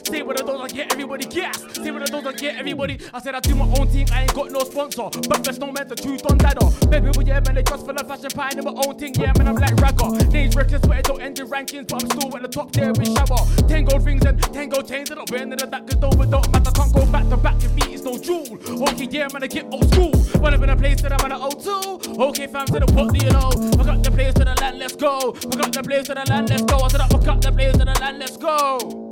[0.06, 1.64] Say what I don't, I get everybody gas.
[1.73, 2.99] Say what I don't, I get everybody.
[3.14, 5.10] I said I do my own thing, I ain't got no sponsor.
[5.27, 6.56] But there's no meant the truth on that.
[6.90, 9.47] Baby, well, yeah, man, they just for the fashion pie, my own thing, yeah, man,
[9.47, 10.09] I'm like ragger.
[10.30, 13.13] Names reckless, but don't end in rankings, but I'm still at the top there with
[13.13, 13.67] shower.
[13.67, 16.51] Ten gold rings and ten gold chains, and I'm wearing the that cause over, don't
[16.51, 18.57] matter, can't go back to back if beat is no jewel.
[18.89, 20.11] Okay, yeah, man, I get old school.
[20.41, 22.19] When I'm in a place that I'm at an O2.
[22.30, 23.49] Okay, fam, to the what do you know?
[23.80, 25.35] I got the place to the land, let's go.
[25.35, 26.80] I got the place to the land, let's go.
[26.80, 29.05] I said, I got the place to the land, let's go.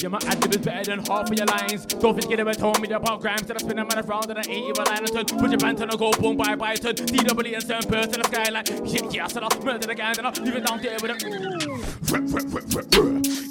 [0.00, 1.84] Yeah, my adlib is better than half of your lines.
[1.86, 4.68] Don't forget about told me about grams that I spin man around and I ain't
[4.70, 5.24] even line turn.
[5.26, 6.94] Put your band on a go boom bye bye turn.
[6.94, 9.96] DW and turn bird to the sky like yeah, yeah, I said I'll murder the
[9.96, 11.16] gang and I'll leave it down there with a.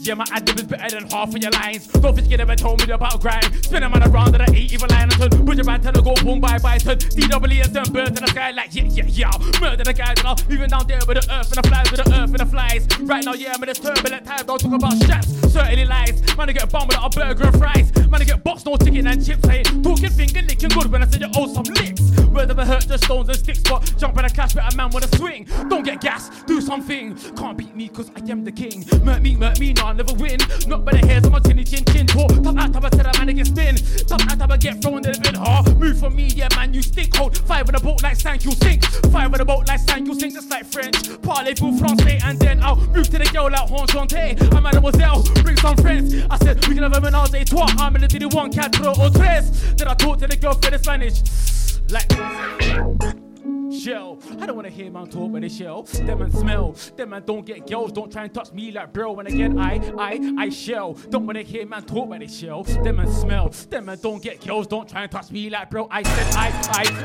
[0.08, 1.88] Yeah, my adlib is better than half of your lines.
[1.88, 3.44] Don't forget about told me about grime.
[3.64, 5.46] Spin man around and I ain't even line turn.
[5.46, 6.98] Put your band on a go boom bye bye turn.
[6.98, 9.32] DW and turn bird to the sky like yeah, yeah, yeah.
[9.60, 12.06] Murder the guys and I'll leave down there with the earth and the flies with
[12.06, 12.88] the earth and the flies.
[13.02, 14.46] Right now, yeah, I'm in this turbulent time.
[14.46, 15.28] Don't talk about straps.
[15.52, 16.37] Certainly lies.
[16.38, 17.92] Man, I get bummed without a burger and fries.
[18.10, 19.50] Man, I get boxed, no chicken and chips.
[19.50, 22.17] Ain't talking finger licking good when I say you owe some licks.
[22.38, 25.12] Words ever hurt just stones and sticks, but jump in a cash, a man with
[25.12, 25.48] a swing.
[25.70, 27.18] Don't get gas, do something.
[27.36, 28.86] Can't beat me, cause I am the king.
[29.04, 30.38] Murk me, murk me, no, I'll never win.
[30.68, 32.30] Not by the hairs on my chinny chin chin talk.
[32.44, 33.76] Top out, top, I said a man, get spin.
[34.06, 35.80] Top out, top, I get thrown in a bit hard.
[35.80, 37.16] Move for me, yeah, man, you stick.
[37.16, 38.86] Hold five in a boat like sank, you sink.
[39.12, 40.96] Five in a boat like sank, you sink, just like French.
[41.26, 44.54] Parlez-vous français, and then I'll move to the girl like Enchanté.
[44.54, 46.14] I'm mademoiselle, bring some friends.
[46.30, 47.66] I said, we can have a menage a trois.
[47.80, 49.74] I'm in the one, quatre or tres.
[49.74, 51.24] Then I talk to the girl for the Spanish.
[51.90, 53.27] Like.
[53.78, 54.18] Shell.
[54.40, 55.84] I don't wanna hear man talk when they shell.
[55.84, 56.76] Them man smell.
[56.96, 57.92] Them man don't get girls.
[57.92, 59.12] Don't try and touch me like bro.
[59.14, 60.94] When again I I I shell.
[60.94, 62.64] Don't wanna hear man talk when they shell.
[62.64, 63.50] Them man smell.
[63.50, 64.68] Them man don't get girls.
[64.68, 65.88] Don't try and touch me like bro.
[65.92, 66.48] I said I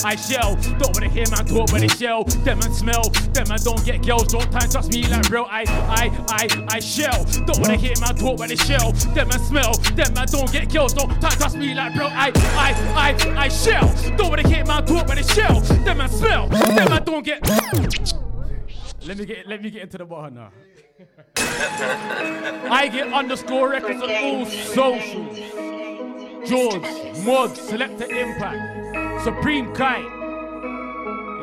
[0.04, 0.56] I I shell.
[0.78, 2.24] Don't wanna hear man talk when they shell.
[2.24, 3.02] Them man smell.
[3.34, 4.28] Them man don't get girls.
[4.28, 5.44] Don't try and touch me like bro.
[5.44, 7.24] I I I I shell.
[7.46, 8.92] Don't wanna hear man talk when they shell.
[9.14, 9.74] Them man smell.
[9.74, 10.94] Them man don't get girls.
[10.94, 12.06] Don't try and touch me like bro.
[12.06, 13.92] I I I I shell.
[14.16, 15.60] Don't wanna hear man talk when they shell.
[15.60, 16.48] Them man smell.
[16.66, 17.40] Them man don't get.
[19.06, 20.50] Let me get let me get into the bar now.
[21.36, 25.38] I get underscore records on all socials.
[26.48, 30.02] Jawdz, Mod, Selecta Impact, Supreme Ky.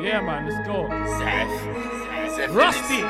[0.02, 1.99] Yeah man, let's go.
[2.48, 3.02] Rusty.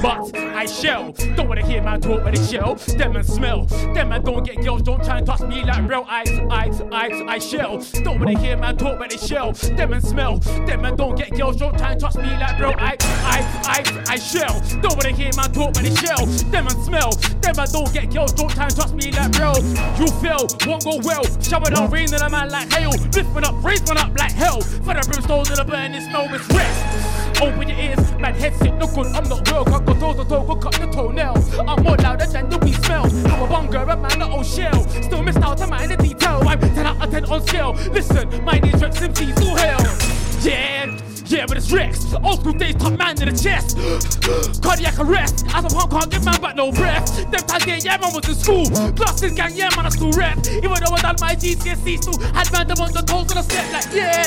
[0.00, 1.12] But I shell.
[1.36, 2.76] Don't wanna hear man talk when they shell.
[2.76, 3.64] Them and smell.
[3.64, 4.82] Them man don't get girls.
[4.82, 6.30] Don't try and touch me like real eyes.
[6.50, 7.78] I, I, I shell.
[8.04, 9.52] Don't wanna hear man talk when they shell.
[9.52, 10.38] Them and smell.
[10.38, 11.56] Them man don't get girls.
[11.56, 14.60] Don't try and touch me like real I, I, I, I shell.
[14.80, 16.24] Don't wanna hear man talk when they shell.
[16.26, 17.10] Them and smell.
[17.10, 18.32] Them man don't get girls.
[18.32, 19.58] Don't try and touch me like real.
[19.98, 21.24] You feel won't go well.
[21.42, 22.90] Shower down rain in a man like hail.
[22.90, 24.60] Lift one up, raise one up like hell.
[24.60, 27.17] For the brimstone to the burning snow is rest.
[27.40, 29.06] Open your ears, man, headset, look good.
[29.06, 31.56] I'm not real, cut go toe to toe, go cut the toenails.
[31.58, 33.14] I'm more louder than the weed smells.
[33.26, 34.82] I'm a bunker, a man, an old shell.
[35.02, 36.42] Still missed out on my the detail.
[36.46, 37.72] I'm 10 out of 10 on scale.
[37.92, 39.98] Listen, my name's Rex MC, so hell.
[40.42, 41.17] Yeah.
[41.28, 42.14] Yeah, but it's Rex.
[42.24, 43.76] Old school days, top man in the chest.
[44.62, 45.44] Cardiac arrest.
[45.52, 47.04] As a punk, can't give man back no breath.
[47.30, 48.64] Them times, yeah, yeah, man was in school.
[48.96, 50.38] Classes gang, yeah, man, I school rep.
[50.48, 53.42] Even though I done my GCSE, still had man them on the toes of the
[53.44, 53.68] step.
[53.76, 54.24] Like, yeah,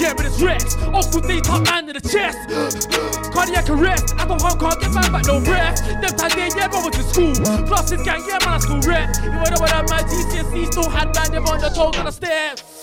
[0.00, 0.72] yeah, but it's Rex.
[0.88, 2.40] Old school days, top man in the chest.
[3.36, 4.16] Cardiac arrest.
[4.16, 5.84] As a punk, can't give man back no breath.
[5.84, 7.36] Them times, yeah, yeah, man was in school.
[7.68, 9.12] Classes gang, yeah, man, I school rep.
[9.20, 12.10] Even though I done my GCSE, still had man them on the toes of the
[12.10, 12.77] steps.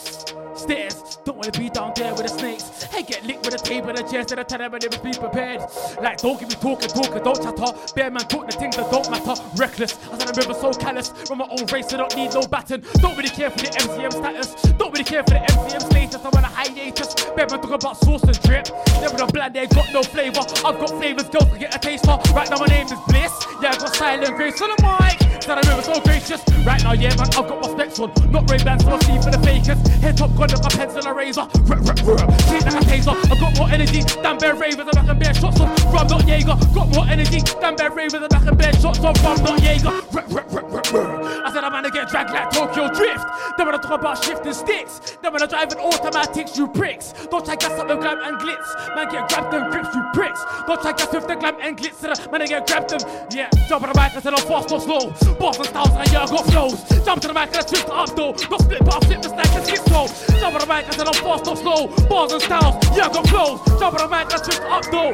[0.56, 2.84] Stairs, don't wanna be down there with the snakes.
[2.84, 5.12] Hey, get licked with a table and a chest and I tell them never be
[5.12, 5.62] prepared.
[6.02, 7.94] Like, don't give me talking, talking, don't chatter.
[7.94, 9.36] Bear man talk the things that don't matter.
[9.58, 11.10] Reckless, I said I'm ever so callous.
[11.28, 12.84] From my own race, I don't need no baton.
[13.04, 14.54] Don't really care for the MCM status.
[14.80, 16.22] Don't really care for the MCM status.
[16.24, 17.14] I'm on a hiatus.
[17.36, 18.70] Bear man talk about sauce and drip.
[19.02, 20.40] Never a bland, they ain't got no flavor.
[20.40, 22.16] I've got flavors, girls can get a taster.
[22.34, 23.34] Right now, my name is Bliss.
[23.62, 25.44] Yeah, I got silent grace on the mic.
[25.44, 26.42] Said I'm ever so gracious.
[26.66, 28.12] Right now, yeah, man, I've got my specs on.
[28.32, 29.78] Not Ray Bans, so I see for the fakers.
[30.02, 31.48] Head top gun, like a pencil and razor.
[31.54, 33.16] See like a taser.
[33.32, 36.28] I've got more energy than bear ravers and I can bear shots of rum, not
[36.28, 36.56] Jaeger.
[36.74, 39.90] Got more energy than bear ravers and I can bear shots of rum, not Jaeger.
[41.46, 43.26] I said I'm gonna get dragged like Tokyo Drift.
[43.58, 47.14] Then when I talk about shifting sticks, then when I drive an automatics, you pricks.
[47.30, 48.96] Don't try gas up the glam and glitz.
[48.96, 50.44] Man, get grabbed and grips, you pricks.
[50.68, 52.32] Don't try gas with the glam and glitz.
[52.32, 53.28] Man, I get grabbed them.
[53.32, 55.14] Yeah, jump on the mic, I said I'm fast or slow.
[55.46, 57.06] And styles, and yeah, I got flows.
[57.06, 58.34] Jump to the mic and I twist up though.
[58.34, 60.35] Got split, but I flip this like a schizo.
[60.40, 61.88] Jump on the mic, I said I'm fast, not slow.
[62.08, 63.60] Bars and styles, yeah, I got flows.
[63.80, 65.14] Jump on the mic, I it up though.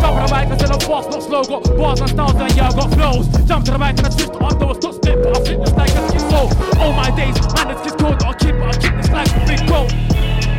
[0.00, 1.42] Jump on the mic, I said I'm fast, not slow.
[1.44, 3.26] Got bars and styles, and yeah, I got flows.
[3.46, 4.70] Jump to the mic and I it up though.
[4.70, 6.80] It's not split, but I flip this like a schizo.
[6.80, 9.30] All my days, man, this kid's cold, not a kid, but I kick this like
[9.30, 9.82] a big bro.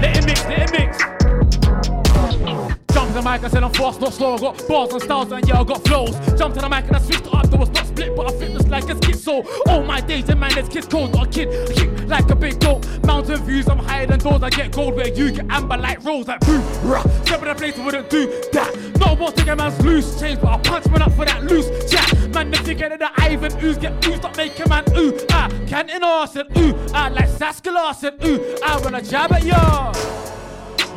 [0.02, 1.17] Let it mix, let it mix.
[3.28, 4.36] Mic, I said I'm fast, not slow.
[4.36, 6.12] I got bars and styles, and yeah, I got flows.
[6.40, 7.46] Jump to the mic and I switched it up.
[7.50, 9.44] There was not split, but I fit this like a so.
[9.68, 11.50] All my days, and man, this kid's cold, not a kid.
[11.50, 12.88] I kick like a big goat.
[13.06, 14.44] Mountain views, I'm higher than doors.
[14.44, 17.02] I get gold where you get amber like rose, like boom, rah.
[17.26, 18.98] Step in a place I wouldn't do that.
[18.98, 21.92] No more to get man's loose change, but I punch man up for that loose
[21.92, 22.10] jack.
[22.30, 25.50] Man, the figure that the Ivan ooze get oozed up, making man ooh ah.
[25.68, 29.92] Canton arse ooh ah like Sascalas and ooh ah when I jab at ya.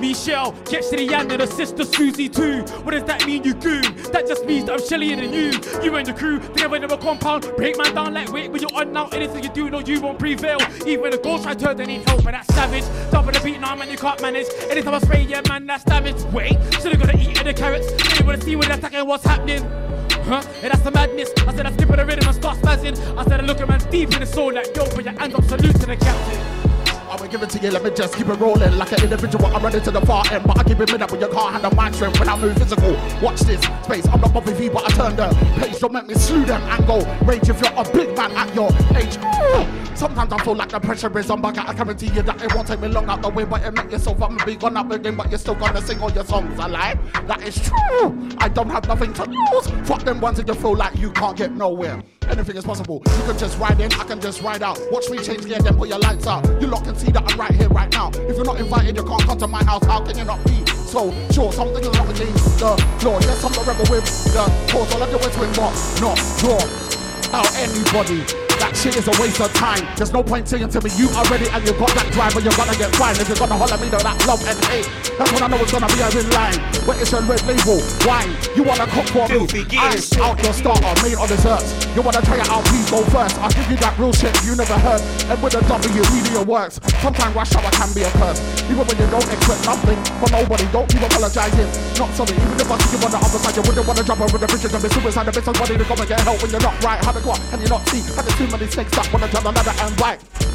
[0.01, 2.63] Michelle gets to the of the sister Susie too.
[2.83, 3.83] What does that mean, you goon?
[4.13, 5.53] That just means that I'm shellier than you.
[5.83, 7.53] You and the crew, together in a compound.
[7.57, 9.09] Break man down like weight when you're on now.
[9.09, 10.59] Anything you do, no, you won't prevail.
[10.87, 12.85] Even the ghost try to, they need help, but that's savage.
[13.15, 14.47] Of the beat, nah, man, you can't manage.
[14.71, 16.23] Anytime I spray, yeah, man, that's damage.
[16.33, 17.93] Wait, should've gotta eat in the carrots.
[18.19, 19.63] They wanna see what they're attacking what's happening.
[20.25, 20.43] Huh?
[20.63, 21.31] Yeah, that's the madness.
[21.47, 22.97] I said I skip the rhythm and start spazzing.
[23.19, 25.35] I said I look at man deep in the soul like yo, put your hands
[25.35, 26.70] up, salute to the captain.
[27.11, 29.47] I will give it to you, let me just keep it rolling like an individual.
[29.47, 31.53] I'm running to the far end, but I keep it mid up when you can't
[31.53, 32.93] handle my strength when I move physical.
[33.21, 35.29] Watch this space, I'm not Bobby V, but I turn the
[35.59, 35.81] page.
[35.81, 38.71] Don't make me slew them and go rage if you're a big man at your
[38.97, 39.19] age.
[40.01, 42.69] Sometimes I feel like the pressure is on, but I guarantee you that it won't
[42.69, 43.45] take me long out the way.
[43.45, 46.01] But it make yourself up and be gone up again, but you're still gonna sing
[46.01, 46.59] all your songs.
[46.59, 46.99] alive.
[47.27, 48.31] that is true.
[48.39, 49.67] I don't have nothing to lose.
[49.87, 52.03] Fuck them ones that you feel like you can't get nowhere.
[52.31, 53.03] Anything is possible.
[53.05, 54.81] You can just ride in, I can just ride out.
[54.91, 56.47] Watch me change gear, then put your lights out.
[56.63, 58.11] You lot can see that I'm right here, right now.
[58.11, 59.85] If you're not invited, you can't come to my house.
[59.87, 60.65] How can you not be?
[60.67, 63.19] So sure, something is wrong against the floor.
[63.23, 64.05] Yes, I'm the rebel with
[64.35, 64.95] the cause.
[64.95, 66.61] All I do is win, but not draw
[67.33, 68.50] out anybody.
[68.61, 69.89] That shit is a waste of time.
[69.97, 72.45] There's no point saying to me, you are ready and you got that drive, but
[72.45, 73.17] you're gonna get fine.
[73.17, 74.85] If you're gonna holler me, though, that love and hate.
[75.17, 76.61] That's when I know it's gonna be a in line.
[76.85, 78.37] Where it's your red label, wine.
[78.53, 79.65] You wanna cook for me?
[79.81, 81.73] I'm out your starter, main or desserts.
[81.97, 83.41] You wanna try it out, please go first.
[83.41, 85.01] I'll give you that real shit you never heard.
[85.33, 86.77] And with a W, media works.
[87.01, 88.45] Sometimes rush hour can be a curse.
[88.69, 91.69] Even when you don't expect nothing from nobody, don't keep apologizing.
[91.97, 94.21] Not sorry, even if I see you on the other side, you wouldn't wanna jump
[94.21, 95.25] over the bridges and be suicide.
[95.25, 97.01] The best body to come and get help when you're not right.
[97.01, 98.05] How to go and you're not see?
[98.13, 98.50] Had too
[99.51, 99.97] another and.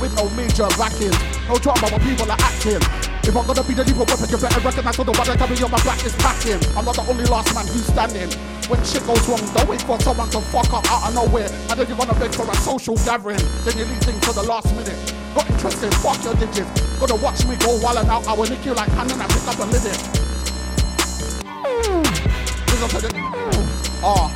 [0.02, 1.16] With no major backing,
[1.48, 2.84] no drama when people are acting.
[3.24, 5.82] If I'm gonna be the lethal weapon, you better recognize all the coming on my
[5.88, 6.60] back is packing.
[6.76, 8.30] I'm not the only last man who's standing.
[8.68, 11.48] When shit goes wrong, don't wait for someone to fuck up out of nowhere.
[11.72, 13.40] And then you're gonna beg for a social gathering.
[13.64, 15.00] Then you leave things to the last minute.
[15.34, 16.70] Not interested, fuck your digits.
[17.00, 18.28] Gonna watch me go wild and out.
[18.28, 20.00] I will nick you like hand and I pick up a live it.
[22.68, 23.10] Listen to the.
[24.04, 24.28] Ah.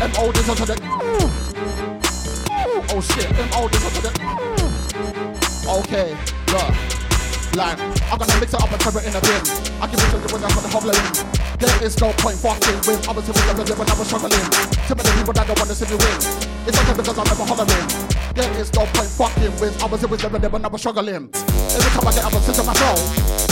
[0.00, 0.32] M.O.
[0.32, 2.03] listen to the.
[2.66, 3.66] Oh shit, M.O.
[3.66, 4.10] listen to the.
[5.68, 6.16] Okay,
[6.48, 6.72] look.
[7.54, 7.78] Like,
[8.10, 9.42] I'm gonna mix it up and throw it in a bin.
[9.78, 10.96] I can picture the when I'm gonna hovering.
[11.60, 13.06] There is no point fucking with.
[13.06, 14.48] I was with the when I was struggling.
[14.88, 16.18] Too many people that don't wanna see me win.
[16.64, 17.88] It's okay because I'm never hollering.
[18.32, 19.76] There is no point fucking with.
[19.82, 21.28] I was with the when I was struggling.
[21.28, 22.64] Every time I get up, I sit to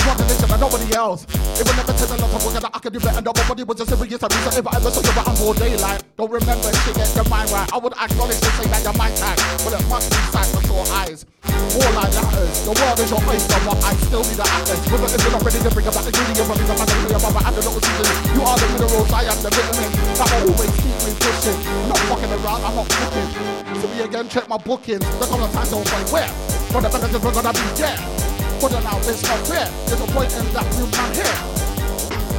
[0.03, 1.27] One condition and nobody else.
[1.59, 3.23] It will never take a lot of work that I could do better.
[3.23, 4.19] Nobody was just serious.
[4.19, 6.03] Reason if I ever saw you around all daylight.
[6.19, 7.69] Don't remember shit, get your mind right.
[7.73, 9.39] I would acknowledge to say that you're my tag.
[9.63, 11.27] But it must be sight for sure eyes.
[11.47, 12.57] All I matters.
[12.67, 14.81] The world is your oyster, but I still need the atlas.
[14.83, 17.45] If you're not ready to bring about the ingredient, but because I'm not ready about
[17.47, 18.19] add a little seasoning.
[18.35, 19.91] You are the minerals, I am the vitamin.
[20.19, 21.59] That will always keep me pushing.
[21.87, 23.29] Not fucking around, I'm not cooking.
[23.81, 25.07] To me again, check my bookings.
[25.21, 26.33] The couple of times don't find where.
[26.75, 28.32] For the benefits, we're gonna be there.
[28.63, 29.67] But now it's not fair.
[29.91, 31.35] There's a point in that room man here.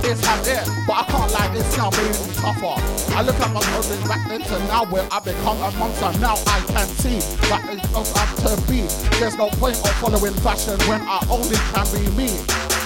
[0.08, 2.08] It's had there, but I can't lie, it's now me
[2.40, 2.80] tougher.
[3.12, 6.16] I look at my clothing back then to now where I become a monster.
[6.24, 7.20] Now I can see
[7.52, 8.88] that it's not up to be.
[9.20, 12.32] There's no point of following fashion when I only can be me.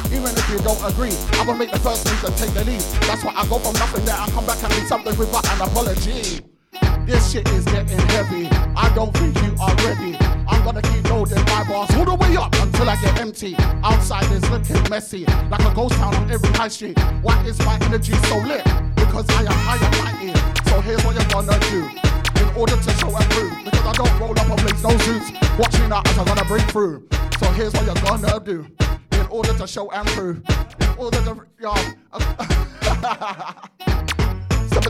[0.09, 2.81] Even if you don't agree, I will make the first move and take the lead.
[3.05, 5.61] That's why I go from nothing there and come back and need something without an
[5.61, 6.41] apology.
[7.05, 8.49] This shit is getting heavy.
[8.73, 10.16] I don't think you are ready.
[10.67, 13.55] Gonna keep loading my bars all the way up until I get empty.
[13.85, 16.99] Outside is looking messy, like a ghost town on every high street.
[17.21, 18.65] Why is my energy so lit?
[18.95, 20.33] Because I am high and mighty.
[20.69, 21.87] So here's what you're gonna do.
[22.43, 25.31] In order to show and prove, because I don't roll up and blaze no suits.
[25.57, 27.07] Watch me now as I'm gonna break through.
[27.39, 28.67] So here's what you're gonna do.
[29.13, 30.43] In order to show and prove.
[30.81, 31.79] In order to, y'all.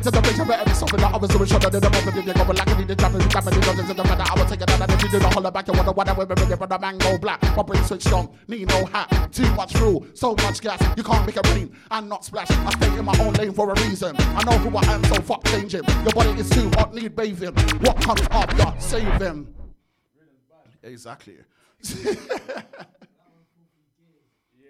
[0.07, 1.45] 17 to the I better be something that I was doing.
[1.45, 3.87] Shut up, the moment you go like I need the jamming, the jamming, the jamming,
[3.87, 4.23] the matter.
[4.23, 6.03] I will take it out, and if you do the holler back, you wonder why
[6.05, 7.41] that women with it, but the man go black.
[7.57, 11.25] My brain switched on, need no hat, too much fuel, so much gas, you can't
[11.25, 12.49] make it rain and not splash.
[12.49, 14.15] I stay in my own lane for a reason.
[14.17, 15.83] I know who I am, so fuck changing.
[15.83, 17.53] Your body is too hot, need bathing.
[17.81, 19.53] What comes up, you save them.
[20.83, 21.35] Exactly.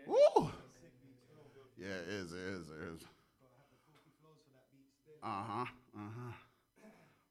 [0.08, 0.50] Woo.
[1.78, 2.57] Yeah, it it is, it is.
[5.28, 6.32] Uh huh, uh huh.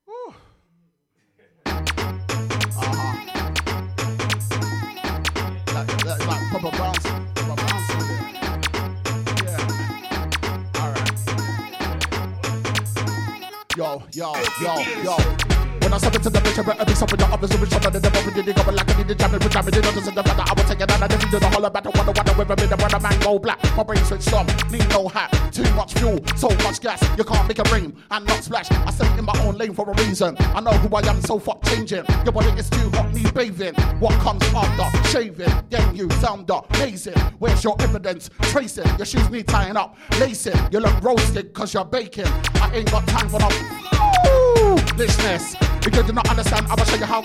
[0.07, 0.35] Woo.
[2.77, 3.13] Uh-huh.
[5.73, 7.89] That, that, like proper bounce, proper bounce.
[9.45, 9.65] Yeah.
[10.75, 11.17] All right.
[13.79, 14.29] Yo, yo,
[14.61, 15.46] yo, yo.
[15.87, 17.93] When I step into the I better be something that others will be shot at
[17.93, 18.33] the devil.
[18.33, 20.41] Did you go like I need to jam it, jam it, it doesn't the fact
[20.41, 21.01] I will take it out.
[21.01, 23.39] And if you do the holler back, I wonder the river made the man go
[23.39, 23.63] black.
[23.77, 27.47] My brain switched on, need no hat, too much fuel, so much gas, you can't
[27.47, 28.69] make a rain and not splash.
[28.73, 30.35] I stay in my own lane for a reason.
[30.41, 32.05] I know who I am, so fuck changing.
[32.25, 33.75] Your body is too hot, need bathing.
[34.03, 35.55] What comes after shaving?
[35.71, 37.15] Then you sound amazing.
[37.39, 38.29] Where's your evidence?
[38.51, 38.89] Trace it.
[38.99, 40.57] Your shoes need tying up, lace it.
[40.73, 42.27] You look roasted cause you're baking.
[42.57, 43.49] I ain't got time for no
[44.97, 45.66] foolishness.
[45.87, 47.23] If you do not understand, I'ma show you how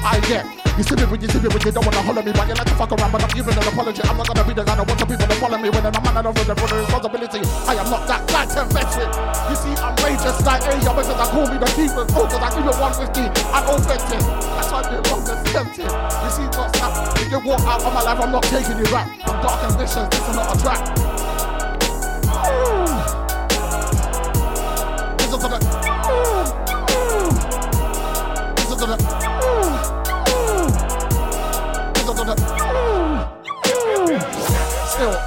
[0.00, 0.48] I get.
[0.80, 2.56] You see me when you see me when you don't wanna holler me, but you
[2.56, 4.00] like to fuck around, but I'm giving an apology.
[4.08, 6.00] I'm not gonna be the guy that wants people to follow me when I'm a
[6.00, 7.44] man of the responsibility.
[7.68, 9.12] I am not that guy to mess with.
[9.52, 12.08] You see, I'm raging like A, your because I call me the demon.
[12.16, 14.24] Oh, cause I give you 150 and authentic.
[14.24, 15.92] That's why I'm wrong and tempted.
[15.92, 17.20] You see what's up?
[17.20, 19.12] If you walk out of my life, I'm not taking you back.
[19.28, 20.88] I'm dark and vicious, this is not a trap.
[22.48, 22.88] Ooh.
[25.20, 25.81] This is a.
[28.82, 28.96] Still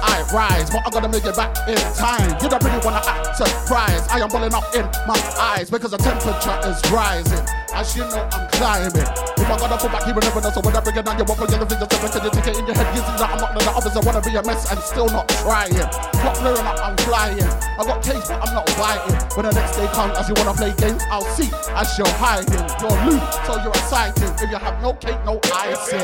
[0.02, 2.36] I rise, but I'm gonna make it back in time.
[2.42, 4.10] You don't really wanna act surprised.
[4.10, 7.65] I am bulling up in my eyes because the temperature is rising.
[7.76, 8.96] As you know, I'm climbing.
[8.96, 10.48] If I'm gonna fall back, you will never know.
[10.48, 11.92] So when I bring it down, you won't forget the fingers.
[11.92, 14.00] So when you take it in your head, you see that I'm not the officer.
[14.00, 15.76] Wanna be a mess and still not trying.
[16.24, 17.44] Not blurring up, I'm flying.
[17.44, 19.20] I got taste, but I'm not biting.
[19.36, 22.64] When the next day comes, as you wanna play games, I'll see as you're hiding.
[22.80, 24.24] You're loose, so you're excited.
[24.40, 26.00] If you have no cake, no icing.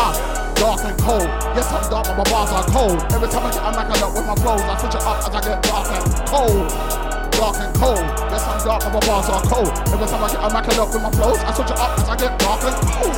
[0.00, 0.16] Ah,
[0.56, 1.28] dark and cold.
[1.52, 2.96] Yes, I'm dark, but my bars are cold.
[3.12, 5.36] Every time I get a mac up with my flows, I switch it up as
[5.36, 7.09] I get dark and cold.
[7.40, 7.96] Dark and cold.
[7.96, 9.72] Yes, I'm dark, but my bars are cold.
[9.88, 12.06] Every time I get a mac up with my flows, I switch it up as
[12.06, 13.16] I get dark and cold.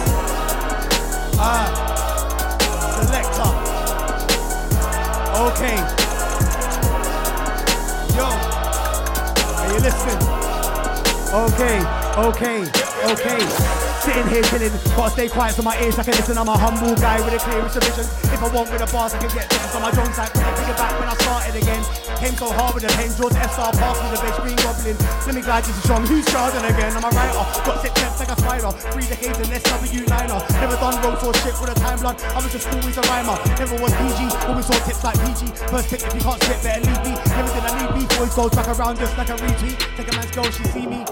[1.42, 1.66] Ah,
[3.02, 3.50] selector.
[5.42, 5.74] Okay.
[8.14, 8.30] Yo,
[9.58, 10.22] are you listening?
[11.34, 11.82] Okay,
[12.16, 12.58] okay,
[13.10, 13.91] okay.
[14.00, 16.38] Sitting here chilling, gotta stay quiet so my ears I can listen.
[16.38, 18.08] I'm a humble guy with a clear vision.
[18.32, 19.74] If I want with the bars, I can get this.
[19.76, 21.82] On my side, put it back when I started again.
[22.22, 24.96] Came so hard with the pen, F star pass me the best green goblin.
[25.26, 26.94] Let me glide just to show who's charging again.
[26.96, 28.70] I'm a writer, got six steps like a spider.
[28.94, 30.38] Three decades in SW liner.
[30.62, 32.16] Never done road or shit for the time blood.
[32.22, 33.36] I was just always a rhymer.
[33.58, 35.50] Never was PG, always saw tips like PG.
[35.68, 37.12] First tip, if you can't spit, better leave me.
[37.34, 39.78] Never did I need beef, always goes back around just like a retweet.
[39.98, 41.02] Take a man's girl, she see me.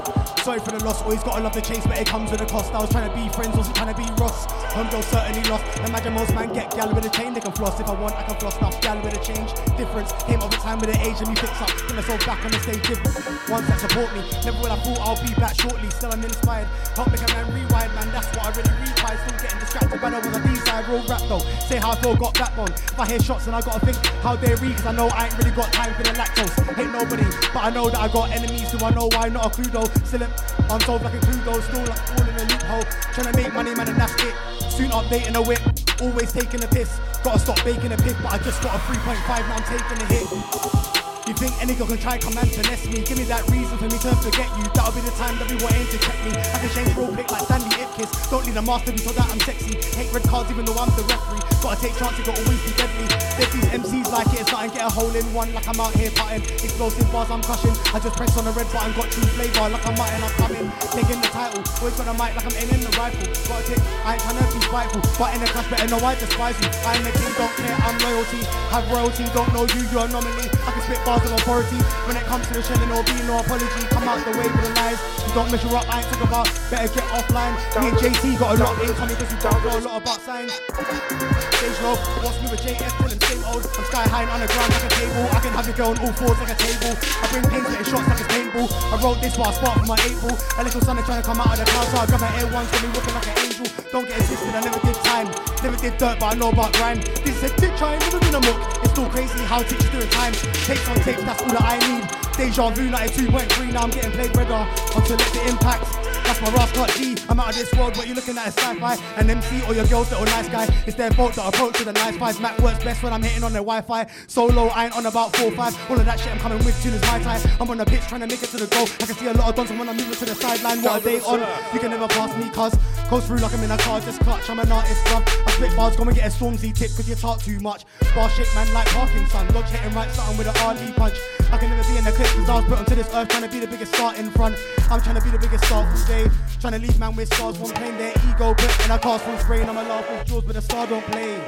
[0.47, 2.71] Sorry for the loss, always gotta love the chase, but it comes with a cost.
[2.81, 4.49] I was trying to be friends, wasn't trying to be Ross.
[4.73, 5.69] Homegirl certainly lost.
[5.85, 7.79] Imagine most man get gal with a chain, they can floss.
[7.79, 9.53] If I want, I can floss enough gal with a change.
[9.77, 11.69] Difference came over time with the age and me fix up.
[11.69, 13.13] Put myself back on the stage different.
[13.53, 15.91] Ones that support me, never will I thought I'll be back shortly.
[15.93, 16.73] Still I'm inspired.
[16.97, 18.09] Help make a man rewind, man.
[18.17, 19.19] That's what I really retried.
[19.29, 21.45] Still getting distracted, but I was a B-side real rap though.
[21.69, 22.73] Say how I feel, got backbone.
[22.73, 25.29] If I hear shots, then I gotta think how they read, cause I know I
[25.29, 26.57] ain't really got time for the lactose.
[26.81, 28.73] Hate nobody, but I know that I got enemies.
[28.73, 29.29] Do I know why?
[29.29, 29.91] Not a clue though.
[30.09, 30.25] Still
[30.73, 31.61] unsolved like a clue though.
[31.61, 32.91] Still like all in a loophole.
[33.13, 34.35] Trying to make money, man, and that's it.
[34.71, 35.61] Soon updating a whip,
[36.01, 37.01] always taking a piss.
[37.23, 40.07] Gotta stop baking a pig, but I just got a 3.5, now I'm taking a
[40.07, 40.90] hit.
[41.31, 43.07] You think any girl can try come and finesse me?
[43.07, 44.67] Give me that reason for me to forget you.
[44.75, 46.35] That'll be the time that we were aim to check me.
[46.35, 48.11] I can change real quick like Stanley Ipkiss.
[48.35, 49.79] Don't need a master so that I'm sexy.
[49.95, 51.39] Hate red cards even though I'm the referee.
[51.63, 53.07] Gotta take chances, gotta always be deadly.
[53.39, 54.75] There's these MCs like it, it's nothing.
[54.75, 56.43] Get a hole in one like I'm out here putting.
[56.67, 57.79] Explosive bars, I'm crushing.
[57.95, 60.67] I just press on the red button, got true flavor like I'm Martin, I'm coming.
[60.91, 63.23] Taking the title, always got a mic like I'm aiming the rifle.
[63.47, 65.03] Gotta take, I ain't trying to be spiteful.
[65.15, 66.75] But in the clash, better know I despise you.
[66.91, 68.43] I'm the king, don't care, I'm loyalty.
[68.75, 70.51] Have royalty, don't know you, you're a nominee.
[70.67, 71.81] I can spit bars of authority.
[72.07, 74.73] When it comes to the shelling being no apology, come out the way with the
[74.81, 75.01] lies.
[75.27, 76.47] You don't measure up, I ain't talking about.
[76.71, 77.55] Better get offline.
[77.81, 80.21] Me and JT got a lot in common because you don't know a lot about
[80.23, 80.53] signs.
[80.53, 83.63] Stage low, what's me with tell him same old.
[83.63, 85.25] I'm sky high and underground like a table.
[85.31, 86.93] I can have your girl on all fours like a table.
[86.99, 88.69] I bring pain, getting shots like a paintball.
[88.91, 90.35] I wrote this while I spark my April.
[90.35, 92.49] A little son trying to come out of the clouds, so I grab my air
[92.51, 93.67] ones, got me looking like an angel.
[93.93, 95.29] Don't get it twisted, I never did time.
[95.63, 96.99] Never did dirt, but I know about grime.
[97.23, 98.59] This is a dick try, never been a muck.
[98.83, 100.35] It's still crazy how teachers doing time.
[100.67, 102.30] Takes on tapes, that's all that I.
[102.41, 104.55] Deja vu 92.3, now I'm getting played redder.
[104.55, 105.85] Uh, on to let the impact.
[106.25, 107.15] That's my Cut G.
[107.29, 108.97] I'm out of this world, what you looking at is sci-fi.
[109.19, 110.65] And MC or your girl's little nice guy.
[110.87, 112.41] It's their fault that approach to the nice fives.
[112.41, 114.07] Mac works best when I'm hitting on their Wi-Fi.
[114.27, 115.77] Solo, I ain't on about four five.
[115.91, 117.43] All of that shit I'm coming with tune is my tie.
[117.61, 118.87] I'm on the pitch trying to make it to the goal.
[119.01, 120.83] I can see a lot of dons when I'm moving to the sideline.
[120.83, 121.41] What are they on?
[121.75, 122.73] You can never pass me, cuz.
[123.11, 124.49] Goes through like I'm in a car, just clutch.
[124.49, 125.27] I'm an artist, bruv.
[125.47, 127.85] I spit bars, go and get a Stormzy tip, cause you talk too much.
[128.15, 129.47] Bar shake man like Parkinson.
[129.53, 131.19] Dodge hitting right, something with an RD punch.
[131.51, 133.43] I can never be in the clip, cause I was put onto this earth trying
[133.43, 134.57] to be the biggest star in front.
[134.91, 136.29] I'm trying to be the biggest star all day.
[136.61, 139.39] Trying to leave man with stars, one playing their ego, but in a cast full
[139.39, 141.39] spray, and I'm a laugh with jaws, but the star don't play.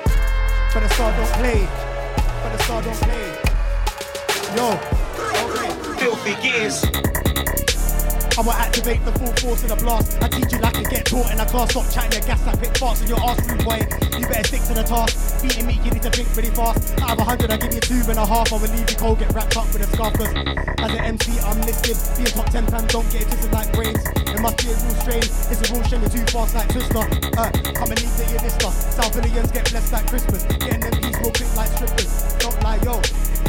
[0.73, 1.69] But the star don't play.
[2.43, 3.53] But the star don't play.
[4.57, 4.77] Yo,
[5.99, 7.32] Filthy gears.
[8.39, 10.17] I'ma activate the full force of the blast.
[10.23, 11.71] I teach you like to get taught in a class.
[11.71, 13.81] Stop chatting your gas I pick farts in your ass, rude boy.
[14.17, 15.43] You better stick to the task.
[15.43, 16.97] Beating me, you need to think pretty fast.
[17.03, 18.53] Out of a hundred, I give you two and a half.
[18.53, 20.17] I will leave you cold, get wrapped up with a scarf.
[20.17, 21.97] Cause as an MC, I'm listed.
[22.17, 24.01] Being top 10 fans don't get it twisted like brains.
[24.17, 25.25] It must be a real strain.
[25.53, 27.05] It's a real shame you're too fast like Twister.
[27.37, 28.73] Uh, come and leave the year lister.
[28.73, 30.43] South Indians get blessed like Christmas.
[30.57, 32.35] Getting them real quick like strippers.
[32.39, 33.01] Don't lie, yo.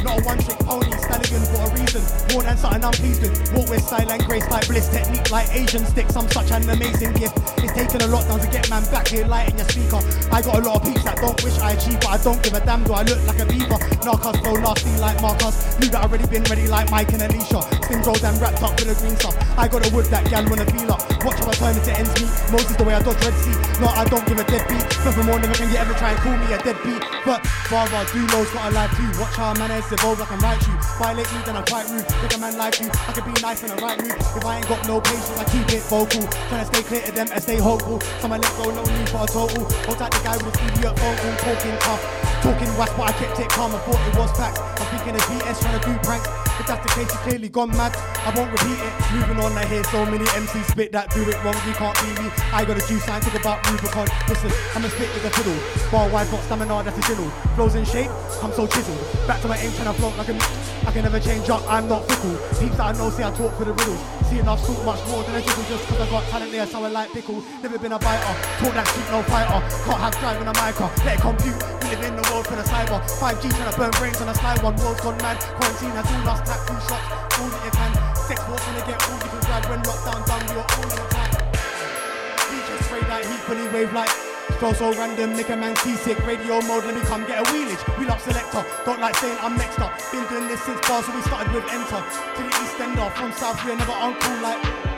[0.04, 2.04] Not a one trick pony, stallion for a reason.
[2.28, 3.34] Born and something I'm pleased with.
[3.54, 4.90] Walk with style and grace like bliss.
[4.90, 6.16] Technique like Asian sticks.
[6.16, 7.38] I'm such an amazing gift.
[7.64, 10.02] It's taken a lot now to get man back here, lighting your speaker.
[10.32, 12.54] I got a lot of peeps that don't wish I achieved, but I don't give
[12.54, 12.84] a damn.
[12.84, 13.80] Do I look like a beaver?
[14.04, 15.80] Narcos flow nasty like Marcus.
[15.80, 17.64] Knew that already been ready like Mike and Alicia.
[17.88, 19.40] Slim rolls and wrapped up with a green stuff.
[19.58, 21.00] I got a wood that gal wanna feel up.
[21.24, 22.34] Watch how I turn it to ends meet.
[22.52, 23.56] Moses the way I dodge Red Sea.
[23.80, 24.84] No, I don't give a dead beat.
[25.08, 27.00] Nothing more never can you ever try and call me a deadbeat.
[27.24, 29.08] But father, do knows what I like too.
[29.20, 30.76] Watch how man heads evolve, I can write you.
[31.00, 32.06] Violate me, then I'm quite rude.
[32.22, 32.90] Make a man like you.
[32.90, 34.16] I can be nice in the right mood.
[34.16, 36.24] If I ain't got no patience, I keep it vocal.
[36.50, 38.02] Trying to stay clear to them and stay hopeful.
[38.20, 39.64] Some I let go, no need for a total.
[39.86, 42.04] Hold tight the guy with the idiot phone talking tough.
[42.44, 43.72] Talking whack, but I kept it calm.
[43.74, 44.60] I thought it was facts.
[44.60, 46.28] I'm thinking it's BS trying to do pranks.
[46.60, 47.96] If that's the case, you clearly gone mad.
[48.24, 48.94] I won't repeat it.
[49.12, 51.60] Moving on, I hear so many MCs spit that do it wrong.
[51.68, 52.32] You can't beat me.
[52.56, 54.08] I got a juice, I talk about Rubicon.
[54.32, 55.60] Listen, I'm a spit with a fiddle.
[55.92, 57.28] Bar wide, got stamina, that's a diddle.
[57.60, 58.10] Flows in shape,
[58.40, 59.28] I'm so chiseled.
[59.28, 60.36] Back to my aim, trying to float like a.
[60.88, 62.36] I can never change up, I'm not fickle.
[62.60, 64.00] Peeps that I know say I talk for the riddles.
[64.32, 66.84] See enough talk much more than a jiggle just cause I got talent there, so
[66.84, 67.44] I like pickle.
[67.62, 68.34] Never been a biter,
[68.64, 69.60] talk that shit, no fighter.
[69.84, 71.60] Can't have drive in a micro, let it compute.
[71.84, 73.04] We live in the world for the cyber.
[73.20, 75.38] 5G trying to burn brains on a slide one, world's gone mad.
[75.60, 77.92] Quarantine has all lost, two shots, all that you can.
[78.16, 81.08] Sex force gonna get all you can grab when lockdown done, you're all in the
[81.14, 81.34] time.
[82.50, 84.14] DJ spray like heat, fully wave like
[84.60, 86.20] Flow so random, make a man seasick.
[86.26, 87.80] Radio mode, let me come get a wheelage.
[87.98, 89.92] We love selector, don't like saying I'm next up.
[90.12, 92.04] Been doing this since bars, so we started with enter.
[92.36, 94.93] To the east end off, from south, we're never uncool like.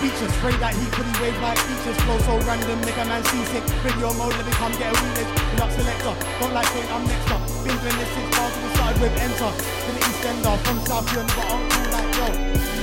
[0.00, 1.98] Features, spray that heat, fully wave like features.
[2.08, 3.60] Flow so random, make a man seasick.
[3.84, 5.28] Radio mode, let me come get a wheelage.
[5.28, 7.44] Wheel up selector, don't like saying I'm next up.
[7.60, 9.52] Been doing this since bars, we started with enter.
[9.52, 12.79] To the east end off, from south, we're never uncool like yo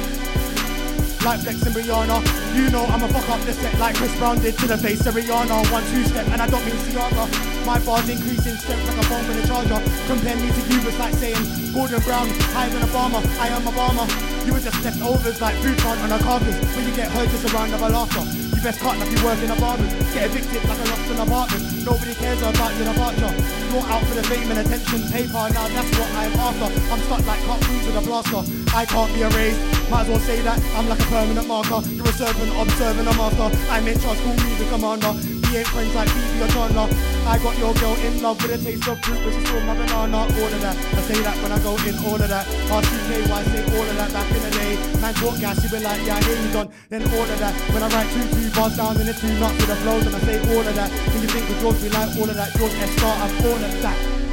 [1.28, 2.24] like Flex and Brianna.
[2.56, 5.14] You know I'ma fuck up the set like Chris Brown did to the face of
[5.16, 5.60] Rihanna.
[5.76, 7.28] One two step, and I don't mean Ciara.
[7.68, 9.76] My bars increase in strength like a phone with a charger.
[10.08, 11.44] Compare me to you, it's like saying
[11.76, 13.20] Gordon Brown, higher than Obama.
[13.44, 14.08] I am Obama.
[14.48, 16.56] You were just leftovers like food on a carcass.
[16.80, 18.24] When you get hurt, just a round of a laughter.
[18.24, 19.84] You best cut like you work in a barber.
[20.16, 21.64] Get evicted like a lost in apartment.
[21.84, 23.34] Nobody cares about your departure.
[23.76, 25.44] You're out for the fame and attention, paper.
[25.52, 26.72] Now that's what I'm after.
[26.88, 28.67] I'm stuck like through with a blaster.
[28.74, 29.60] I can't be erased.
[29.90, 31.82] Might as well say that I'm like a permanent marker.
[31.90, 33.50] You're a servant, observing a master.
[33.72, 35.14] I'm in charge, call me the commander.
[35.48, 36.88] We ain't friends like Phoebe or Chandler.
[37.24, 39.74] I got your girl in love with a taste of fruit, but she's still my
[39.80, 40.28] banana.
[40.28, 40.76] All of that.
[40.76, 42.46] I say that when I go in, all of that.
[42.68, 44.76] RCKY say all of that back in the day.
[45.00, 46.70] Man talk gas, you be like, yeah, I hear you done.
[46.90, 47.56] Then all of that.
[47.72, 50.16] When I write two, two bars down in the two nuts with the flows, and
[50.16, 50.92] I say all of that.
[51.16, 52.52] When you think of Jawdz, we like all of that.
[52.60, 52.92] Jawdz S.
[53.00, 54.27] Star, I'm all of that.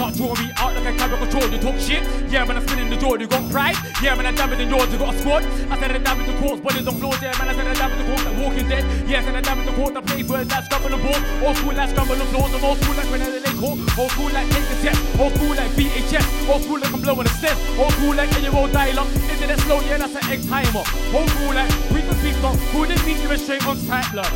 [0.00, 1.44] Can't draw me out like a camera control.
[1.52, 2.00] You talk shit.
[2.32, 3.20] Yeah, man, I'm spinning the door.
[3.20, 3.76] You got pride.
[4.00, 4.90] Yeah, man, I'm damaging yours.
[4.90, 5.44] You got a squad.
[5.68, 6.62] I said I damage the courts.
[6.64, 7.20] Bodies on floors.
[7.20, 8.24] Yeah, man, I said I damage the courts.
[8.24, 8.80] Like Walking Dead.
[9.04, 9.92] Yeah, I said I damage the courts.
[9.92, 11.20] I play birds that scramble the ball.
[11.44, 12.48] Old school like scramble the floors.
[12.48, 13.76] I'm old school like when I lay court.
[14.00, 15.00] Old school like take the test.
[15.20, 16.26] Old school like VHS.
[16.48, 17.56] Old school like I'm blowing a step.
[17.76, 19.12] Old school like any old dialogue.
[19.28, 19.84] Internet slow.
[19.84, 20.80] Yeah, that's an egg timer.
[21.12, 22.56] Old school like we can speak up.
[22.72, 24.32] Who did meet you straight on sight, blood?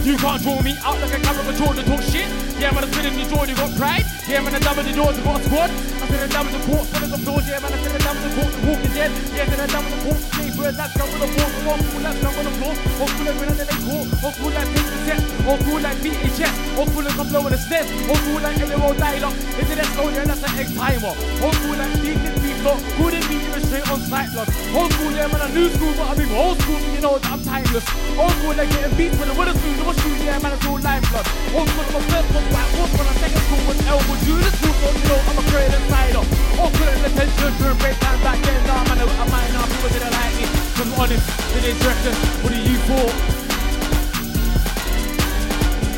[0.00, 2.24] You can't draw me out like a camera control to talk shit.
[2.60, 4.04] Yeah, man, I'm spinning the door, you got pride.
[4.28, 5.72] Yeah, man, I double the doors, you got a squad.
[5.72, 7.48] I said I double the court, full of the floors.
[7.48, 9.10] Yeah, man, I said I double the court, the dead.
[9.32, 11.48] Yeah, then I double the court, play birds, that's come on the floor.
[11.72, 12.74] Old school, that's come the floor.
[12.76, 14.06] School, like when I let it court.
[14.20, 15.20] Old school, like the set.
[15.48, 16.54] Old school, like VHS.
[16.76, 17.88] Old school, like I'm blowing the steps.
[18.12, 19.36] Old school, like old dialogue.
[19.56, 21.16] Internet slow, yeah, that's an egg timer.
[21.40, 23.29] Old school, like deep in deep beat
[23.70, 24.50] music on Cyclops.
[24.74, 27.42] Old school, yeah, man, I'm new school, but I've old school, you know, that I'm
[27.42, 27.86] timeless.
[28.18, 30.80] Old school, they're getting beat with a winner school, no shoes, yeah, man, it's all
[30.80, 31.26] lime blood.
[31.54, 34.20] Old school, I'm a first book, white wolf, when I second school was Elwood.
[34.26, 36.24] You this school, you know, I'm a great insider.
[36.58, 39.90] All good in attention during break time back then, nah, man, I might not, people
[39.94, 40.46] didn't like me.
[40.74, 41.24] Cause I'm honest,
[41.54, 43.06] didn't reckon, what do you for?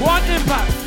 [0.03, 0.82] One impact.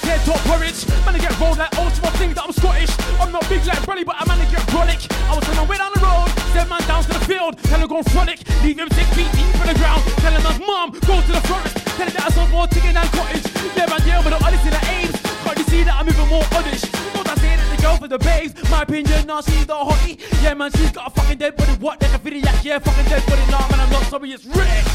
[0.00, 0.86] Head top porridge.
[1.04, 2.90] Man, I get rolled like small thing that I'm Scottish.
[3.20, 5.06] I'm not big like Broly, but I man to get brolic.
[5.28, 7.80] I was on my way down the road, send man down to the field, tell
[7.80, 8.38] him go frolic.
[8.62, 11.42] Leave him six feet deep in the ground, tell him his mom, go to the
[11.46, 11.74] forest.
[11.98, 13.46] Tell him that I sold more chicken than cottage.
[13.76, 15.16] Yeah, man, yeah, but the odyssey the aims.
[15.44, 16.86] Can't you see that I'm even more oddish?
[17.14, 18.54] Not I say that the girl for the babes.
[18.70, 20.16] My opinion, nah, she's the hottie.
[20.42, 21.74] Yeah, man, she's got a fucking dead body.
[21.82, 22.00] What?
[22.00, 23.44] Like a video, yeah, fucking dead body.
[23.50, 24.86] Nah, man, I'm not sorry, it's Rick.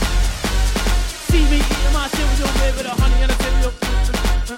[1.30, 3.85] See me eating my cereal a bit of honey and a cereal.
[4.48, 4.58] Yeah.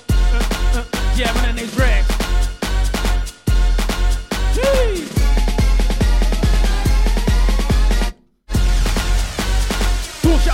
[4.53, 5.07] Jeez.
[10.21, 10.53] Bullshit,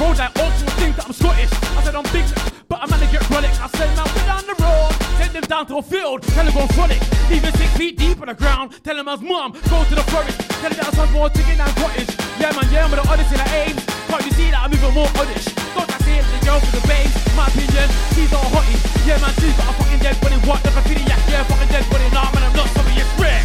[0.00, 1.52] rolled like all think that I'm Scottish.
[1.52, 2.24] I said I'm big,
[2.68, 3.50] but I'm to get frolic.
[3.60, 4.95] I said, man, we're down the road.
[5.36, 6.96] Them down to a field, tell him go frolic.
[7.28, 8.72] Leave him six feet deep in the ground.
[8.82, 10.40] Tell him as mum, go to the forest.
[10.64, 12.08] Tell him that I sold more chicken than cottage.
[12.40, 13.84] Yeah, man, yeah, I'm with the odyssey that aims.
[14.08, 15.44] Can't you see that I'm even more oddish?
[15.76, 17.12] Don't I say it, the girl for the babes?
[17.36, 17.84] My opinion,
[18.16, 18.80] she's all hottie.
[19.04, 20.40] Yeah, man, she's got a fucking dead body.
[20.48, 20.64] What?
[20.64, 22.08] Like a video, yeah, yeah, fucking dead body.
[22.16, 23.44] Nah, man, I'm not sorry, it's Rex.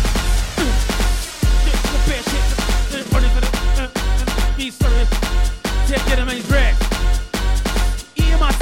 [0.64, 2.40] Shit, the bear shit.
[2.56, 3.12] uh,
[6.32, 6.91] Honey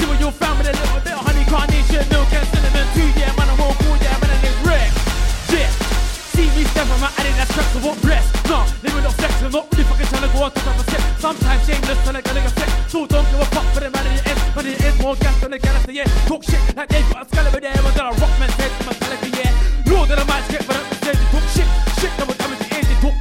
[0.00, 3.04] Eating my cereal found with a little bit of honey, carnation, milk and cinnamon too.
[3.20, 4.88] Yeah, man, I'm all cool, yeah, man, and it's Rex.
[5.52, 5.68] Yeah.
[6.32, 8.32] See me step on my Adidas straps, I won't rest.
[8.48, 10.84] Nah, living off flex, I'm not really fucking trying to go on top of a
[10.88, 11.02] step.
[11.20, 12.70] Sometimes shameless, trying to get a flex.
[12.88, 14.40] So don't give a fuck for the man in the end.
[14.54, 16.08] But it is more gas than the gas yeah.
[16.24, 19.30] Talk shit like they've got a skeleton there, but then a rock man's head, mentality,
[19.36, 19.52] yeah.
[19.92, 20.88] Lord of the might skip, but I'm
[21.28, 21.89] talk shit.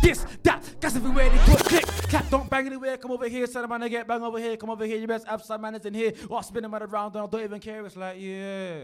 [0.09, 0.63] This, that.
[0.79, 1.85] Gas everywhere, they talk click.
[2.09, 4.57] Clap, don't bang anywhere, come over here, son of man, I get bang over here,
[4.57, 6.13] come over here, you best have some manners in here.
[6.29, 8.81] Or spin them around, and I don't even care, it's like, yeah.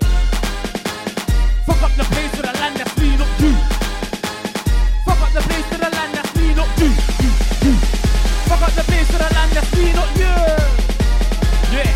[1.66, 3.54] Fuck up the place for the land that's me, not you.
[5.06, 6.90] Fuck up the place to the land that's me, not you.
[8.46, 10.36] Fuck up the place to the land that's me, not you.
[11.74, 11.92] Yeah.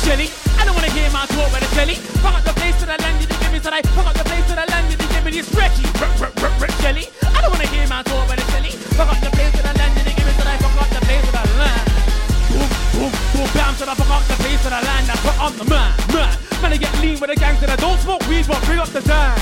[0.00, 1.94] Shelly, I don't wanna hear my talk by the Shelly.
[2.24, 3.82] Fuck up the place to the land you didn't give me today.
[3.92, 4.67] Fuck up the place to the
[5.28, 6.80] land you didn't give me this Recky.
[6.80, 8.72] Shelly, I don't wanna hear my talk by the Shelly.
[8.96, 10.56] Fuck up the place to the land you didn't give me today.
[10.56, 11.84] Fuck up the place to the land.
[12.48, 15.04] Boom, boom, boom, bam, so I fuck up the place to the land.
[15.08, 16.32] That's what I'm the man, man.
[16.62, 17.68] Man, I get lean with the gangster.
[17.68, 19.36] I don't smoke weed, but bring up the dime.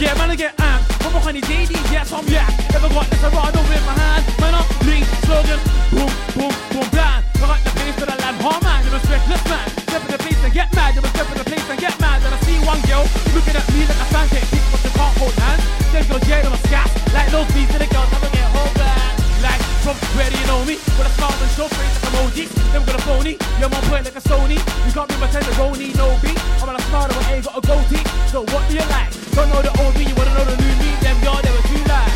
[0.00, 0.88] Yeah, man, I get amped.
[1.02, 2.48] From behind the JD, yes, I'm yak.
[2.72, 4.24] Never got this around with my hand.
[4.40, 5.60] Man, I'm lean, slogan,
[5.92, 7.20] boom, boom, boom, bland.
[7.36, 9.66] I got the place to the land, oh man, you're a reckless man.
[9.92, 11.96] Step in the place and get mad, you're a step in the place and get
[12.00, 12.20] mad.
[12.22, 14.92] And I see one girl looking at me like a fan cake, people but they
[14.92, 15.64] can't hold hands.
[15.90, 16.88] Them girls, yeah, them a scat.
[17.16, 19.16] Like those beats to the girls, never get hold back.
[19.40, 20.76] Like, from where do you know me?
[21.00, 22.44] With a smile and show face like emoji.
[22.72, 24.60] Never got a phony, you're my point like a Sony.
[24.60, 26.38] You can't be my tenderoni, no beat.
[26.60, 28.04] I'm on a smarter, but ain't got a goatee.
[28.28, 29.08] So what do you like?
[29.32, 30.90] Don't know the old me, you wanna know the new me?
[31.00, 32.12] Them y'all never too light.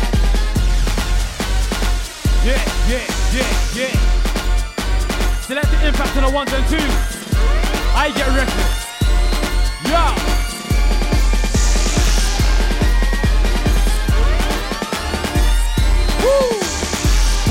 [2.45, 3.93] Yeah, yeah, yeah, yeah.
[5.41, 7.16] Select the impact on the ones and twos.
[7.99, 8.85] I get reckless.
[9.89, 10.13] Yeah.
[16.21, 16.59] Woo!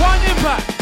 [0.00, 0.75] One impact.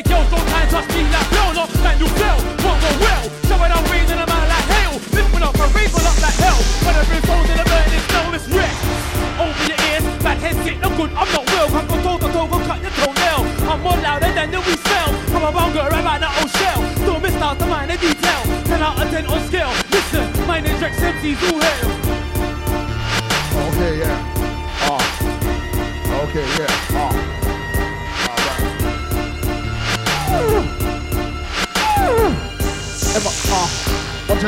[0.00, 1.52] Don't get don't try and touch me like hell.
[1.52, 3.24] No, man you fell, won't go well.
[3.44, 4.92] So I don't rain in a man like hail.
[5.12, 6.60] Lift one up, I raise one up like hell.
[6.84, 8.74] When I bring souls in the burning snow, it's wreck.
[9.36, 11.68] Open your ears, bad head shit, no good, I'm not well.
[11.68, 13.40] Can't go toe to toe, go cut your toenail.
[13.68, 15.10] I'm more louder than the we smell.
[15.36, 16.80] I'm a bouncer about that old shell.
[16.96, 18.42] Still missed out the minor detail.
[18.64, 19.72] 10 out of 10 on scale.
[19.92, 21.91] Listen, name's Rex MC's who hail.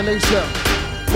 [0.04, 0.44] Ventilation.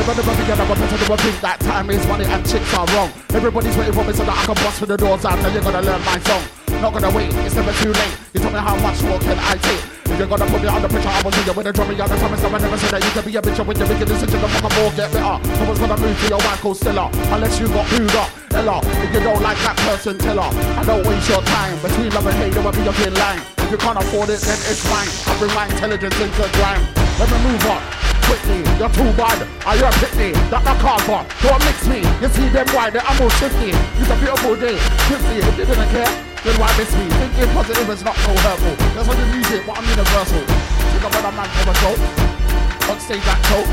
[0.00, 3.12] Never, never begin up, but never think that time is money and chicks are wrong.
[3.36, 5.60] Everybody's waiting for me so that I can bust through the doors out and you're
[5.60, 6.40] gonna learn my song.
[6.80, 8.14] Not gonna wait, it's never too late.
[8.32, 9.84] You tell me how much more can I take?
[10.08, 12.00] If you're gonna put me under pressure, I will do you with a drum me
[12.00, 12.32] on the time.
[12.32, 14.40] I never said that you can be a bitch when you're making decisions.
[14.40, 15.36] The fucking more get better.
[15.36, 18.30] No one's gonna move to your Michael Stiller unless you got booed up.
[18.56, 20.48] Ella, if you don't like that person, tell her.
[20.48, 21.76] I don't waste your time.
[21.84, 23.44] Between love and hate, there will be a thin line.
[23.68, 25.12] If you can't afford it, then it's fine.
[25.28, 26.80] I bring my intelligence into grind.
[27.20, 27.97] Let me move on.
[28.28, 29.40] Quickly, you're too bad.
[29.64, 30.36] Are you a pitney?
[30.52, 31.24] That not call for.
[31.40, 32.04] Don't mix me.
[32.20, 33.72] You see them why they are almost 50.
[33.72, 34.76] It's a beautiful day.
[35.08, 36.12] Quickly, if they didn't care,
[36.44, 37.08] then why miss me?
[37.08, 38.76] Thinking positive is not so hurtful.
[38.92, 40.44] That's what the music, but I'm universal.
[40.98, 42.02] About a man for a joke.
[42.92, 43.70] On stage that choke.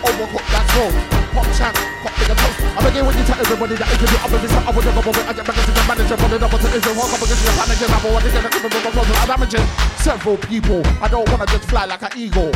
[0.00, 0.88] Overcooked, that's raw.
[1.34, 2.62] Pop champ, got bigger toast.
[2.62, 4.54] I begin when you tell everybody that it can be up with this.
[4.54, 6.94] I would go with I get back to the manager, but the double to Israel.
[6.94, 8.48] Walk up against the manager, I'm one again.
[8.48, 9.66] I'm damaging
[9.98, 10.80] several people.
[11.02, 12.54] I don't wanna just fly like an eagle.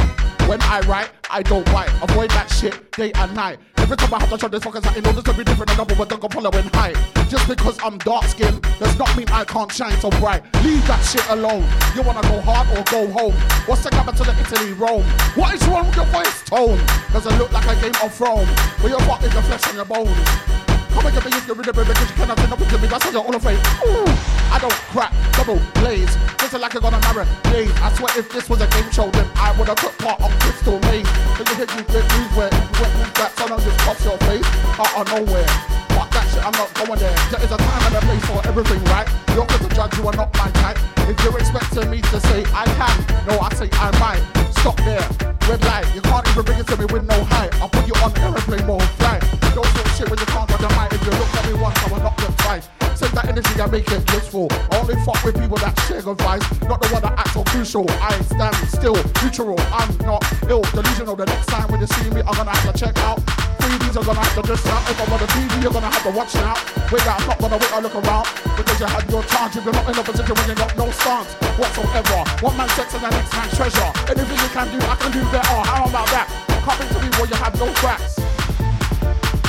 [0.49, 1.91] When I write, I don't bite.
[2.01, 3.59] Avoid that shit day and night.
[3.77, 5.77] Every time I have to show this fuckers out in order to be different and
[5.77, 6.95] double, but don't go following high.
[7.29, 10.43] Just because I'm dark skinned does not mean I can't shine so bright.
[10.65, 11.69] Leave that shit alone.
[11.95, 13.35] You wanna go hard or go home?
[13.67, 15.05] What's the capital of Italy, Rome?
[15.35, 16.81] What is wrong with your voice tone?
[17.13, 18.49] Does it look like a game of Rome?
[18.81, 20.58] Where your fuck is your flesh and your bones?
[20.99, 22.83] Come and get me if you're rid of it because you cannot turn up with
[22.83, 22.89] me.
[22.89, 23.63] That's how you're all afraid.
[23.87, 24.03] Ooh,
[24.51, 26.11] I don't crack, double blaze.
[26.43, 27.23] Just like you're gonna marry
[27.55, 27.71] days.
[27.79, 30.33] I swear if this was a game show, then I would have took part on
[30.43, 31.07] Crystal Maze.
[31.39, 34.03] But you hit me good news where you went with that sun and just pops
[34.03, 34.43] your face
[34.75, 35.47] out of nowhere.
[35.95, 37.17] Fuck shit, I'm not going there.
[37.31, 39.09] There is a time and a place for everything, right?
[39.35, 40.79] You're to judge, you are not my type.
[41.09, 44.23] If you're expecting me to say I can, no, I say I might.
[44.61, 45.07] Stop there,
[45.49, 45.87] red light.
[45.95, 47.55] You can't even bring it to me with no height.
[47.61, 49.23] I'll put you on aeroplane mode, flight.
[49.55, 50.93] Don't talk shit when you can't got the mic.
[50.93, 52.69] If you look at me once, I will knock you twice.
[52.99, 54.49] Save that energy and make it useful.
[54.73, 57.87] Only fuck with people that share advice, not the one that acts so crucial.
[57.89, 59.59] I stand still, neutral.
[59.73, 61.17] I'm not ill, delusional.
[61.17, 63.48] The next time when you see me, I'm gonna have to check out.
[63.69, 64.81] Are gonna have to just out.
[64.89, 66.55] If I'm on the TV, you're gonna have to watch now.
[66.91, 68.27] Wait, I'm not gonna wait or look around
[68.57, 69.57] because you had your chance.
[69.57, 72.25] If you're not in a position when you got no stance whatsoever.
[72.41, 73.93] One man's sex and the next man's treasure.
[74.09, 75.61] Anything you can do, I can do better.
[75.69, 76.31] How about that?
[76.65, 78.17] Come into me where you have no cracks.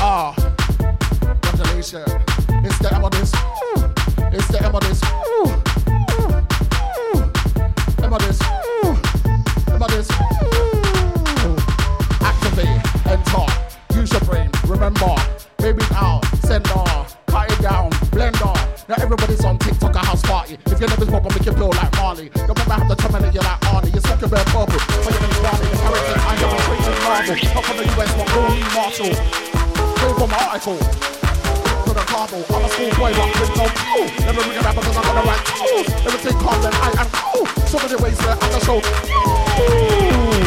[0.02, 0.36] Ah,
[1.40, 2.12] congratulations.
[2.66, 3.32] It's the M of this.
[4.36, 5.00] It's the M of this.
[8.04, 8.40] Of this.
[9.70, 10.49] Of this.
[14.12, 14.50] Your brain.
[14.68, 15.16] Remember,
[15.58, 16.84] baby now, sender,
[17.28, 18.56] cut it down, blender.
[18.90, 20.58] Now everybody's on TikTok a house party.
[20.66, 22.30] If your is Bob, I'll make you blow like Marley.
[22.30, 23.94] Don't remember have to terminate you like Arnie.
[23.94, 24.82] You're such a bad purple.
[25.06, 25.68] But your name's Barney.
[25.70, 26.18] It's Harrison.
[26.26, 27.58] I am a crazy marvel.
[27.58, 29.14] Up from the US, what Rory Marshall.
[30.00, 30.80] Came from an article.
[30.80, 32.46] To the cardinal.
[32.50, 34.08] I'm a schoolboy, but with no clue.
[34.26, 35.88] Never ring a rap because I'm gonna write tools.
[36.10, 37.46] Everything calm, then I am cool.
[37.70, 38.80] So many ways where I'm the show.
[38.80, 40.39] Ooh.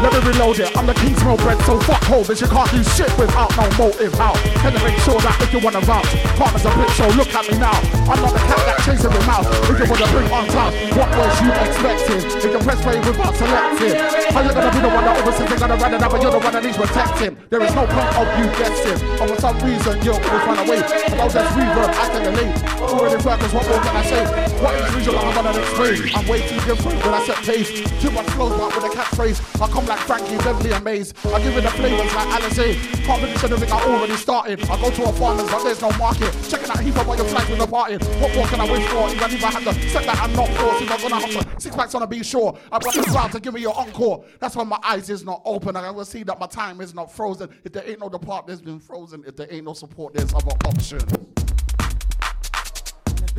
[0.00, 0.72] Let me reload it.
[0.76, 2.40] I'm the king's meal bread, so fuck holders.
[2.40, 4.16] You can't do shit without no motive.
[4.16, 4.32] How
[4.64, 6.08] can you make sure that if you wanna vouch,
[6.40, 7.76] partners a bitch, so look at me now.
[8.08, 9.44] I'm not the cat that chases with mouth.
[9.68, 12.20] If you wanna bring on time, what was you expecting?
[12.32, 13.94] If you press play without selecting,
[14.32, 16.40] how you gonna be the one that oversees they're gonna run it but you're the
[16.40, 17.36] one that needs protecting?
[17.52, 18.98] There is no point of you guessing.
[19.20, 20.80] And for some reason, you're always run away.
[20.80, 22.56] About this reverb, I can relate.
[22.88, 24.24] Already workers, what more can I say?
[24.64, 25.20] What is visual?
[25.20, 26.08] I'm gonna explain.
[26.16, 27.68] I'm way too different when I set pace.
[28.00, 29.38] Too much flows, but with a catchphrase.
[29.60, 31.12] I come like Frankie, Beverly, and Maze.
[31.24, 32.74] I give it the flavors like Alice A.
[33.04, 34.62] Competition of it, I already started.
[34.70, 36.32] I go to a farmer's, but there's no market.
[36.48, 37.96] Checking out heap of what your flags with the party.
[38.20, 39.10] What more can I wish for?
[39.10, 41.60] Even if I had to step back and not force, if I'm gonna have to
[41.60, 42.56] six packs on a be sure.
[42.70, 44.24] I got the crowd to give me your encore.
[44.38, 45.74] That's when my eyes is not open.
[45.74, 47.48] I will see that my time is not frozen.
[47.64, 49.24] If there ain't no depart, there's been frozen.
[49.26, 51.02] If there ain't no support, there's other options.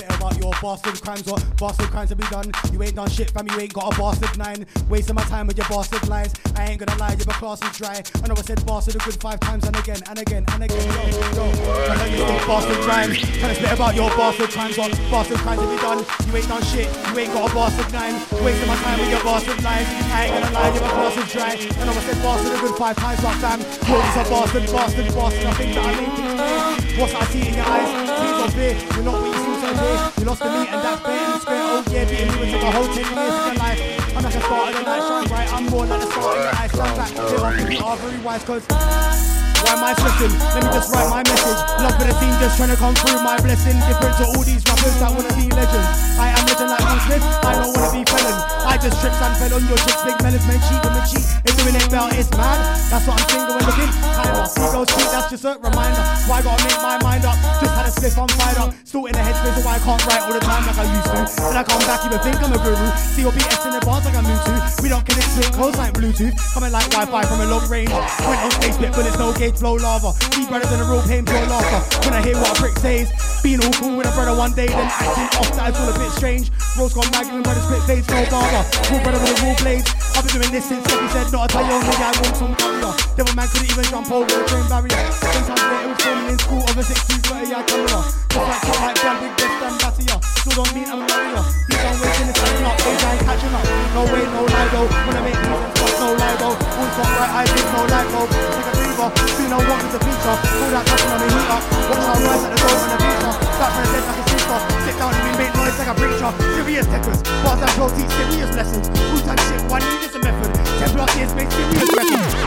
[0.01, 2.51] Bit about your bastard crimes or bastard crimes to be done.
[2.71, 4.65] You ain't done shit, fam, you ain't got a bastard nine.
[4.89, 6.33] Wasting my time with your bastard lies.
[6.55, 8.01] I ain't gonna lie, your class is dry.
[8.23, 10.87] I know I said bastard a good five times and again and again and again.
[10.89, 11.05] Yo,
[11.37, 11.45] yo,
[11.89, 13.17] I heard you bastard crimes.
[13.43, 15.99] Us a bit about your bastard crimes or bastard crimes to be done.
[16.27, 18.15] You ain't done shit, you ain't got a bastard nine.
[18.43, 19.87] Wasting my time with your bastard lies.
[20.11, 21.53] I ain't gonna lie, your class is dry.
[21.53, 24.65] I know I said bastard a good five times, but fam, you're just a bastard,
[24.71, 25.45] bastard, bastard.
[25.45, 26.81] I think that I made things clear.
[26.99, 27.89] What's I see in your eyes?
[28.21, 28.73] Things of fear.
[28.95, 29.40] You're not what you
[29.75, 30.19] to.
[30.19, 31.61] You lost the meat and that's fair and square.
[31.61, 34.17] Oh yeah, beating you took a whole 10 years of your life.
[34.17, 35.53] I'm like a start of the night, shine bright.
[35.53, 36.73] I'm more like the start of your eyes.
[36.73, 40.33] Live off and you are very wise, cause why am I stressing?
[40.53, 41.59] Let me just write my message.
[41.81, 43.77] Love for the team, just trying to come through my blessing.
[43.87, 45.89] Different to all these rappers that wanna be legends.
[46.17, 48.35] I am legend like Will Smith, I don't wanna be felon.
[48.65, 51.25] I just tripped and fell on your chicks, big melons, man, cheat and cheat.
[51.45, 52.59] If doing it belt, it's mad.
[52.89, 53.91] That's what I'm single and looking.
[53.91, 56.03] Kinda see those cheat, that's just a reminder.
[56.29, 57.37] Why I gotta make my mind up?
[57.61, 58.69] Just had a spliff, I'm fired up.
[58.85, 61.19] Still in the headspace, so I can't write all the time like I used to.
[61.41, 62.87] Then I come back, even think I'm a guru.
[63.15, 64.53] COBS in the bars like I'm new to.
[64.83, 66.35] We don't connect with close like Bluetooth.
[66.53, 67.91] Coming like Wi-Fi from a long range.
[67.91, 70.13] Went on space, bit bullets, no gauge, flow lava.
[70.31, 71.81] Deep better than a real pain, pure laughter.
[72.05, 73.09] When I hear what a prick says,
[73.43, 75.95] being all cool with a brother one day, then acting off that is all a
[75.97, 76.51] bit strange.
[76.77, 78.63] Rose gone mad, giving brother spit face, no barber.
[78.87, 79.85] Cool brother with a raw blade.
[80.15, 82.53] I've been doing this since he said, not a tell you only I want some
[82.55, 82.93] barrier.
[83.17, 84.99] Devil man couldn't even jump over the train barrier.
[85.11, 87.99] Sometimes later it was filming in school of a 6 30 yard camera.
[88.31, 88.45] Just
[88.77, 90.30] like like big best and Batia.
[90.41, 91.45] Still don't mean I'm a warrior.
[91.69, 93.61] He's done waiting, it's coming up, age ain't catching up.
[93.93, 94.89] No way, no lie though.
[94.89, 96.57] When I make music, fuck no lie though.
[96.57, 98.25] One song right, I did no light bulb.
[98.25, 100.33] Take a breather, see no one with the future.
[100.41, 101.61] Pull that cushion on the heater.
[101.61, 103.33] Watch how rise at the door in the future.
[103.53, 104.57] Back from the dead like a sister.
[104.81, 106.31] Sit down and we make noise like a preacher.
[106.57, 107.21] Serious techers.
[107.45, 108.85] Bars and flow teach serious lessons.
[109.13, 110.49] Wu-Tang shit, one need is a method.
[110.81, 111.85] Ten plus years make serious.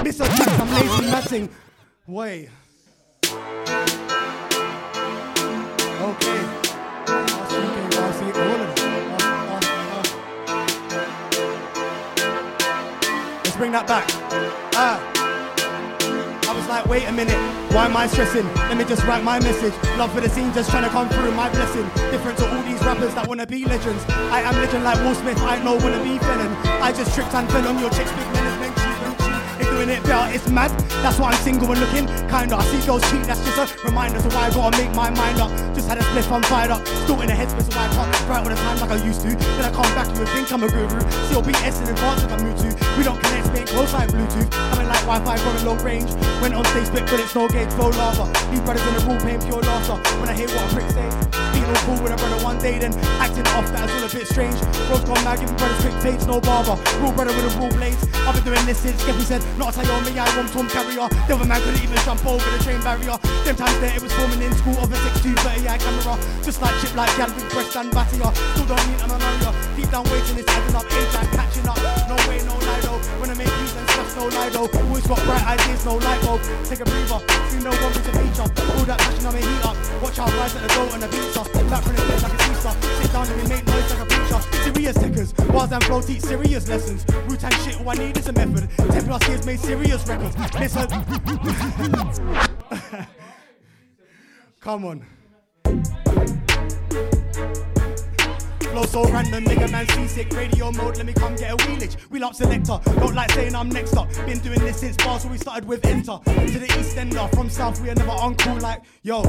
[0.03, 1.47] Miss a tracks, I'm lazy matting.
[2.11, 2.51] Wait.
[6.03, 6.44] Okay.
[13.45, 14.07] Let's bring that back.
[14.75, 14.99] Ah.
[16.47, 17.37] I was like, wait a minute,
[17.73, 18.47] why am I stressing?
[18.55, 19.75] Let me just write my message.
[19.99, 21.85] Love for the scene, just trying to come through my blessing.
[22.11, 24.05] Different to all these rappers that wanna be legends.
[24.09, 26.53] I am legend like Will Smith, I know wanna be felon.
[26.81, 28.84] I just tripped and fell on your chicks, big men is
[29.59, 30.71] and doing it better, it's mad.
[31.03, 32.57] That's why I'm single and looking kinda.
[32.57, 34.21] I see girls cheat, that's just a reminder.
[34.21, 35.51] So why I gotta make my mind up.
[35.75, 36.87] Just had a spliff, I'm fired up.
[37.05, 39.29] Still in the headspace, so I can't right all the time like I used to.
[39.37, 41.01] Then I come back, you would think I'm a guru.
[41.29, 42.99] CLBS in advance like I'm Mewtwo.
[42.99, 44.49] We don't connect, staying close like Bluetooth.
[44.55, 46.11] I Coming like Wi-Fi from a long range.
[46.41, 48.27] Went on stage, spit bullets, no gauge, flow lava.
[48.51, 49.97] These brothers in the room, paying pure laughter.
[50.21, 51.24] When I hear what a prick say,
[51.69, 54.57] all cool with a brother one day, then acting off, that's all a bit strange.
[54.89, 56.77] Rose gone mad, giving brothers quick fades, no barber.
[57.01, 58.03] Rule brother with a rule blades.
[58.27, 61.09] I've been doing this since Skeppy said, not a me I want Tom Carrier.
[61.29, 63.17] The other man couldn't even jump over the train barrier.
[63.45, 66.17] Them times there, it was forming in school of a 6'2, 30 eye camera.
[66.43, 68.33] Just like chip like with breast and battier.
[68.55, 69.51] Still don't need area.
[69.77, 71.79] Deep down waiting, it's adding up, age and catching up.
[72.09, 72.99] No way, no lido.
[73.21, 74.67] When I make beats and no lido.
[74.67, 76.41] Always got bright ideas, no light bulb.
[76.65, 78.49] Take a breather, see no one with a feature.
[78.75, 79.77] All that passion, I'm a heat up.
[80.03, 81.09] Watch out, rise at the door and the
[81.41, 81.53] up.
[81.71, 82.73] Back from the steps like a teacher.
[83.03, 84.41] Sit down and we make noise like a preacher.
[84.65, 87.05] Serious techers, bars and flow teach serious lessons.
[87.29, 88.69] Wu-Tang shit, all I need is a method.
[88.91, 90.37] Ten plus years made serious records.
[90.55, 90.89] Listen.
[94.61, 95.05] Come on.
[98.75, 100.33] Flow so random, nigga man seasick.
[100.33, 101.95] Radio mode, let me come get a wheelage.
[102.11, 104.13] Wheel up selector, don't like saying I'm next up.
[104.27, 106.19] Been doing this since bars, so we started with enter.
[106.25, 109.23] To the east ender, uh, from south, we are never uncool like yo.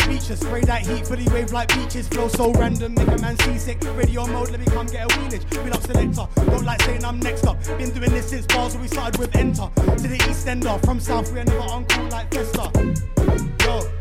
[0.00, 2.08] Speeches, spray that heat, fully wave like beaches.
[2.08, 3.82] Flow so random, nigga man seasick.
[3.98, 5.44] Radio mode, let me come get a wheelage.
[5.62, 7.62] Wheel up selector, don't like saying I'm next up.
[7.76, 9.68] Been doing this since bars, so we started with enter.
[9.74, 12.72] To the east ender, uh, from south, we are never uncool like Festa.
[13.62, 13.93] Yo.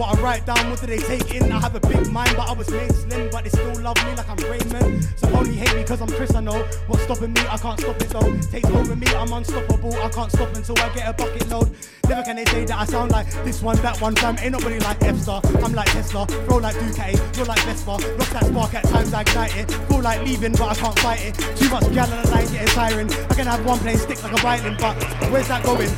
[0.00, 1.52] What I write down, what do they take in?
[1.52, 4.14] I have a big mind, but I was made slim, but they still love me
[4.14, 5.06] like I'm Raymond.
[5.16, 6.62] So only hate me cause I'm Chris, I know.
[6.86, 7.42] What's stopping me?
[7.42, 8.34] I can't stop it though.
[8.50, 9.92] Takes over me, I'm unstoppable.
[9.96, 11.76] I can't stop until I get a bucket load.
[12.08, 14.16] Never can they say that I sound like this one, that one.
[14.16, 15.42] Fam, ain't nobody like F-Star.
[15.62, 17.90] I'm like Tesla, throw like Ducati, you're like Vespa.
[17.90, 19.70] Lost that spark at times, I ignite it.
[19.70, 21.34] Feel like leaving, but I can't fight it.
[21.58, 23.10] Too much gal on the line, getting siren.
[23.10, 24.96] I can have one playing stick like a violin, but
[25.30, 25.90] where's that going?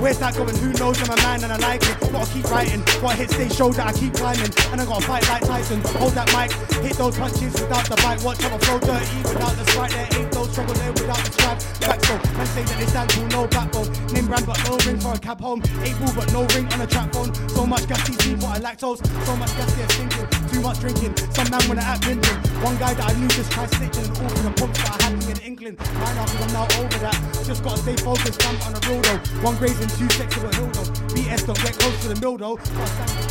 [0.00, 0.56] Where's that going?
[0.56, 0.96] Who knows?
[1.02, 2.00] I'm a man and I like it.
[2.10, 2.82] Gotta keep writing.
[3.02, 4.48] Gotta hit stage show that I keep climbing.
[4.72, 5.80] And I gotta fight like Tyson.
[6.00, 6.50] Hold that mic,
[6.80, 8.22] hit those punches without the bite.
[8.24, 9.92] Watch how I flow dirty without the sprite.
[9.92, 11.60] There ain't no trouble there without the strap.
[12.04, 13.88] So, man say that stand cool, no backbone.
[14.12, 15.62] Name brand but no ring for a cab home.
[15.82, 17.34] Eight ball but no ring on a trap phone.
[17.48, 19.00] So much gas TC, but I lactose.
[19.26, 20.26] So much gas here thinking.
[20.50, 21.16] Too much drinking.
[21.30, 22.38] Some man wanna act binging.
[22.64, 25.04] One guy that I knew just tried snitching and all for the pumps that I
[25.04, 25.78] had in England.
[25.80, 27.18] Right up because I'm now over that.
[27.46, 29.42] Just gotta stay focused, I'm on the road though.
[29.46, 30.90] One grazing, two sex to a hill though.
[31.14, 33.29] BS don't get close to the mill though.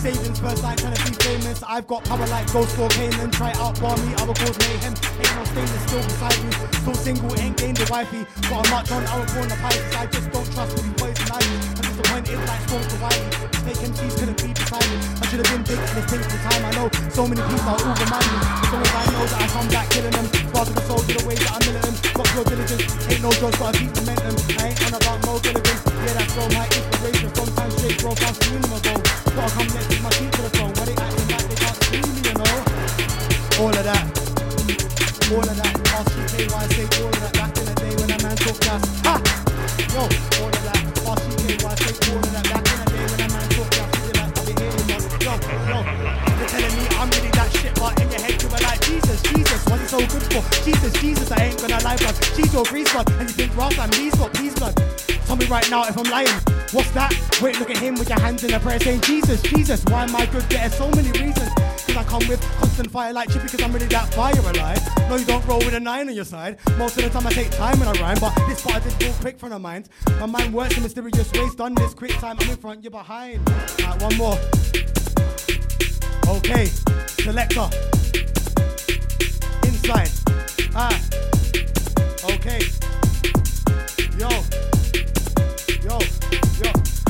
[0.00, 1.60] Savings first like trying to be famous.
[1.60, 3.30] I've got power like ghost for Canaan.
[3.36, 4.96] Try out bar me, I will cause mayhem.
[4.96, 6.50] Ain't no stainless still beside me.
[6.80, 8.24] Still single, ain't gained the wifey.
[8.48, 9.84] Got march on, I was born the pipes.
[10.00, 13.28] I just don't trust all these boys and I I'm disappointed like storms to Wiley.
[13.60, 14.96] Fake MCs couldn't be beside me.
[15.20, 16.62] I should have been big in this thing for time.
[16.64, 18.38] I know so many people are all remind me.
[18.72, 20.26] Long as I know that I come back killing them.
[20.48, 21.96] Spark of the soul to the way that I'm militant.
[22.16, 22.88] Got pure diligence.
[23.04, 24.32] Ain't no drugs, gotta keep momentum.
[24.64, 25.84] I ain't on about no diligence.
[25.92, 27.28] Yeah, that's all my inspiration.
[27.36, 29.19] From time straight, bro, past the minimum.
[29.36, 30.72] Gotta come next with my feet to the throne.
[30.74, 32.54] Where they acting like they can't see me, you know.
[33.62, 34.04] All of that.
[35.30, 35.72] All of that.
[35.94, 37.32] Ask GKY, say all of that.
[37.38, 38.82] Back in the day when a man took gas.
[39.06, 39.14] Ha!
[39.94, 40.82] Yo, all of that.
[41.06, 42.44] Ask GKY, say all of that.
[42.50, 43.90] Back in the day when a man took gas.
[44.02, 45.02] You like, I've been hearing that.
[45.22, 45.32] Yo,
[45.70, 45.78] yo.
[46.40, 49.22] You're telling me I'm really that shit, but in your head you were like, Jesus,
[49.22, 50.42] Jesus, what's it so good for?
[50.66, 52.16] Jesus, Jesus, I ain't gonna lie, blood.
[52.34, 53.08] She's your grease blood.
[53.20, 54.74] And you think, Ross, I'm these blood, please blood.
[55.30, 56.26] Tell me right now if I'm lying.
[56.72, 57.14] What's that?
[57.40, 60.16] Wait, look at him with your hands in a prayer saying, Jesus, Jesus, why am
[60.16, 60.42] I good?
[60.50, 61.54] There's so many reasons.
[61.86, 64.80] Cause I come with constant fire like chippy because I'm really that fire alive.
[65.08, 66.58] No, you don't roll with a nine on your side.
[66.78, 69.00] Most of the time I take time when I rhyme, but this part I did
[69.00, 69.88] real quick from the mind.
[70.18, 72.36] My mind works in mysterious ways, done this quick time.
[72.40, 73.48] I'm in front, you're behind.
[74.00, 74.36] One more.
[76.26, 76.66] Okay,
[77.22, 77.70] selector.
[79.62, 80.10] Inside.
[80.74, 81.00] Ah.
[82.24, 82.62] Okay.
[84.18, 84.69] Yo.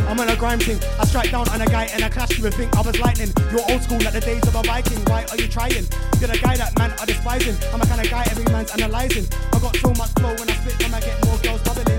[0.09, 0.79] I'm on a grime thing.
[0.99, 3.33] I strike down on a guy and I clash you and think I was lightning.
[3.51, 5.03] You're old school like the days of a Viking.
[5.07, 5.87] Why are you trying?
[6.21, 7.57] You're the guy that man are despising.
[7.73, 9.27] I'm a kind of guy every man's analyzing.
[9.53, 11.90] I got so much flow when I spit, when I get more girls bubbling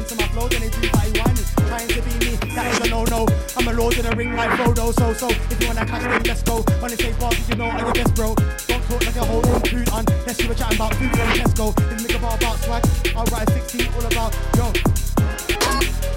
[3.82, 5.28] I'm a the ring like Frodo, so, so.
[5.28, 6.62] If you wanna catch them, let's go.
[6.82, 8.36] When they say bars, you know I'm your best, bro.
[8.36, 11.74] Don't talk like a whole own food, unless you were chatting about food from Tesco.
[11.92, 12.86] If you make a bar about swag,
[13.16, 14.72] I'll write a 16 all about, yo.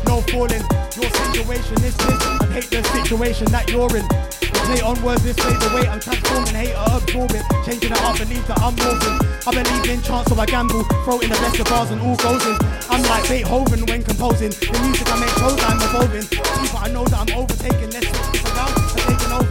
[0.05, 2.21] No falling, your situation is this.
[2.21, 4.44] I hate the situation that you're in.
[4.65, 7.45] Play on words this way, the way I'm transforming, hate or absorb it.
[7.65, 9.17] Changing it up, believe that I'm morphing.
[9.47, 10.85] I believe in chance, so I gamble.
[11.05, 12.57] Throw in the best of bars and all goes in.
[12.89, 14.51] I'm like Beethoven when composing.
[14.51, 16.27] The music I make shows I'm evolving.
[16.29, 17.91] People, I know that I'm overtaking.
[17.91, 18.84] Let's switch this around.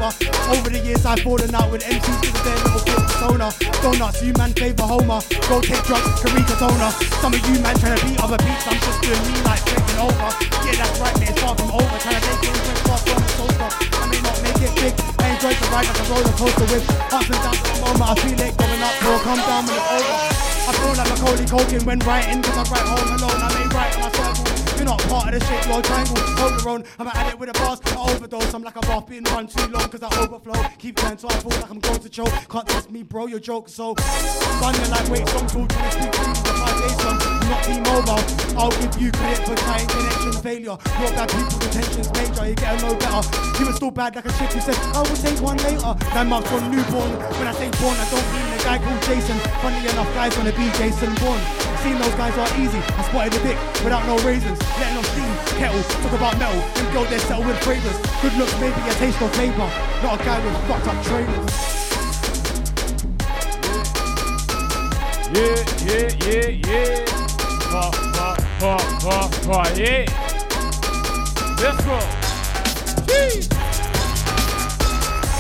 [0.04, 0.12] Over.
[0.52, 3.48] Over the years, I've fallen out with MCs to their little bit persona.
[3.80, 5.24] Donuts, you man favor Homer.
[5.48, 6.92] Go take drugs, Karika toner.
[7.24, 8.68] Some of you man trying to beat other beats.
[8.68, 10.28] I'm just doing me like taking over.
[10.68, 11.32] Yeah, that's right, man.
[11.32, 11.96] It's far from over.
[12.04, 13.68] Trying to take it in fast on the sofa.
[13.72, 14.94] I may not make it big.
[15.24, 18.04] I enjoy the ride like a roller coaster with ups and downs at the moment.
[18.04, 20.16] I feel it going up, or come down when it's over.
[20.68, 23.40] I feel like Macaulay Culkin when writing, cause I write home alone.
[23.40, 24.53] I may write my circle.
[24.84, 26.18] You're not part of the shit, you're a triangle.
[26.20, 26.84] Hold your own.
[27.00, 28.54] I'm at it with a bars, I overdose.
[28.54, 30.60] I'm like a bath being run too long, cause I overflow.
[30.78, 32.34] Keep going, so I feel like I'm going to choke.
[32.50, 33.70] Can't test me, bro, your joke.
[33.70, 33.96] So,
[34.60, 35.80] run your like wait, songs all to
[37.00, 37.16] son.
[37.16, 38.60] I'm not T-Mobile.
[38.60, 40.76] I'll give you credit for trying connection failure.
[41.00, 43.24] Your bad people, intentions major, you get a no better.
[43.60, 45.96] You were still bad like a chick who said, I will take one later.
[46.12, 47.12] Nine months on newborn.
[47.40, 49.38] When I say born, I don't mean guy called Jason.
[49.62, 51.44] Funny enough, guys wanna be Jason Bourne.
[51.84, 52.80] Seen those guys are easy.
[52.80, 54.60] I spotted a dick without no raisins.
[54.80, 56.62] Letting off steam, kettle, talk about metal.
[56.80, 57.98] And go there settle with flavors.
[58.22, 59.70] Good looks, maybe a taste of flavor.
[60.02, 61.74] Not a guy with fucked up trainers.
[65.36, 67.06] Yeah, yeah, yeah, yeah.
[67.72, 70.06] Pa, pa, pa, pa, pa, yeah.
[71.60, 72.00] Let's go.
[73.08, 73.73] Jeez.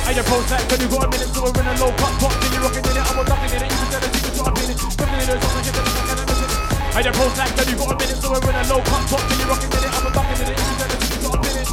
[0.03, 2.35] I post that, cause you got a minute, so we're in a low pop, pop,
[2.37, 4.53] then you rockin' in it, I'm ducking in it, you can tell the secret shot
[4.61, 6.51] in it, fucking in it, back and miss it.
[6.93, 9.23] I post that, cause you got a minute, so we're in a low pop, pop,
[9.25, 11.41] then you rockin' in it, I'm ducking in it, you can tell the secret shot
[11.49, 11.67] in it.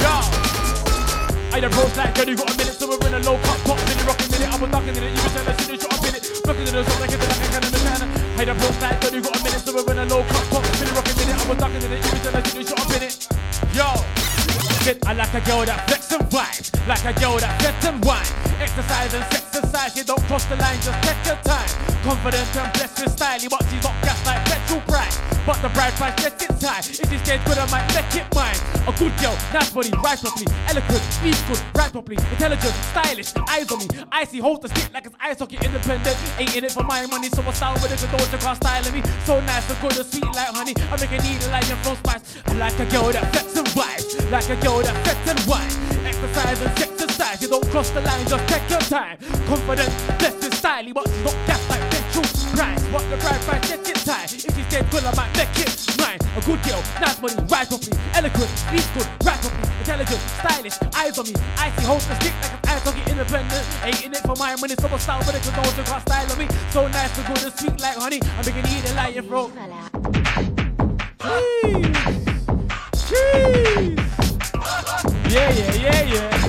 [0.00, 0.14] Yo!
[1.50, 3.96] I that, cause you got a minute, so we're in a low pop, pop, then
[4.00, 6.24] you rockin' in it, I'm ducking in it, you can the secret shot in it,
[6.40, 8.00] fucking in it, back and miss it.
[8.38, 10.88] I that, cause you got a minute, so we're in a low pop, pop, then
[10.88, 13.02] you rockin' in it, I'm ducking in it, you can tell the secret shot in
[13.04, 13.12] it.
[13.76, 14.33] Yo!
[14.86, 18.26] I like a girl that flex and vibes, like a girl that flex and wine.
[18.60, 21.70] Exercise and sex society, don't cross the line, just take your time.
[22.02, 25.16] Confident and blessed with style, but she's not gas like petrol price.
[25.46, 26.88] But the bride price gets it tight.
[26.88, 28.56] If she's dead good, I might make it mine.
[28.88, 33.70] A good girl, nice body, right properly, eloquent, speaks good, right properly, intelligent, stylish, eyes
[33.70, 33.86] on me.
[34.10, 36.16] Icy, hold the stick like it's ice hockey, independent.
[36.38, 39.02] Ain't in it for my money, so I style with don't check out styling me.
[39.24, 40.74] So nice and good and sweet like honey.
[40.90, 42.42] I make a needle like your from spice.
[42.46, 45.84] I like a girl that flex and vibes, like a girl that flex and wine.
[46.04, 49.16] Exercise and exercise, you don't cross the line, just take your time.
[49.46, 52.24] Confident, blessed and stylish, but she's not gas like petrol
[52.56, 52.82] price.
[52.88, 54.32] What the bride price gets it tight.
[54.32, 55.68] If she's dead good, I might make it
[56.00, 56.18] mine.
[56.36, 61.18] A good girl, nice money, right properly, eloquent, speaks good, right properly, intelligent, stylish, eyes
[61.18, 61.34] on me.
[61.58, 63.66] Icy, hold the stick like an ice hockey, independent.
[63.84, 66.32] Ain't in it for my money, so I style with it, no one can style
[66.32, 66.48] on me.
[66.70, 68.20] So nice and good and sweet like honey.
[68.24, 69.52] I'm making eat it like your throat.
[71.20, 71.92] Jeez.
[72.96, 73.96] Jeez.
[75.28, 76.44] Yeah, yeah, yeah, yeah.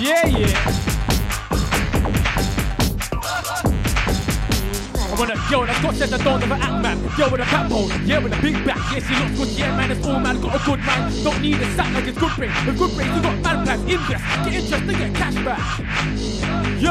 [0.00, 1.01] Yeah, yeah.
[5.22, 6.98] Want a girl that's got sense, I don't ever act man.
[7.16, 8.78] Girl with a backbone, yeah, with a big back.
[8.90, 11.22] Yeah, she looks good, yeah, man, it's all man, got a good mind.
[11.22, 12.50] Don't need a sack like it's good brain.
[12.66, 15.78] With good brains, you got man plans, invest, get interest, and get cash back.
[16.82, 16.90] Yo!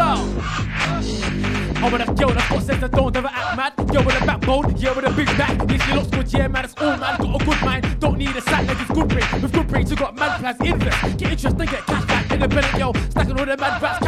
[1.84, 3.76] I want a girl that's got sense, I don't ever act mad.
[3.92, 5.70] Girl with a backbone, yeah, with a big back.
[5.70, 8.00] Yeah, she looks good, yeah, man, it's all man, got a good mind.
[8.00, 9.42] Don't need a sack like it's good brain.
[9.42, 12.32] With good brains, you got man plans, invest, get interest, and get cash back.
[12.32, 14.01] Independent, yo, stacking all the mad rats,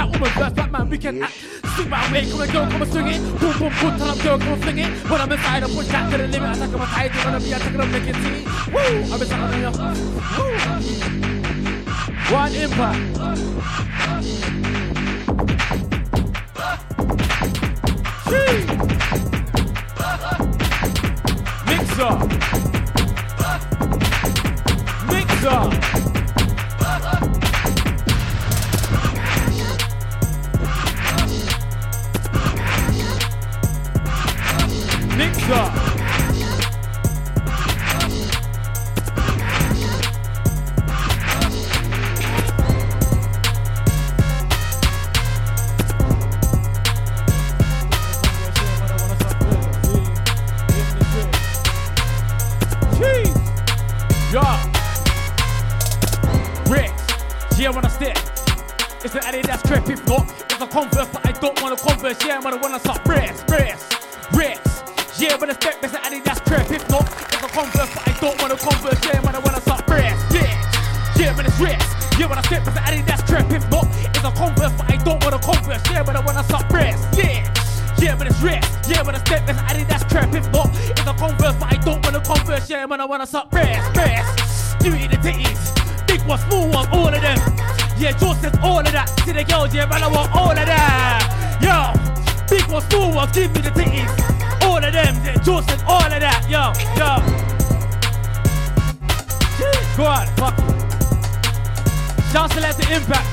[0.93, 1.33] we can act.
[1.75, 3.19] Swing my way, come on, girl, come and swing it.
[3.39, 4.89] Boom, boom, boom, tell up, girl, come and fling it.
[5.09, 6.49] When I'm inside, I push that to the limit.
[6.49, 8.15] I take my tight, you wanna be, I up, make it.
[8.71, 8.79] Woo,
[9.11, 9.73] I'm inside, I'm
[10.37, 10.53] Woo.
[12.31, 12.99] One impact.
[18.29, 18.65] Jeez.
[21.67, 22.13] Mixer.
[25.11, 26.02] Mixer.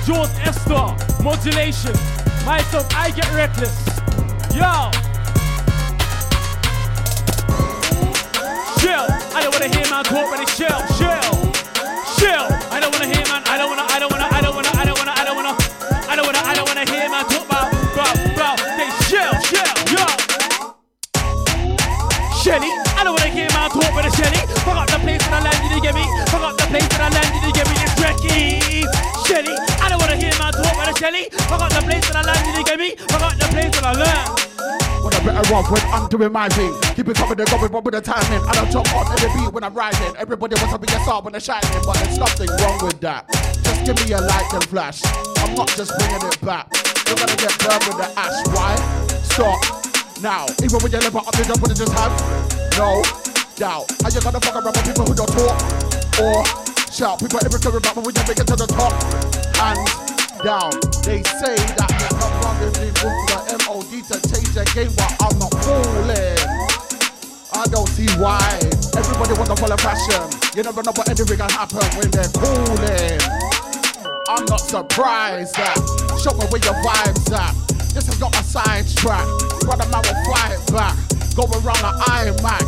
[0.06, 1.92] George Esther, modulation.
[2.44, 3.76] Myself, I get reckless.
[4.56, 4.90] Yo.
[8.80, 9.06] Chill.
[9.36, 11.32] I don't wanna hear man talk, but it's chill, chill,
[12.18, 12.46] chill.
[12.72, 13.42] I don't wanna hear man.
[13.46, 13.84] I don't wanna.
[13.88, 14.26] I don't wanna.
[14.30, 14.72] I don't wanna.
[14.74, 15.12] I don't wanna.
[15.14, 15.54] I don't wanna.
[16.08, 16.42] I don't wanna.
[16.42, 18.58] I don't wanna hear man talk about, about, about.
[18.80, 20.04] They chill, chill, yo.
[22.40, 24.40] Shelly, I don't wanna hear man talk, but it's Shelly.
[24.64, 26.04] Fuck up the place that I landed, you get me?
[26.32, 27.76] Fuck up the place that I landed, you get me?
[27.84, 28.69] It's Recky.
[31.00, 31.32] Shelly.
[31.48, 32.92] Fuck up the place that I landed, you get me?
[33.08, 34.36] Fuck up the place that I learned.
[35.00, 36.76] When I'm better off when I'm doing my thing.
[36.92, 38.44] Keep it coming and going, but with the timing.
[38.44, 40.12] I don't jump on every beat when I'm riding.
[40.20, 43.24] Everybody wants to be a star when they're shining, but there's nothing wrong with that.
[43.64, 45.00] Just give me a light and flash.
[45.40, 46.68] I'm not just bringing it back.
[47.08, 48.36] You're gonna get burned with the ash.
[48.52, 48.76] Why?
[49.24, 49.56] Stop
[50.20, 50.52] now.
[50.60, 52.12] Even when you live up, you don't wanna just have
[52.76, 53.00] no
[53.56, 53.88] doubt.
[54.04, 55.56] Are you gonna fuck around with people who don't talk
[56.20, 56.44] or
[56.92, 57.24] shout?
[57.24, 58.92] People every about when you make it to the top
[59.64, 60.09] and
[60.42, 60.72] down.
[61.04, 64.92] They say that there's not wrong with me with the MOD to change the game,
[64.96, 66.40] but I'm not fooling.
[67.52, 68.40] I don't see why.
[68.96, 70.24] Everybody wanna follow fashion.
[70.56, 73.20] You never know what anything can happen when they're cooling.
[74.28, 75.76] I'm not surprised that.
[76.16, 77.52] Show me where your vibes at.
[77.92, 79.26] This is not a side track.
[79.66, 80.96] Brother man will fly it back.
[81.36, 82.64] Go around the IMAX.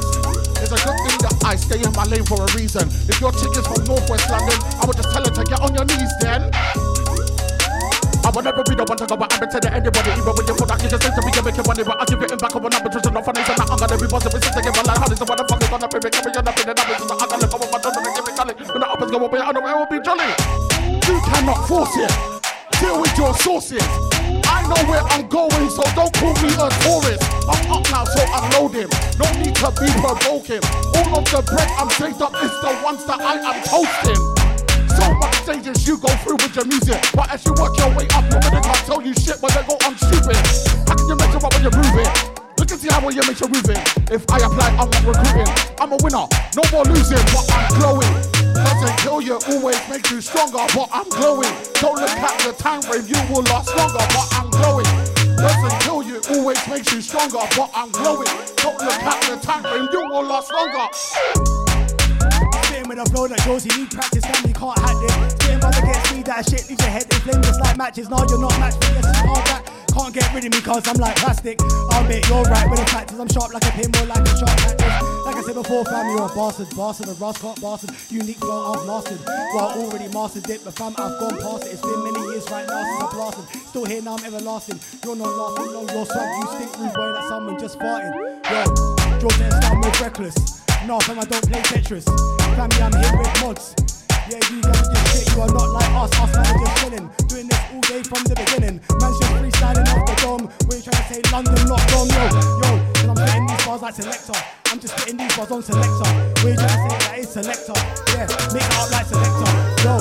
[0.60, 2.86] It's a good thing that I stay in my lane for a reason.
[3.08, 5.74] If your chick is from Northwest London, I would just tell her to get on
[5.74, 6.52] your knees then.
[8.22, 10.54] I will never be the one to go back and to anybody, even when you
[10.54, 12.54] feel like you just think to be a making money, but I'll give it back
[12.54, 14.74] up when I'm just not funny, so now I'm gonna be positive, since I give
[14.78, 17.14] my life, so what the fuck is gonna make me up in the numbers, so
[17.18, 18.54] I'm gonna come with my daughter and give me gully.
[18.62, 20.30] When the uppers go away, I know it will be jolly.
[21.02, 22.12] You cannot force it.
[22.78, 23.82] Deal with your sources.
[24.46, 27.22] I know where I'm going, so don't call me a tourist.
[27.50, 28.90] I'm up now, so I'm loading.
[29.18, 30.62] No need to be provoking.
[30.94, 34.31] All of the bread I'm saved up is the ones that I am toasting.
[35.42, 37.02] Stages you go through with your music.
[37.18, 39.74] But as you work your way up, your can't tell you shit but they go,
[39.82, 40.38] I'm stupid.
[40.86, 42.06] How can you measure up when you're moving?
[42.62, 43.82] Look and see how well you make your moving.
[44.06, 45.50] If I apply, I'm not recruiting.
[45.82, 48.14] I'm a winner, no more losing, but I'm glowing.
[48.54, 51.50] Doesn't kill you, always makes you stronger, but I'm glowing.
[51.82, 54.86] Don't look at the time frame, you will last longer, but I'm glowing.
[55.42, 58.30] Doesn't kill you, always makes you stronger, but I'm glowing.
[58.62, 61.71] Don't look at the time frame, you will last longer.
[62.92, 65.32] With a flow that goes, you need practice, man, you can't hack it.
[65.32, 68.12] Spitting by the get speed, that shit leaves your head in flame just like matches.
[68.12, 69.64] No, you're not matched, but yes, you are that.
[69.96, 71.56] Can't get rid of me cause I'm like plastic.
[71.88, 74.20] I'll admit you're right with the fact is I'm sharp like a pin, more like
[74.20, 74.92] a sharp cactus.
[75.24, 77.96] Like I said before, fam, you're a bastard, bastard, a rascal, bastard.
[78.12, 79.24] Unique flow, I've lasted.
[79.24, 81.72] Well, I already mastered it, but fam, I've gone past it.
[81.72, 83.44] It's been many years right now since I blasted.
[83.72, 84.76] Still here now, I'm everlasting.
[85.00, 86.28] You're not lasting, no, you're swag.
[86.28, 88.12] You stink rude boy like someone just farted.
[88.52, 90.61] Yo, and Star move reckless.
[90.86, 92.04] No, fam, I don't play Tetris.
[92.58, 93.74] Family, I'm here with mods.
[94.26, 96.10] Yeah, you guys just shit, you are not like us.
[96.18, 97.06] Us man are just chilling.
[97.30, 98.82] Doing this all day from the beginning.
[98.98, 100.44] Man's just freestyling off the dome.
[100.66, 101.22] You trying to say?
[101.30, 102.24] London, not Dom, yo,
[102.66, 102.70] yo.
[102.98, 104.38] And I'm spitting these bars like selector.
[104.74, 106.10] I'm just getting these bars on selector.
[106.42, 106.98] You trying to say?
[106.98, 107.78] That is selector.
[108.10, 109.50] Yeah, make it up like selector.
[109.86, 109.94] Yo,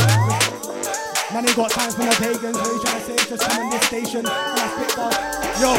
[1.29, 2.57] man ain't got time for no pagans.
[2.57, 3.17] What you trying to say?
[3.29, 5.13] Just come on this station and I spit bars.
[5.61, 5.77] Yo,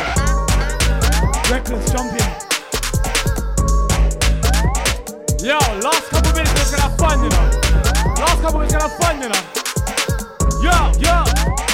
[1.51, 2.52] reckless jumping.
[5.43, 7.51] Yo, last couple minutes was gonna fun, you know.
[8.15, 9.43] Last couple minutes gonna fun, you know.
[10.63, 11.72] Yo, yo.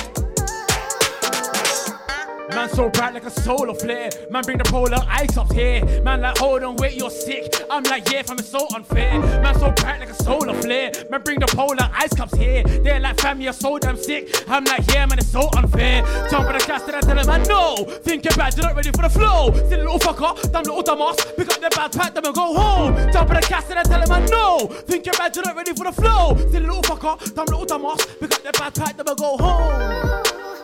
[2.50, 4.10] Man so bright like a solar flare.
[4.30, 5.84] Man bring the polar ice up here.
[6.02, 7.52] Man like hold on, wait, you're sick.
[7.70, 9.18] I'm like yeah, fam, it's so unfair.
[9.42, 10.92] Man so bright like a solar flare.
[11.10, 12.62] Man bring the polar ice cups here.
[12.64, 14.44] They're like fam, you're so damn sick.
[14.48, 16.02] I'm like yeah, man, it's so unfair.
[16.30, 17.84] Jump on the cast and I tell them man no.
[18.02, 19.50] Think you're bad, you're not ready for the flow.
[19.50, 21.16] The little fucker, damn little Damas.
[21.36, 22.94] Pick up the bad pack, them and go home.
[23.12, 24.66] Jump on the cast and I tell them man no.
[24.86, 26.34] Think you're bad, you're not ready for the flow.
[26.34, 28.04] The little fucker, damn little Damas.
[28.20, 30.57] Pick up the bad pack, them and go home.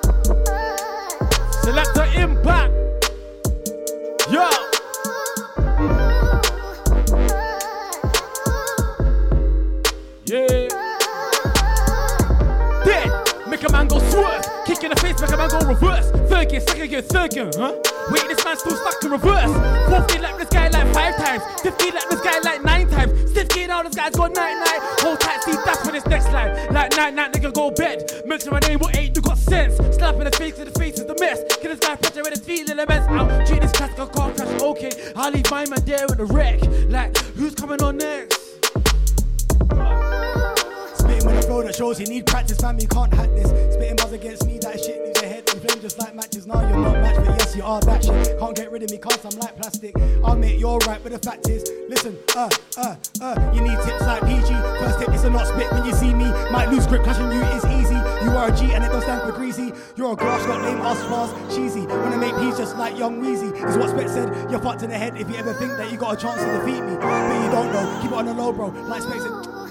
[1.65, 2.73] Selecta Impact.
[4.31, 4.51] Yo.
[10.27, 10.69] Yeah.
[12.85, 13.11] Dead.
[13.49, 14.54] Make a man go swerve.
[14.75, 16.11] Kick in the face, make a man go reverse.
[16.27, 17.79] Third second gear, third huh?
[18.11, 19.47] Wait, this man's still stuck in reverse.
[19.87, 21.43] Fourth gear like this guy like five times.
[21.63, 23.31] Fifth gear like this guy like nine times.
[23.31, 24.81] Stiff gear now this guy's got night night.
[24.99, 26.75] Hold tight, see that's for this next line.
[26.75, 28.11] Like night night, nigga go bed.
[28.27, 29.77] Mention my name, what ain't you got sense?
[29.95, 31.41] Slap in the face, in the face is the mess.
[31.63, 33.07] Get this guy pressure with his feet in the mess.
[33.09, 36.27] Out, treat this class, go car crash, okay, I'll leave my man there with the
[36.27, 36.61] wreck.
[36.91, 38.45] Like, who's coming on next?
[41.25, 42.79] With a flow that shows you need practice, fam.
[42.79, 43.49] You can't hack this.
[43.75, 46.47] Spitting buzz against me, that shit leaves your head in flame just like matches.
[46.47, 48.39] Now you're not match, but yes, you are that shit.
[48.39, 49.97] Can't get rid of me, cause I'm like plastic.
[50.23, 54.03] I'll make you're right, but the fact is, listen, uh, uh, uh, you need tips
[54.03, 54.53] like PG.
[54.81, 56.27] First tip is to not spit when you see me.
[56.53, 57.97] Might lose grip, clashing you is easy.
[58.25, 59.73] You are a G and it don't stand for greasy.
[59.97, 61.87] You're a grass, got lame ass cheesy.
[61.87, 63.53] Wanna make peace just like young Weezy.
[63.67, 65.97] Is what Spec said, you're fucked in the head if you ever think that you
[65.97, 66.97] got a chance to defeat me.
[66.97, 68.69] But you don't know, keep it on the low, bro.
[68.69, 69.64] Like Spec said,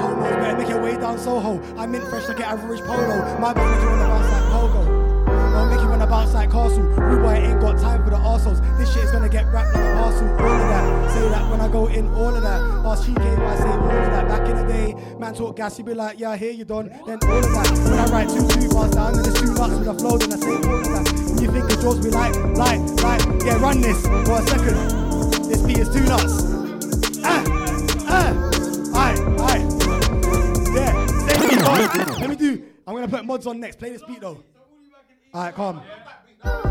[0.00, 1.60] Homos better make your way down Soho.
[1.76, 3.38] I'm in fresh like an average polo.
[3.38, 5.06] My best make you wanna bounce like pogo.
[5.26, 6.82] Don't make you wanna bounce like castle.
[6.82, 8.78] Rude boy ain't got time for the arseholes.
[8.78, 10.28] This shit is gonna get wrapped like a parcel.
[10.28, 11.10] All of that.
[11.12, 12.60] Say that when I go in, all of that.
[12.86, 14.28] Ask she came, I say all of that.
[14.28, 16.88] Back in the day, man talk gas, you be like, yeah, hear you done.
[17.06, 17.70] Then all of that.
[17.84, 20.32] When I write two two bars down, and it's two nuts with a flow, then
[20.32, 21.12] I say all of that.
[21.30, 25.48] When you think the jaws be like, like, like, yeah, run this for a second.
[25.48, 26.55] This beat is two nuts.
[31.96, 32.64] Let me do.
[32.86, 33.78] I'm gonna put mods on next.
[33.78, 34.42] Play this beat though.
[35.34, 35.82] Alright, calm.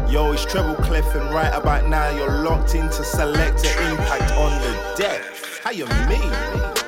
[0.10, 4.94] Yo, it's Treble Clef, and right about now you're locked into Selecta Impact on the
[4.96, 5.22] deck.
[5.64, 6.85] How you mean?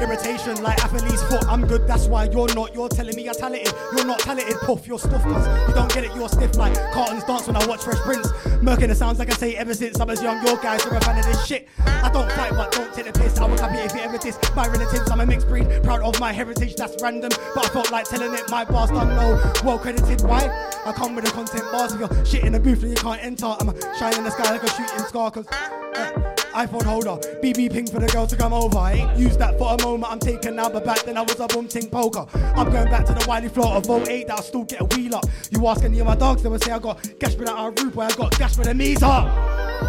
[0.00, 1.44] Irritation like athlete's foot.
[1.48, 2.74] I'm good, that's why you're not.
[2.74, 3.72] You're telling me you're talented.
[3.96, 4.86] You're not talented, puff.
[4.86, 6.14] You're stuff, cause you don't get it.
[6.14, 8.28] You're stiff like cartons dance when I watch Fresh Prince.
[8.62, 10.44] Murking the sounds like I say ever since I was young.
[10.44, 11.68] Your guys are a fan of this shit.
[11.78, 13.38] I don't fight, but don't take the piss.
[13.38, 15.10] I will copy if you ever diss my relatives.
[15.10, 16.76] I'm a mixed breed, proud of my heritage.
[16.76, 18.50] That's random, but I felt like telling it.
[18.50, 19.40] My bars don't know.
[19.64, 20.20] Well credited.
[20.22, 20.46] Why?
[20.84, 21.94] I come with the content bars.
[21.94, 24.52] If you're shit in the booth and you can't enter, I'm shining in the sky
[24.52, 25.30] like a shooting star.
[25.30, 25.46] Cause.
[25.48, 28.78] Uh, iPhone holder, BB ping for the girl to come over.
[28.78, 31.38] I ain't used that for a moment, I'm taking now, but back then I was
[31.38, 32.26] a boom ting poker.
[32.56, 35.16] I'm going back to the Wiley floor of 08 that I'll still get a wheel
[35.16, 35.26] up.
[35.50, 37.94] You ask any of my dogs, they will say I got gash with that roof,
[37.94, 39.04] where I got gash with a meter.
[39.04, 39.84] Oh,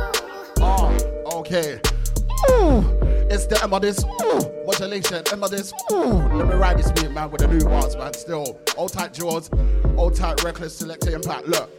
[0.59, 0.91] ah,
[1.37, 1.79] okay.
[2.51, 2.83] Ooh,
[3.29, 4.03] it's the of this.
[4.03, 5.23] Ooh, modulation.
[5.31, 5.71] Of this.
[5.91, 6.03] Ooh,
[6.35, 8.13] let me ride this beat, man, with the new bars, man.
[8.13, 9.49] Still, old tight jaws,
[9.95, 11.47] old tight reckless, Selecta Impact.
[11.47, 11.76] Look.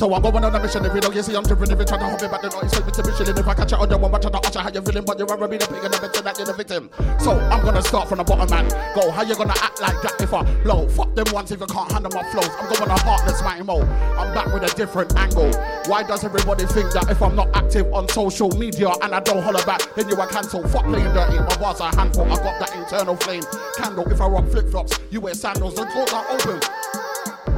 [0.00, 0.82] So I'm going on a mission.
[0.82, 2.64] You don't you see I'm driven, if you try to hold me back, then don't
[2.64, 3.36] expect me to be chilling.
[3.36, 5.28] If I catch you on your one, but to usher how you're feeling, but you're
[5.28, 6.88] a be the pig and never to that you're the victim.
[7.20, 8.64] So I'm gonna start from the bottom, man.
[8.96, 10.88] Go, how you gonna act like that if I blow?
[10.88, 12.48] Fuck them ones if you can't handle my flows.
[12.48, 13.82] I'm going a heartless mighty mo.
[14.16, 15.52] I'm back with a different angle.
[15.84, 19.42] Why does everybody think that if I'm not active on social media and I don't
[19.42, 20.70] holler back, then you are cancelled?
[20.70, 21.36] Fuck playing dirty.
[21.40, 22.24] My bars are handful.
[22.24, 23.42] I got that internal flame
[23.76, 24.10] candle.
[24.10, 25.74] If I rock flip flops, you wear sandals.
[25.74, 27.09] The doors are open.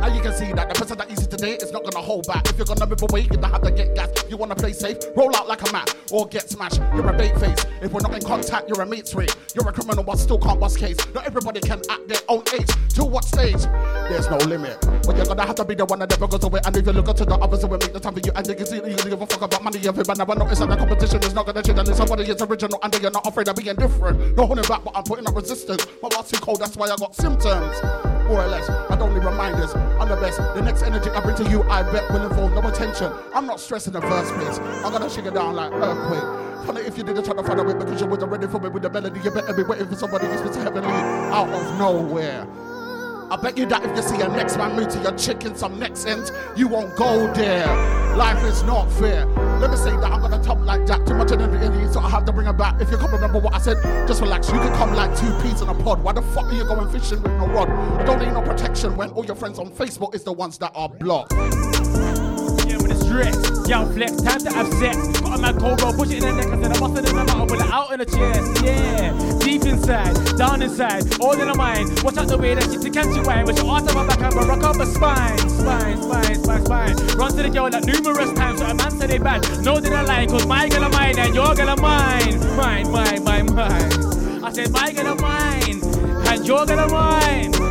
[0.03, 2.51] Now you can see that the person that see today is not gonna hold back.
[2.51, 4.11] If you're gonna move away, you're gonna have to get gas.
[4.29, 6.81] You wanna play safe, roll out like a mat, or get smashed.
[6.93, 7.65] You're a bait face.
[7.81, 9.37] If we're not in contact, you're a mate's rate.
[9.55, 10.97] You're a criminal, but still can't bust case.
[11.15, 12.67] Not everybody can act their own age.
[12.97, 13.63] To what stage?
[14.11, 14.77] There's no limit.
[15.07, 16.59] But you're gonna have to be the one that never goes away.
[16.65, 18.33] And if you look to the others, it will make the time for you.
[18.35, 19.79] And you can see you give a fuck about money.
[19.79, 21.79] If you never notice that the competition is not gonna change.
[21.79, 24.37] And somebody is original, and you're not afraid of being different.
[24.37, 25.87] No holding back, but I'm putting up resistance.
[26.03, 28.12] My heart's too cold, that's why I got symptoms.
[28.29, 29.75] More or less, I don't need reminders.
[29.75, 30.39] I'm the best.
[30.39, 33.13] The next energy I bring to you, I bet will involve no attention.
[33.35, 34.59] I'm not stressed in the first place.
[34.59, 36.67] I'm gonna shake it down like earthquake.
[36.67, 38.69] Funny if you didn't try to find a way because you wasn't ready for me
[38.69, 39.21] with the melody.
[39.21, 42.47] You better be waiting for somebody who's heavenly out of nowhere.
[43.33, 45.79] I bet you that if you see your next man move to your chicken some
[45.79, 47.67] next ends, you won't go there.
[48.15, 49.25] Life is not fair.
[49.59, 51.07] Let me say that I'm gonna talk like that.
[51.07, 52.79] Too much energy, so I have to bring her back.
[52.83, 54.49] If you can't remember what I said, just relax.
[54.49, 56.05] You can come like two peas in a pod.
[56.05, 57.71] Why the fuck are you going fishing with no rod?
[57.71, 60.73] I don't need no protection when all your friends on Facebook is the ones that
[60.75, 61.33] are blocked.
[62.81, 64.97] When it's dressed, young flex, time to have sex.
[65.21, 67.05] Got a man cold bro, push it in the neck, I said I must have
[67.05, 68.65] done a pull it out in the chest.
[68.65, 72.03] Yeah, deep inside, down inside, all in the mind.
[72.03, 74.21] Watch out the way that she catch you wine, but your ass on my back
[74.21, 76.97] and I rock up her spine, spine, spine, spine, spine.
[77.17, 79.43] Run to the girl like numerous times, so a man said they bad.
[79.63, 82.91] No, they don't lie, cause my girl of mine and your girl of mine, mine,
[82.91, 84.45] mine, mine, mine.
[84.45, 85.81] I said my girl of mine
[86.29, 87.62] and your girl of mine.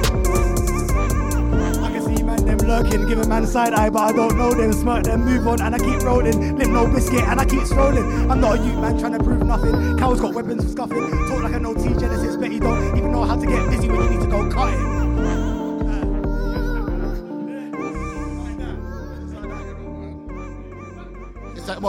[2.72, 4.72] Lurking, give a man side eye, but I don't know them.
[4.72, 6.58] Smirk them, move on, and I keep rolling.
[6.58, 8.32] Limp no biscuit, and I keep strolling.
[8.32, 9.98] I'm not a youth man trying to prove nothing.
[9.98, 11.28] Cows got weapons for scuffing.
[11.28, 13.90] Talk like I know T Genesis, but you don't even know how to get busy
[13.90, 14.80] when you need to go cut it.
[21.58, 21.82] It's like.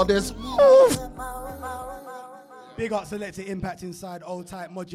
[2.76, 4.88] Big up Selecta Impact inside old type mod.